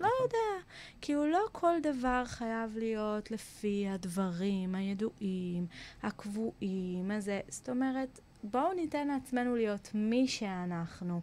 לא 0.00 0.06
נכון. 0.06 0.10
יודע. 0.22 0.66
כי 1.00 1.12
הוא 1.12 1.26
לא 1.26 1.46
כל 1.52 1.74
דבר 1.82 2.24
חייב 2.26 2.76
להיות 2.76 3.30
לפי 3.30 3.88
הדברים 3.88 4.74
הידועים, 4.74 5.66
הקבועים, 6.02 7.10
הזה. 7.10 7.40
זאת 7.48 7.68
אומרת, 7.68 8.20
בואו 8.44 8.72
ניתן 8.72 9.08
לעצמנו 9.08 9.56
להיות 9.56 9.90
מי 9.94 10.28
שאנחנו, 10.28 11.20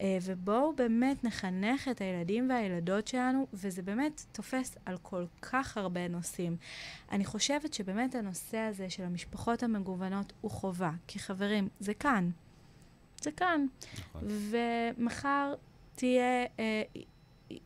אה, 0.00 0.18
ובואו 0.22 0.76
באמת 0.76 1.24
נחנך 1.24 1.88
את 1.88 2.00
הילדים 2.00 2.50
והילדות 2.50 3.08
שלנו, 3.08 3.46
וזה 3.52 3.82
באמת 3.82 4.22
תופס 4.32 4.76
על 4.84 4.96
כל 5.02 5.24
כך 5.42 5.76
הרבה 5.76 6.08
נושאים. 6.08 6.56
אני 7.12 7.24
חושבת 7.24 7.74
שבאמת 7.74 8.14
הנושא 8.14 8.58
הזה 8.58 8.90
של 8.90 9.02
המשפחות 9.02 9.62
המגוונות 9.62 10.32
הוא 10.40 10.50
חובה, 10.50 10.90
כי 11.06 11.18
חברים, 11.18 11.68
זה 11.80 11.94
כאן. 11.94 12.30
זה 13.22 13.30
כאן. 13.32 13.66
נכון. 13.98 14.22
ומחר 14.28 15.54
תהיה... 15.94 16.46
אה, 16.58 16.82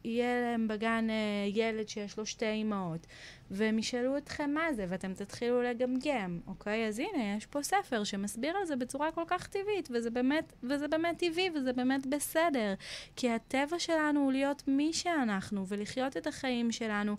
יהיה 0.04 0.40
להם 0.40 0.68
בגן 0.68 1.10
אה, 1.10 1.48
ילד 1.52 1.88
שיש 1.88 2.18
לו 2.18 2.26
שתי 2.26 2.46
אימהות, 2.46 3.06
והם 3.50 3.78
ישאלו 3.78 4.16
אתכם 4.16 4.50
מה 4.50 4.72
זה, 4.72 4.86
ואתם 4.88 5.14
תתחילו 5.14 5.62
לגמגם, 5.62 6.40
אוקיי? 6.46 6.88
אז 6.88 6.98
הנה, 6.98 7.36
יש 7.36 7.46
פה 7.46 7.62
ספר 7.62 8.04
שמסביר 8.04 8.56
על 8.56 8.66
זה 8.66 8.76
בצורה 8.76 9.12
כל 9.12 9.24
כך 9.26 9.46
טבעית, 9.46 9.88
וזה 9.92 10.10
באמת, 10.10 10.52
וזה 10.62 10.88
באמת 10.88 11.18
טבעי, 11.18 11.50
וזה 11.54 11.72
באמת 11.72 12.06
בסדר. 12.06 12.74
כי 13.16 13.30
הטבע 13.30 13.78
שלנו 13.78 14.20
הוא 14.20 14.32
להיות 14.32 14.62
מי 14.68 14.92
שאנחנו, 14.92 15.68
ולחיות 15.68 16.16
את 16.16 16.26
החיים 16.26 16.72
שלנו 16.72 17.16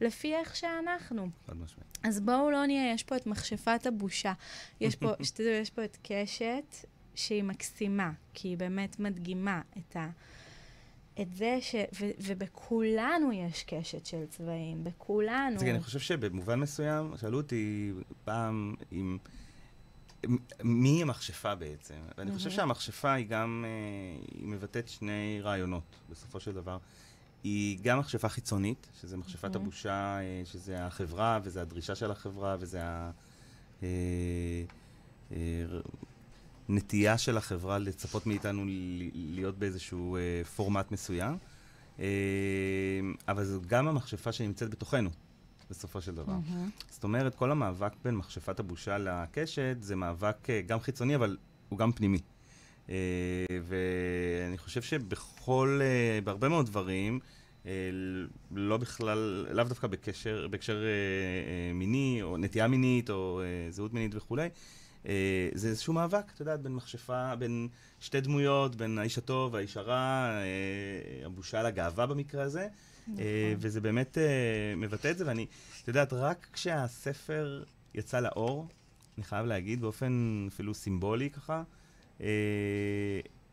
לפי 0.00 0.34
איך 0.34 0.56
שאנחנו. 0.56 1.28
חד 1.46 1.56
משמעית. 1.56 1.98
אז 2.02 2.20
בואו 2.20 2.50
לא 2.50 2.66
נהיה, 2.66 2.92
יש 2.92 3.02
פה 3.02 3.16
את 3.16 3.26
מכשפת 3.26 3.86
הבושה. 3.86 4.32
יש 4.80 4.96
פה, 4.96 5.12
שתדעו, 5.22 5.50
יש 5.50 5.70
פה 5.70 5.84
את 5.84 5.98
קשת 6.02 6.76
שהיא 7.14 7.44
מקסימה, 7.44 8.10
כי 8.34 8.48
היא 8.48 8.56
באמת 8.56 9.00
מדגימה 9.00 9.60
את 9.78 9.96
ה... 9.96 10.10
את 11.22 11.34
זה 11.34 11.58
ש... 11.60 11.74
ו, 12.00 12.10
ובכולנו 12.18 13.32
יש 13.32 13.64
קשת 13.66 14.06
של 14.06 14.26
צבעים, 14.26 14.84
בכולנו. 14.84 15.58
תראי, 15.58 15.70
אני 15.70 15.80
חושב 15.80 15.98
שבמובן 15.98 16.60
מסוים, 16.60 17.14
שאלו 17.20 17.36
אותי 17.36 17.92
פעם 18.24 18.74
אם... 18.92 19.18
מי 20.62 21.02
המכשפה 21.02 21.54
בעצם? 21.54 21.94
ואני 22.18 22.32
חושב 22.32 22.50
שהמכשפה 22.50 23.12
היא 23.12 23.26
גם, 23.28 23.64
אה, 23.68 24.30
היא 24.34 24.46
מבטאת 24.46 24.88
שני 24.88 25.40
רעיונות, 25.42 25.96
בסופו 26.10 26.40
של 26.40 26.52
דבר. 26.52 26.78
היא 27.44 27.78
גם 27.82 27.98
מכשפה 27.98 28.28
חיצונית, 28.28 28.86
שזה 29.00 29.16
מכשפת 29.16 29.56
הבושה, 29.56 30.18
אה, 30.20 30.42
שזה 30.44 30.86
החברה, 30.86 31.38
וזה 31.42 31.62
הדרישה 31.62 31.94
של 31.94 32.10
החברה, 32.10 32.56
וזה 32.60 32.80
ה... 32.84 33.10
נטייה 36.68 37.18
של 37.18 37.36
החברה 37.36 37.78
לצפות 37.78 38.26
מאיתנו 38.26 38.64
להיות 39.14 39.58
באיזשהו 39.58 40.16
אה, 40.16 40.44
פורמט 40.56 40.92
מסוים, 40.92 41.36
אה, 42.00 42.06
אבל 43.28 43.44
זו 43.44 43.60
גם 43.66 43.88
המכשפה 43.88 44.32
שנמצאת 44.32 44.70
בתוכנו, 44.70 45.10
בסופו 45.70 46.00
של 46.00 46.14
דבר. 46.14 46.32
Mm-hmm. 46.32 46.84
זאת 46.90 47.04
אומרת, 47.04 47.34
כל 47.34 47.50
המאבק 47.50 47.92
בין 48.04 48.14
מכשפת 48.14 48.60
הבושה 48.60 48.98
לקשת 48.98 49.76
זה 49.80 49.96
מאבק 49.96 50.50
אה, 50.50 50.60
גם 50.60 50.80
חיצוני, 50.80 51.14
אבל 51.14 51.36
הוא 51.68 51.78
גם 51.78 51.92
פנימי. 51.92 52.18
אה, 52.90 52.94
ואני 53.62 54.58
חושב 54.58 54.82
שבכל, 54.82 55.80
אה, 55.82 56.20
בהרבה 56.20 56.48
מאוד 56.48 56.66
דברים, 56.66 57.18
אה, 57.66 57.72
לא 58.50 58.76
בכלל, 58.76 59.46
לאו 59.50 59.64
דווקא 59.64 59.86
בקשר, 59.86 60.48
בהקשר 60.50 60.76
אה, 60.76 60.88
אה, 60.88 61.72
מיני, 61.74 62.18
או 62.22 62.36
נטייה 62.36 62.68
מינית, 62.68 63.10
או 63.10 63.40
אה, 63.40 63.70
זהות 63.70 63.94
מינית 63.94 64.14
וכולי, 64.14 64.48
אה, 65.06 65.48
זה 65.54 65.68
איזשהו 65.68 65.92
מאבק, 65.92 66.32
אתה 66.34 66.42
יודע, 66.42 66.56
בין 66.56 66.74
מכשפה, 66.74 67.36
בין 67.36 67.68
שתי 68.00 68.20
דמויות, 68.20 68.76
בין 68.76 68.98
האיש 68.98 69.18
הטוב 69.18 69.54
והאיש 69.54 69.76
הרע, 69.76 70.30
אה, 70.30 71.26
הבושה 71.26 71.62
לגאווה 71.62 72.06
במקרה 72.06 72.42
הזה. 72.42 72.68
נכון. 73.08 73.20
אה, 73.20 73.54
וזה 73.58 73.80
באמת 73.80 74.18
אה, 74.18 74.74
מבטא 74.76 75.10
את 75.10 75.18
זה, 75.18 75.26
ואני, 75.26 75.46
את 75.82 75.88
יודעת, 75.88 76.12
רק 76.12 76.46
כשהספר 76.52 77.64
יצא 77.94 78.20
לאור, 78.20 78.66
אני 79.18 79.24
חייב 79.24 79.46
להגיד, 79.46 79.80
באופן 79.80 80.46
אפילו 80.52 80.74
סימבולי 80.74 81.30
ככה, 81.30 81.62
אה, 82.20 82.26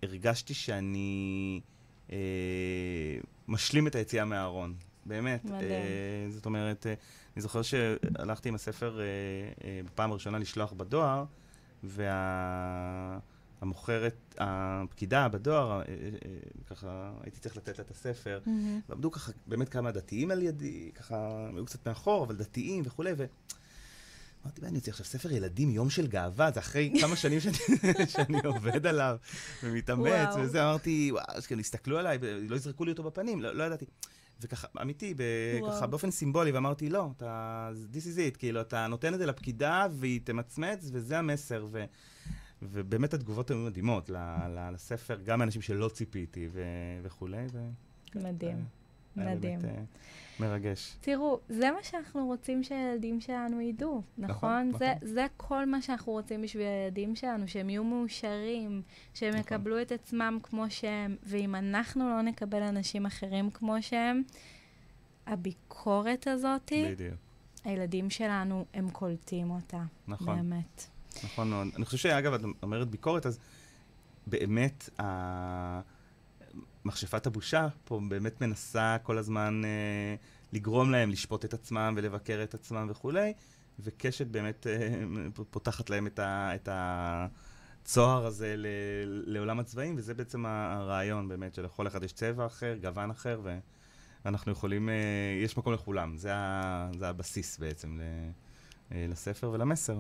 הרגשתי 0.04 0.54
שאני 0.54 1.60
אה, 2.12 2.18
משלים 3.48 3.88
את 3.88 3.96
היציאה 3.96 4.26
מהארון. 4.26 4.76
באמת. 5.06 5.46
מדהים. 5.46 5.62
אה, 5.62 6.28
זאת 6.30 6.46
אומרת, 6.46 6.88
אה, 6.88 6.94
אני 7.36 7.42
זוכר 7.42 7.62
שהלכתי 7.62 8.50
עם 8.50 8.56
הספר 8.56 9.00
אה, 9.00 9.06
אה, 9.64 9.82
בפעם 9.86 10.12
הראשונה 10.12 10.40
לשלוח 10.40 10.74
בדואר, 10.74 11.26
והמוכרת, 11.84 13.20
וה... 14.40 14.76
הפקידה 14.86 15.28
בדואר, 15.28 15.72
אה, 15.72 15.78
אה, 15.78 15.80
אה, 15.80 15.90
ככה 16.70 17.12
הייתי 17.24 17.40
צריך 17.40 17.58
לתת 17.58 17.78
לה 17.78 17.86
את 17.86 17.92
הספר, 17.92 18.40
mm-hmm. 18.46 18.50
ועמדו 18.90 19.12
ככה 19.12 19.32
באמת 19.48 19.70
כמה 19.70 19.92
דתיים 19.92 20.32
על 20.32 20.44
ידי, 20.44 20.92
ככה, 20.96 21.48
היו 21.56 21.66
קצת 21.66 21.88
מאחור, 21.88 22.26
אבל 22.26 22.36
דתיים 22.36 22.84
וכולי, 22.86 23.12
ו... 23.18 23.26
אמרתי, 24.46 24.62
מה, 24.62 24.68
אני 24.68 24.78
יוצא 24.78 24.92
עכשיו 24.92 25.06
ספר 25.06 25.32
ילדים, 25.32 25.70
יום 25.70 25.90
של 25.90 26.08
גאווה, 26.08 26.52
זה 26.52 26.60
אחרי 26.60 26.94
כמה 27.02 27.16
שנים 27.16 27.40
שאני, 27.40 27.58
שאני 28.08 28.40
עובד 28.44 28.88
עליו 28.88 29.18
ומתאמץ, 29.64 30.36
וזה, 30.42 30.64
אמרתי, 30.64 31.12
וואו, 31.12 31.42
כאילו, 31.48 31.62
הסתכלו 31.62 31.98
עליי, 31.98 32.18
לא 32.50 32.56
יזרקו 32.56 32.86
לי 32.86 32.92
אותו 32.92 33.04
בפנים, 33.04 33.42
לא, 33.42 33.56
לא 33.56 33.64
ידעתי. 33.64 33.86
וככה, 34.42 34.68
אמיתי, 34.82 35.14
ככה 35.68 35.88
באופן 35.88 36.12
סימבולי, 36.12 36.52
ואמרתי, 36.52 36.90
לא, 36.90 37.10
אתה, 37.18 37.70
this 37.94 38.04
is 38.16 38.36
it, 38.36 38.38
כאילו, 38.38 38.62
אתה 38.62 38.88
נותן 38.88 39.14
את 39.14 39.20
זה 39.20 39.26
לפקידה, 39.26 39.88
והיא 39.92 40.22
תמצמץ, 40.24 40.90
וזה 40.94 41.20
המסר. 41.20 41.68
ו, 41.72 41.86
ובאמת 42.62 43.14
התגובות 43.14 43.52
היו 43.52 43.58
מדהימות 43.58 44.10
לספר, 44.74 45.20
גם 45.26 45.40
מאנשים 45.40 45.62
שלא 45.62 45.90
ציפיתי 45.90 46.48
ו, 46.52 46.64
וכולי. 47.04 47.46
ו, 47.52 47.70
מדהים. 48.16 48.66
מדהים. 49.18 49.60
באמת 49.60 49.76
אה, 49.76 49.82
מרגש. 50.40 50.96
תראו, 51.02 51.40
זה 51.50 51.72
מה 51.72 51.84
שאנחנו 51.84 52.26
רוצים 52.26 52.64
שהילדים 52.64 53.22
שלנו 53.22 53.62
ידעו, 53.62 54.02
נכון? 54.18 54.68
נכון, 54.70 54.80
זה, 54.80 54.94
נכון. 54.96 55.08
זה 55.08 55.26
כל 55.38 55.66
מה 55.66 55.82
שאנחנו 55.82 56.12
רוצים 56.12 56.42
בשביל 56.42 56.66
הילדים 56.66 57.16
שלנו, 57.16 57.48
שהם 57.48 57.70
יהיו 57.70 57.84
מאושרים, 57.84 58.82
שהם 59.14 59.30
נכון. 59.30 59.42
יקבלו 59.42 59.82
את 59.82 59.92
עצמם 59.92 60.40
כמו 60.44 60.66
שהם, 60.70 61.16
ואם 61.24 61.56
אנחנו 61.56 62.10
לא 62.10 62.22
נקבל 62.22 62.62
אנשים 62.64 63.06
אחרים 63.06 63.50
כמו 63.52 63.76
שהם, 63.82 64.24
הביקורת 65.28 66.28
הזאת, 66.28 66.72
בדיוק. 66.92 67.16
הילדים 67.64 68.10
שלנו, 68.10 68.66
הם 68.74 68.90
קולטים 68.90 69.52
אותה. 69.52 69.84
נכון. 70.08 70.36
באמת. 70.36 70.86
נכון 71.24 71.50
מאוד. 71.50 71.68
אני 71.76 71.86
חושב 71.86 71.98
שאגב, 71.98 72.34
את 72.34 72.42
אומרת 72.64 72.88
ביקורת, 72.88 73.26
אז 73.26 73.40
באמת, 74.28 74.90
ה- 75.00 75.82
מכשפת 76.86 77.28
הבושה 77.28 77.68
פה 77.86 78.02
באמת 78.08 78.42
מנסה 78.42 78.98
כל 79.04 79.18
הזמן 79.18 79.62
אה, 79.66 80.16
לגרום 80.54 80.92
להם 80.92 81.10
לשפוט 81.10 81.46
את 81.46 81.54
עצמם 81.54 81.94
ולבקר 81.98 82.44
את 82.44 82.54
עצמם 82.54 82.88
וכולי, 82.90 83.34
וקשת 83.80 84.28
באמת 84.28 84.68
אה, 84.68 85.04
פותחת 85.52 85.90
להם 85.90 86.08
את, 86.08 86.20
ה, 86.20 86.56
את 86.56 86.70
הצוהר 86.72 88.26
הזה 88.26 88.56
ל, 88.58 88.68
לעולם 89.06 89.60
הצבעים, 89.60 89.96
וזה 89.98 90.14
בעצם 90.14 90.46
הרעיון 90.46 91.28
באמת, 91.28 91.54
שלכל 91.54 91.88
אחד 91.88 92.04
יש 92.04 92.14
צבע 92.14 92.46
אחר, 92.46 92.76
גוון 92.82 93.10
אחר. 93.10 93.42
ואנחנו 94.26 94.52
יכולים, 94.52 94.90
אה, 94.90 94.96
יש 95.44 95.58
מקום 95.58 95.74
לכולם, 95.74 96.18
זה, 96.18 96.36
ה, 96.36 96.90
זה 97.00 97.10
הבסיס 97.10 97.58
בעצם 97.58 97.98
ל, 97.98 98.02
אה, 98.92 99.06
לספר 99.10 99.50
ולמסר 99.50 100.00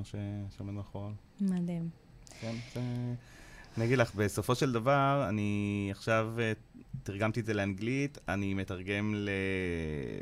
שעומד 0.49 0.73
מאחוריו. 0.73 1.11
מדהים. 1.41 1.89
כן, 2.39 2.55
זה... 2.73 2.81
אני 3.77 3.85
אגיד 3.85 3.97
לך, 3.97 4.15
בסופו 4.15 4.55
של 4.55 4.71
דבר, 4.71 5.25
אני 5.29 5.87
עכשיו 5.91 6.33
אה, 6.39 6.53
תרגמתי 7.03 7.39
את 7.39 7.45
זה 7.45 7.53
לאנגלית, 7.53 8.17
אני 8.29 8.53
מתרגם 8.53 9.15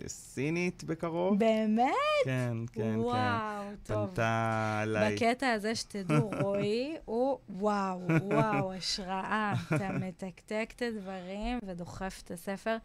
לסינית 0.05 0.83
בקרוב. 0.83 1.39
באמת? 1.39 1.93
כן, 2.23 2.57
כן, 2.71 2.93
וואו, 2.97 3.63
כן. 3.63 3.93
טוב. 3.93 4.07
פנתה 4.07 4.79
אליי. 4.83 5.15
בקטע 5.15 5.51
הזה 5.51 5.75
שתדעו, 5.75 6.31
רועי 6.41 6.95
הוא 7.05 7.37
וואו, 7.49 7.99
וואו, 8.21 8.73
השראה. 8.73 9.53
אתה 9.75 9.89
מתקתק 9.91 10.73
את 10.75 10.81
הדברים 10.81 11.59
ודוחף 11.65 12.21
את 12.25 12.31
הספר 12.31 12.77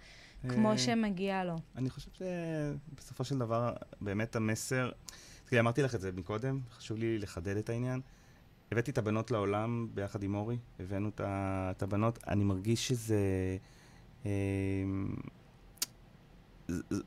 כמו 0.48 0.70
אה, 0.70 0.78
שמגיע 0.78 1.44
לו. 1.44 1.56
אני 1.76 1.90
חושב 1.90 2.10
שבסופו 2.12 3.24
של 3.24 3.38
דבר, 3.38 3.72
באמת 4.00 4.36
המסר, 4.36 4.90
תראי, 5.44 5.60
אמרתי 5.60 5.82
לך 5.82 5.94
את 5.94 6.00
זה 6.00 6.10
מקודם, 6.12 6.60
חשוב 6.76 6.98
לי 6.98 7.18
לחדד 7.18 7.56
את 7.56 7.68
העניין. 7.68 8.00
הבאתי 8.72 8.90
את 8.90 8.98
הבנות 8.98 9.30
לעולם 9.30 9.88
ביחד 9.94 10.22
עם 10.22 10.34
אורי, 10.34 10.58
הבאנו 10.80 11.10
את 11.18 11.82
הבנות, 11.82 12.18
אני 12.28 12.44
מרגיש 12.44 12.88
שזה... 12.88 13.18
אה, 14.26 14.30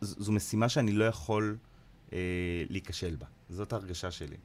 זו 0.01 0.31
משימה 0.31 0.69
שאני 0.69 0.91
לא 0.91 1.05
יכול 1.05 1.57
אה, 2.13 2.17
להיכשל 2.69 3.15
בה, 3.15 3.25
זאת 3.49 3.73
ההרגשה 3.73 4.11
שלי. 4.11 4.37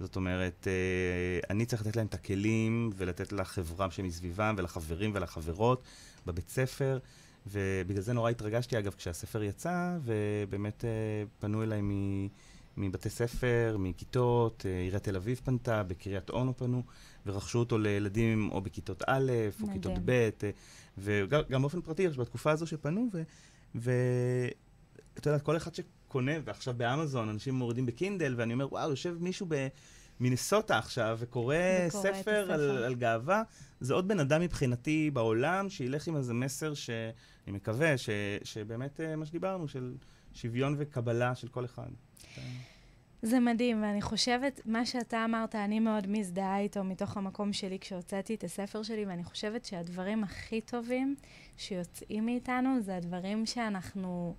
זאת 0.00 0.16
אומרת, 0.16 0.66
אה, 0.68 1.40
אני 1.50 1.66
צריך 1.66 1.86
לתת 1.86 1.96
להם 1.96 2.06
את 2.06 2.14
הכלים 2.14 2.90
ולתת 2.96 3.32
לחברה 3.32 3.90
שמסביבם 3.90 4.54
ולחברים 4.58 5.10
ולחברות 5.14 5.82
בבית 6.26 6.48
ספר, 6.48 6.98
ובגלל 7.46 8.02
זה 8.02 8.12
נורא 8.12 8.30
התרגשתי, 8.30 8.78
אגב, 8.78 8.94
כשהספר 8.94 9.42
יצא, 9.42 9.98
ובאמת 10.04 10.84
אה, 10.84 10.90
פנו 11.38 11.62
אליי 11.62 11.80
מ... 11.82 11.90
מבתי 12.76 13.10
ספר, 13.10 13.76
מכיתות, 13.78 14.66
אה, 14.66 14.80
עיריית 14.80 15.04
תל 15.04 15.16
אביב 15.16 15.40
פנתה, 15.44 15.82
בקריית 15.82 16.30
אונו 16.30 16.56
פנו, 16.56 16.82
ורכשו 17.26 17.58
אותו 17.58 17.78
לילדים 17.78 18.50
או 18.52 18.60
בכיתות 18.60 19.02
א', 19.06 19.32
או 19.60 19.66
מדהים. 19.66 19.82
כיתות 19.82 19.98
ב', 20.04 20.10
אה, 20.10 20.50
וגם 20.98 21.40
גם 21.50 21.62
באופן 21.62 21.80
פרטי, 21.80 22.08
בתקופה 22.08 22.50
הזו 22.50 22.66
שפנו. 22.66 23.10
ואת 23.74 25.26
יודעת, 25.26 25.42
כל 25.42 25.56
אחד 25.56 25.74
שקונה, 25.74 26.32
ועכשיו 26.44 26.74
באמזון, 26.76 27.28
אנשים 27.28 27.54
מורידים 27.54 27.86
בקינדל, 27.86 28.34
ואני 28.36 28.52
אומר, 28.52 28.68
וואו, 28.72 28.90
יושב 28.90 29.16
מישהו 29.20 29.46
במינסוטה 30.20 30.78
עכשיו, 30.78 31.16
וקורא 31.20 31.56
וקורא 31.88 32.10
את 32.10 32.14
ספר 32.16 32.52
על. 32.52 32.84
על 32.84 32.94
גאווה, 32.94 33.42
זה 33.80 33.94
עוד 33.94 34.08
בן 34.08 34.20
אדם 34.20 34.40
מבחינתי 34.40 35.10
בעולם, 35.10 35.68
שילך 35.68 36.08
עם 36.08 36.16
איזה 36.16 36.34
מסר 36.34 36.74
שאני 36.74 37.12
מקווה, 37.48 37.98
ש, 37.98 38.10
שבאמת, 38.44 39.00
אה, 39.00 39.16
מה 39.16 39.26
שדיברנו, 39.26 39.68
של 39.68 39.94
שוויון 40.36 40.74
וקבלה 40.78 41.34
של 41.34 41.48
כל 41.48 41.64
אחד. 41.64 41.88
זה 43.22 43.40
מדהים, 43.40 43.82
ואני 43.82 44.02
חושבת, 44.02 44.60
מה 44.66 44.86
שאתה 44.86 45.24
אמרת, 45.24 45.54
אני 45.54 45.80
מאוד 45.80 46.06
מזדהה 46.06 46.58
איתו 46.58 46.84
מתוך 46.84 47.16
המקום 47.16 47.52
שלי 47.52 47.78
כשהוצאתי 47.78 48.34
את 48.34 48.44
הספר 48.44 48.82
שלי, 48.82 49.04
ואני 49.04 49.24
חושבת 49.24 49.64
שהדברים 49.64 50.24
הכי 50.24 50.60
טובים 50.60 51.16
שיוצאים 51.56 52.26
מאיתנו 52.26 52.80
זה 52.80 52.96
הדברים 52.96 53.46
שאנחנו, 53.46 54.34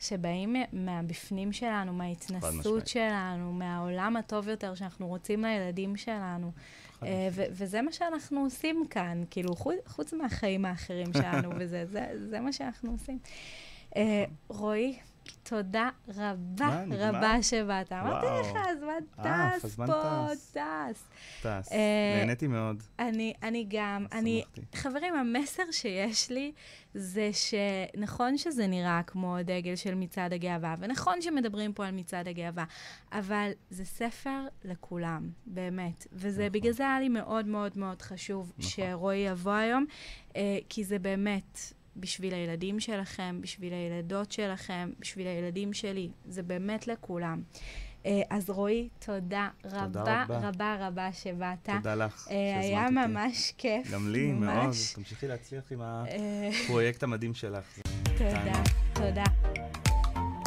שבאים 0.00 0.56
מהבפנים 0.72 1.52
שלנו, 1.52 1.92
מההתנסות. 1.92 2.86
שלנו, 2.86 3.52
מהעולם 3.52 4.16
הטוב 4.16 4.48
יותר 4.48 4.74
שאנחנו 4.74 5.06
רוצים 5.06 5.44
לילדים 5.44 5.96
שלנו. 5.96 6.52
אה, 7.02 7.28
ו- 7.32 7.44
וזה 7.50 7.82
מה 7.82 7.92
שאנחנו 7.92 8.40
עושים 8.40 8.86
כאן, 8.90 9.22
כאילו, 9.30 9.56
חוץ, 9.56 9.76
חוץ 9.86 10.12
מהחיים 10.12 10.64
האחרים 10.64 11.12
שלנו 11.12 11.50
וזה, 11.58 11.86
זה, 11.86 12.06
זה 12.30 12.40
מה 12.40 12.52
שאנחנו 12.52 12.92
עושים. 12.92 13.18
אה, 13.96 14.24
רועי, 14.48 14.98
תודה 15.42 15.88
רבה? 16.08 16.84
רבה 16.90 17.42
שבאת. 17.42 17.92
אמרתי. 17.92 18.26
לך, 18.26 18.66
הזמן 18.70 18.92
עף, 19.18 19.64
טס 19.64 19.74
פה, 19.74 20.26
טס. 20.52 21.04
טס. 21.42 21.72
אה, 21.72 22.16
נהניתי 22.18 22.46
מאוד. 22.46 22.82
אני, 22.98 23.66
גם, 23.68 24.06
אני. 24.12 24.44
חברים, 24.74 25.14
המסר 25.14 25.62
שיש 25.70 26.30
לי 26.30 26.52
זה 26.94 27.30
שנכון 27.32 28.38
שזה 28.38 28.66
נראה 28.66 29.00
כמו 29.06 29.36
דגל 29.44 29.76
של 29.76 29.94
מצעד 29.94 30.32
הגאווה, 30.32 30.74
ונכון 30.78 31.22
שמדברים 31.22 31.72
פה 31.72 31.86
על 31.86 31.94
מצעד 31.94 32.28
הגאווה, 32.28 32.64
אבל 33.12 33.50
זה 33.70 33.84
ספר 33.84 34.40
לכולם, 34.64 35.30
באמת. 35.46 36.06
וזה, 36.12 36.42
נכון. 36.42 36.52
בגלל 36.52 36.72
זה 36.72 36.82
היה 36.82 37.00
לי 37.00 37.08
מאוד 37.08 37.46
מאוד 37.46 37.78
מאוד 37.78 38.02
חשוב 38.02 38.52
נכון. 38.58 38.70
שרועי 38.70 39.18
יבוא 39.18 39.52
היום, 39.52 39.84
אה, 40.36 40.58
כי 40.68 40.84
זה 40.84 40.98
באמת 40.98 41.58
בשביל 41.96 42.34
הילדים 42.34 42.80
שלכם, 42.80 43.38
בשביל 43.40 43.72
הילדות 43.72 44.32
שלכם, 44.32 44.90
בשביל 44.98 45.26
הילדים 45.26 45.72
שלי, 45.72 46.10
זה 46.28 46.42
באמת 46.42 46.86
לכולם. 46.86 47.42
אה, 48.06 48.22
אז 48.30 48.50
רועי, 48.50 48.88
תודה 48.98 49.48
רבה 49.64 50.22
רבה. 50.24 50.48
רבה 50.48 50.76
רבה 50.80 51.12
שבאת. 51.12 51.70
תודה 51.76 51.94
לך 51.94 52.28
אה, 52.30 52.60
שהזמנת 52.62 52.64
היה 52.64 52.84
אותי. 52.84 53.12
ממש 53.12 53.52
כיף. 53.58 53.90
גם 53.92 54.10
לי, 54.12 54.32
מאוד. 54.32 54.66
ממש. 54.66 54.92
תמשיכי 54.92 55.28
להצליח 55.28 55.72
עם 55.72 55.82
אה, 55.82 56.04
הפרויקט 56.64 57.02
המדהים 57.02 57.34
שלך. 57.34 57.78
תודה. 58.04 58.62
תודה. 58.92 59.24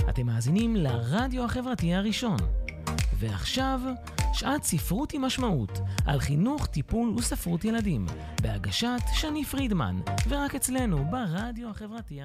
אתם 0.10 0.26
מאזינים 0.26 0.76
לרדיו 0.76 1.44
החברתי 1.44 1.94
הראשון. 1.94 2.38
ועכשיו, 3.20 3.80
שעת 4.34 4.64
ספרות 4.64 5.14
עם 5.14 5.22
משמעות, 5.22 5.80
על 6.06 6.20
חינוך, 6.20 6.66
טיפול 6.66 7.10
וספרות 7.18 7.66
ילדים, 7.66 8.06
בהגשת 8.42 9.02
שני 9.14 9.46
פרידמן, 9.46 10.00
ורק 10.30 10.56
אצלנו 10.56 11.06
ברדיו 11.12 11.70
החברתי. 11.70 12.20